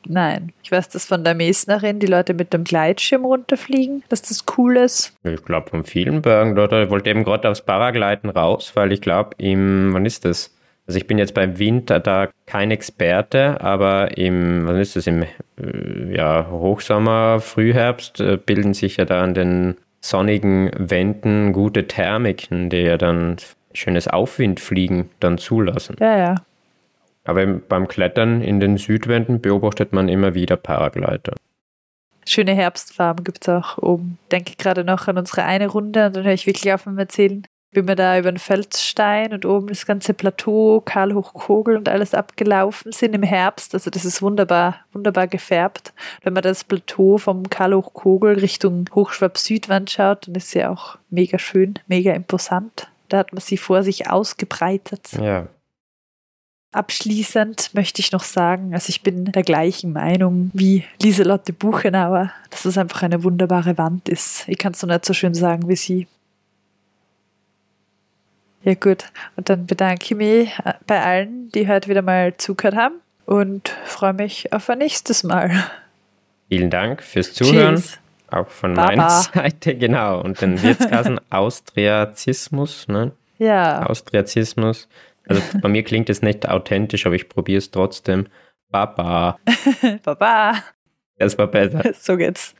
Nein. 0.08 0.54
Ich 0.64 0.72
weiß 0.72 0.90
das 0.90 1.06
von 1.06 1.24
der 1.24 1.36
Mesnerin, 1.36 2.00
die 2.00 2.08
Leute 2.08 2.34
mit 2.34 2.54
dem 2.54 2.64
Gleitschirm 2.64 3.26
runterfliegen, 3.26 4.04
dass 4.10 4.22
das 4.22 4.46
cool 4.58 4.78
ist. 4.78 5.16
Ich 5.24 5.44
glaube 5.44 5.70
von 5.70 5.84
vielen 5.84 6.22
Bergen 6.22 6.56
dort. 6.56 6.74
Ich 6.74 6.90
wollte 6.90 7.10
eben 7.10 7.24
gerade 7.24 7.50
aufs 7.50 7.62
Paragleiten 7.62 8.30
raus, 8.30 8.72
weil 8.76 8.92
ich 8.92 9.02
glaube, 9.02 9.32
im, 9.38 9.94
wann 9.94 10.06
ist 10.06 10.26
das? 10.26 10.56
Also 10.88 11.00
ich 11.00 11.08
bin 11.08 11.18
jetzt 11.18 11.34
beim 11.34 11.58
Winter 11.58 12.00
da 12.00 12.30
kein 12.46 12.70
Experte, 12.70 13.60
aber 13.60 14.18
im, 14.18 14.68
was 14.68 14.78
ist 14.78 14.96
das, 14.96 15.08
im 15.08 15.24
äh, 15.24 16.16
ja, 16.16 16.48
Hochsommer, 16.52 17.40
Frühherbst 17.40 18.20
äh, 18.20 18.38
bilden 18.38 18.76
sich 18.76 18.98
ja 18.98 19.06
da 19.06 19.24
an 19.24 19.34
den 19.34 19.78
sonnigen 20.10 20.72
Wänden 20.78 21.54
gute 21.54 21.88
Thermiken, 21.88 22.70
die 22.70 22.78
ja 22.78 22.98
dann 22.98 23.38
schönes 23.74 24.08
Aufwindfliegen 24.08 25.10
dann 25.20 25.38
zulassen. 25.38 25.96
Ja, 26.00 26.18
ja. 26.18 26.36
Aber 27.24 27.46
beim 27.46 27.88
Klettern 27.88 28.42
in 28.42 28.60
den 28.60 28.78
Südwänden 28.78 29.42
beobachtet 29.42 29.94
man 29.94 30.08
immer 30.08 30.36
wieder 30.36 30.58
Paragleiter. 30.58 31.34
Schöne 32.28 32.54
Herbstfarben 32.54 33.24
gibt 33.24 33.48
es 33.48 33.50
auch 33.50 33.78
oben. 33.78 34.18
Denke 34.32 34.54
gerade 34.58 34.84
noch 34.84 35.08
an 35.08 35.18
unsere 35.18 35.44
eine 35.44 35.68
Runde 35.68 36.08
und 36.08 36.16
dann 36.16 36.24
höre 36.24 36.34
ich 36.34 36.48
wirklich 36.48 36.72
auf 36.74 36.86
mit 36.86 37.00
Erzählen, 37.00 37.46
wie 37.76 37.88
wir 37.88 37.96
da 37.96 38.18
über 38.18 38.32
den 38.32 38.40
Felsstein 38.40 39.34
und 39.34 39.46
oben 39.46 39.68
das 39.68 39.86
ganze 39.86 40.14
Plateau, 40.14 40.82
Karlhochkogel 40.84 41.78
und 41.78 41.90
alles 41.90 42.14
abgelaufen 42.14 42.92
sind 42.92 43.14
im 43.14 43.24
Herbst. 43.24 43.74
Also 43.74 43.90
das 43.90 44.06
ist 44.06 44.22
wunderbar, 44.22 44.82
wunderbar 44.94 45.28
gefärbt. 45.28 45.94
Wenn 46.24 46.34
man 46.34 46.44
das 46.44 46.64
Plateau 46.64 47.18
vom 47.18 47.50
Karlhochkogel 47.50 48.40
Richtung 48.40 48.90
Hochschwab-Südwand 48.94 49.92
schaut, 49.92 50.28
dann 50.28 50.36
ist 50.36 50.52
sie 50.52 50.66
auch 50.66 50.98
mega 51.10 51.38
schön, 51.38 51.76
mega 51.88 52.14
imposant. 52.14 52.88
Da 53.10 53.20
hat 53.20 53.34
man 53.34 53.42
sie 53.42 53.58
vor 53.58 53.84
sich 53.84 54.10
ausgebreitet. 54.10 55.12
Ja, 55.22 55.48
Abschließend 56.76 57.74
möchte 57.74 58.02
ich 58.02 58.12
noch 58.12 58.26
sagen, 58.26 58.74
also 58.74 58.90
ich 58.90 59.02
bin 59.02 59.32
der 59.32 59.44
gleichen 59.44 59.94
Meinung 59.94 60.52
wie 60.54 60.84
Lieselotte 61.02 61.54
Buchenauer, 61.54 62.34
dass 62.50 62.66
es 62.66 62.78
einfach 62.78 63.02
eine 63.02 63.24
wunderbare 63.24 63.78
Wand 63.78 64.10
ist. 64.10 64.44
Ich 64.50 64.58
kann 64.58 64.74
es 64.74 64.82
noch 64.82 64.90
nicht 64.90 65.06
so 65.06 65.14
schön 65.14 65.34
sagen 65.34 65.70
wie 65.70 65.78
sie. 65.78 66.06
Ja 68.66 68.74
gut, 68.74 69.06
und 69.36 69.48
dann 69.48 69.68
bedanke 69.68 70.06
ich 70.06 70.16
mich 70.16 70.50
äh, 70.66 70.74
bei 70.88 71.00
allen, 71.00 71.50
die 71.52 71.68
heute 71.68 71.88
wieder 71.88 72.02
mal 72.02 72.36
zugehört 72.36 72.76
haben 72.76 72.96
und 73.28 73.70
freue 73.86 74.14
mich 74.14 74.52
auf 74.54 74.68
ein 74.72 74.80
nächstes 74.80 75.24
Mal. 75.24 75.52
Vielen 76.50 76.72
Dank 76.72 77.04
fürs 77.04 77.34
Zuhören. 77.34 77.76
Tschüss. 77.76 78.00
Auch 78.32 78.48
von 78.48 78.74
Baba. 78.74 78.88
meiner 78.88 79.10
Seite, 79.34 79.76
genau. 79.76 80.20
Und 80.20 80.42
den 80.42 80.64
Wirtskassen 80.64 81.20
Austriazismus, 81.30 82.88
ne? 82.88 83.12
Ja, 83.38 83.86
Austriazismus. 83.86 84.88
Also 85.28 85.44
bei 85.62 85.70
mir 85.70 85.84
klingt 85.84 86.10
es 86.10 86.24
nicht 86.24 86.50
authentisch, 86.50 87.06
aber 87.06 87.14
ich 87.14 87.30
probiere 87.30 87.60
es 87.60 87.70
trotzdem. 87.70 88.26
Baba. 88.72 89.38
Baba. 90.04 90.56
Das 91.20 91.38
war 91.38 91.48
besser. 91.48 91.84
So 91.94 92.18
geht's. 92.18 92.56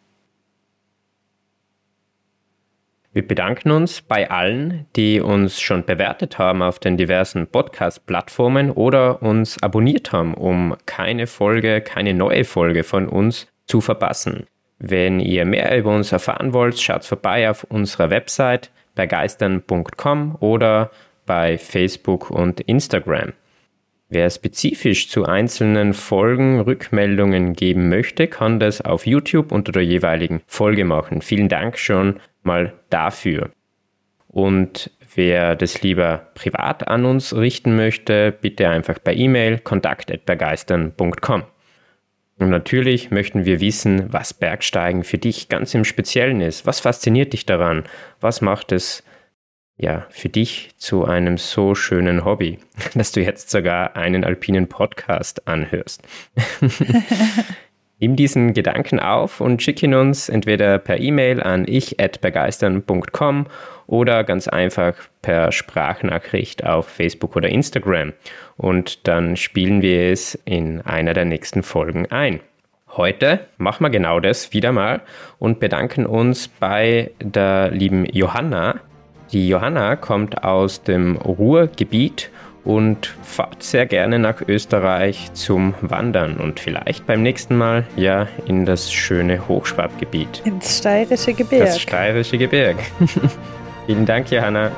Wir 3.16 3.26
bedanken 3.26 3.72
uns 3.72 4.02
bei 4.02 4.30
allen, 4.30 4.88
die 4.98 5.22
uns 5.22 5.62
schon 5.62 5.86
bewertet 5.86 6.38
haben 6.38 6.62
auf 6.62 6.80
den 6.80 6.98
diversen 6.98 7.48
Podcast-Plattformen 7.48 8.72
oder 8.72 9.22
uns 9.22 9.58
abonniert 9.64 10.12
haben, 10.12 10.34
um 10.34 10.76
keine 10.86 11.26
Folge, 11.26 11.80
keine 11.80 12.14
neue 12.14 12.44
Folge 12.44 12.84
von 12.84 13.08
uns 13.08 13.48
zu 13.68 13.80
verpassen. 13.80 14.48
Wenn 14.80 15.22
ihr 15.22 15.46
mehr 15.46 15.78
über 15.78 15.96
uns 15.96 16.12
erfahren 16.12 16.52
wollt, 16.52 16.78
schaut 16.78 17.06
vorbei 17.06 17.50
auf 17.50 17.64
unserer 17.64 18.10
Website 18.10 18.70
begeistern.com 18.96 20.36
oder 20.42 20.92
bei 21.26 21.58
Facebook 21.58 22.30
und 22.30 22.60
Instagram. 22.60 23.32
Wer 24.16 24.30
spezifisch 24.30 25.10
zu 25.10 25.26
einzelnen 25.26 25.94
Folgen 25.94 26.62
Rückmeldungen 26.62 27.52
geben 27.52 27.90
möchte, 27.90 28.28
kann 28.30 28.62
das 28.62 28.80
auf 28.80 29.06
YouTube 29.06 29.52
unter 29.52 29.74
der 29.74 29.84
jeweiligen 29.84 30.42
Folge 30.48 30.86
machen. 30.86 31.22
Vielen 31.22 31.50
Dank 31.50 31.78
schon 31.78 32.22
mal 32.42 32.72
dafür. 32.90 33.50
Und 34.30 34.90
wer 35.16 35.58
das 35.58 35.82
lieber 35.82 36.30
privat 36.34 36.88
an 36.88 37.04
uns 37.04 37.36
richten 37.36 37.76
möchte, 37.76 38.32
bitte 38.32 38.70
einfach 38.70 39.04
per 39.04 39.12
E-Mail 39.12 39.60
kontakt@begeistern.com. 39.60 41.44
Und 42.40 42.50
natürlich 42.50 43.12
möchten 43.12 43.44
wir 43.44 43.60
wissen, 43.60 44.14
was 44.14 44.34
Bergsteigen 44.34 45.04
für 45.04 45.18
dich 45.18 45.50
ganz 45.50 45.74
im 45.74 45.84
Speziellen 45.84 46.40
ist. 46.40 46.66
Was 46.66 46.80
fasziniert 46.80 47.34
dich 47.34 47.46
daran? 47.46 47.84
Was 48.22 48.40
macht 48.40 48.72
es 48.72 49.04
ja, 49.78 50.06
für 50.10 50.30
dich 50.30 50.72
zu 50.78 51.06
einem 51.06 51.38
so 51.38 51.76
schönen 51.76 52.24
Hobby, 52.24 52.60
dass 52.94 53.12
du 53.12 53.22
jetzt 53.22 53.50
sogar 53.50 53.96
einen 53.96 54.24
alpinen 54.24 54.68
Podcast 54.68 55.48
anhörst. 55.48 56.02
Nimm 58.00 58.18
diesen 58.18 58.54
Gedanken 58.54 59.00
auf 59.00 59.40
und 59.40 59.64
schick 59.64 59.82
ihn 59.82 59.94
uns 59.94 60.28
entweder 60.28 60.80
per 60.80 61.00
E-Mail 61.00 61.42
an 61.42 61.66
ich@begeistern.com 61.66 63.48
oder 63.88 64.24
ganz 64.26 64.50
einfach 64.50 64.96
per 65.22 65.54
Sprachnachricht 65.54 66.66
auf 66.66 66.90
Facebook 66.90 67.38
oder 67.38 67.48
Instagram 67.48 68.12
und 68.58 69.08
dann 69.08 69.38
spielen 69.38 69.82
wir 69.82 70.12
es 70.12 70.36
in 70.44 70.82
einer 70.82 71.14
der 71.14 71.26
nächsten 71.26 71.64
Folgen 71.64 72.12
ein. 72.12 72.42
Heute 72.90 73.48
machen 73.58 73.84
wir 73.84 73.90
genau 73.90 74.20
das 74.20 74.54
wieder 74.54 74.72
mal 74.72 75.02
und 75.40 75.60
bedanken 75.60 76.06
uns 76.06 76.48
bei 76.48 77.12
der 77.20 77.72
lieben 77.72 78.06
Johanna, 78.06 78.82
die 79.36 79.50
Johanna 79.50 79.98
kommt 79.98 80.46
aus 80.46 80.82
dem 80.82 81.18
Ruhrgebiet 81.18 82.30
und 82.64 83.14
fahrt 83.22 83.64
sehr 83.64 83.86
gerne 83.86 84.18
nach 84.18 84.42
Österreich 84.48 85.30
zum 85.34 85.74
Wandern 85.82 86.38
und 86.38 86.62
vielleicht 86.62 87.06
beim 87.06 87.22
nächsten 87.22 87.58
Mal 87.58 87.86
ja 87.98 88.28
in 88.46 88.66
das 88.66 88.94
schöne 88.94 89.46
Hochschwabgebiet. 89.50 90.42
Ins 90.46 90.78
steirische 90.78 91.34
Gebirg. 91.34 91.66
Das 91.66 91.82
steirische 91.82 92.38
Gebirg. 92.38 92.78
Vielen 93.88 94.06
Dank, 94.06 94.32
Johanna. 94.32 94.72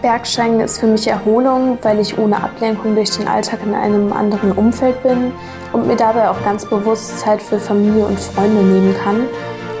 Bergsteigen 0.00 0.60
ist 0.60 0.78
für 0.78 0.86
mich 0.86 1.08
Erholung, 1.08 1.76
weil 1.82 1.98
ich 1.98 2.16
ohne 2.16 2.36
Ablenkung 2.40 2.94
durch 2.94 3.10
den 3.10 3.26
Alltag 3.26 3.58
in 3.66 3.74
einem 3.74 4.12
anderen 4.12 4.52
Umfeld 4.52 5.02
bin 5.02 5.32
und 5.72 5.88
mir 5.88 5.96
dabei 5.96 6.28
auch 6.28 6.40
ganz 6.44 6.64
bewusst 6.64 7.18
Zeit 7.18 7.42
für 7.42 7.58
Familie 7.58 8.04
und 8.04 8.20
Freunde 8.20 8.62
nehmen 8.62 8.94
kann. 9.02 9.22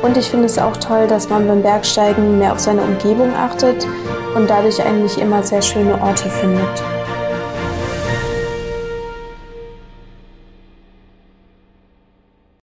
Und 0.04 0.18
ich 0.18 0.28
finde 0.28 0.44
es 0.44 0.58
auch 0.58 0.76
toll, 0.76 1.06
dass 1.06 1.30
man 1.30 1.48
beim 1.48 1.62
Bergsteigen 1.62 2.38
mehr 2.38 2.52
auf 2.52 2.60
seine 2.60 2.82
Umgebung 2.82 3.32
achtet 3.34 3.86
und 4.34 4.50
dadurch 4.50 4.84
eigentlich 4.84 5.16
immer 5.16 5.42
sehr 5.42 5.62
schöne 5.62 5.98
Orte 5.98 6.28
findet. 6.28 6.82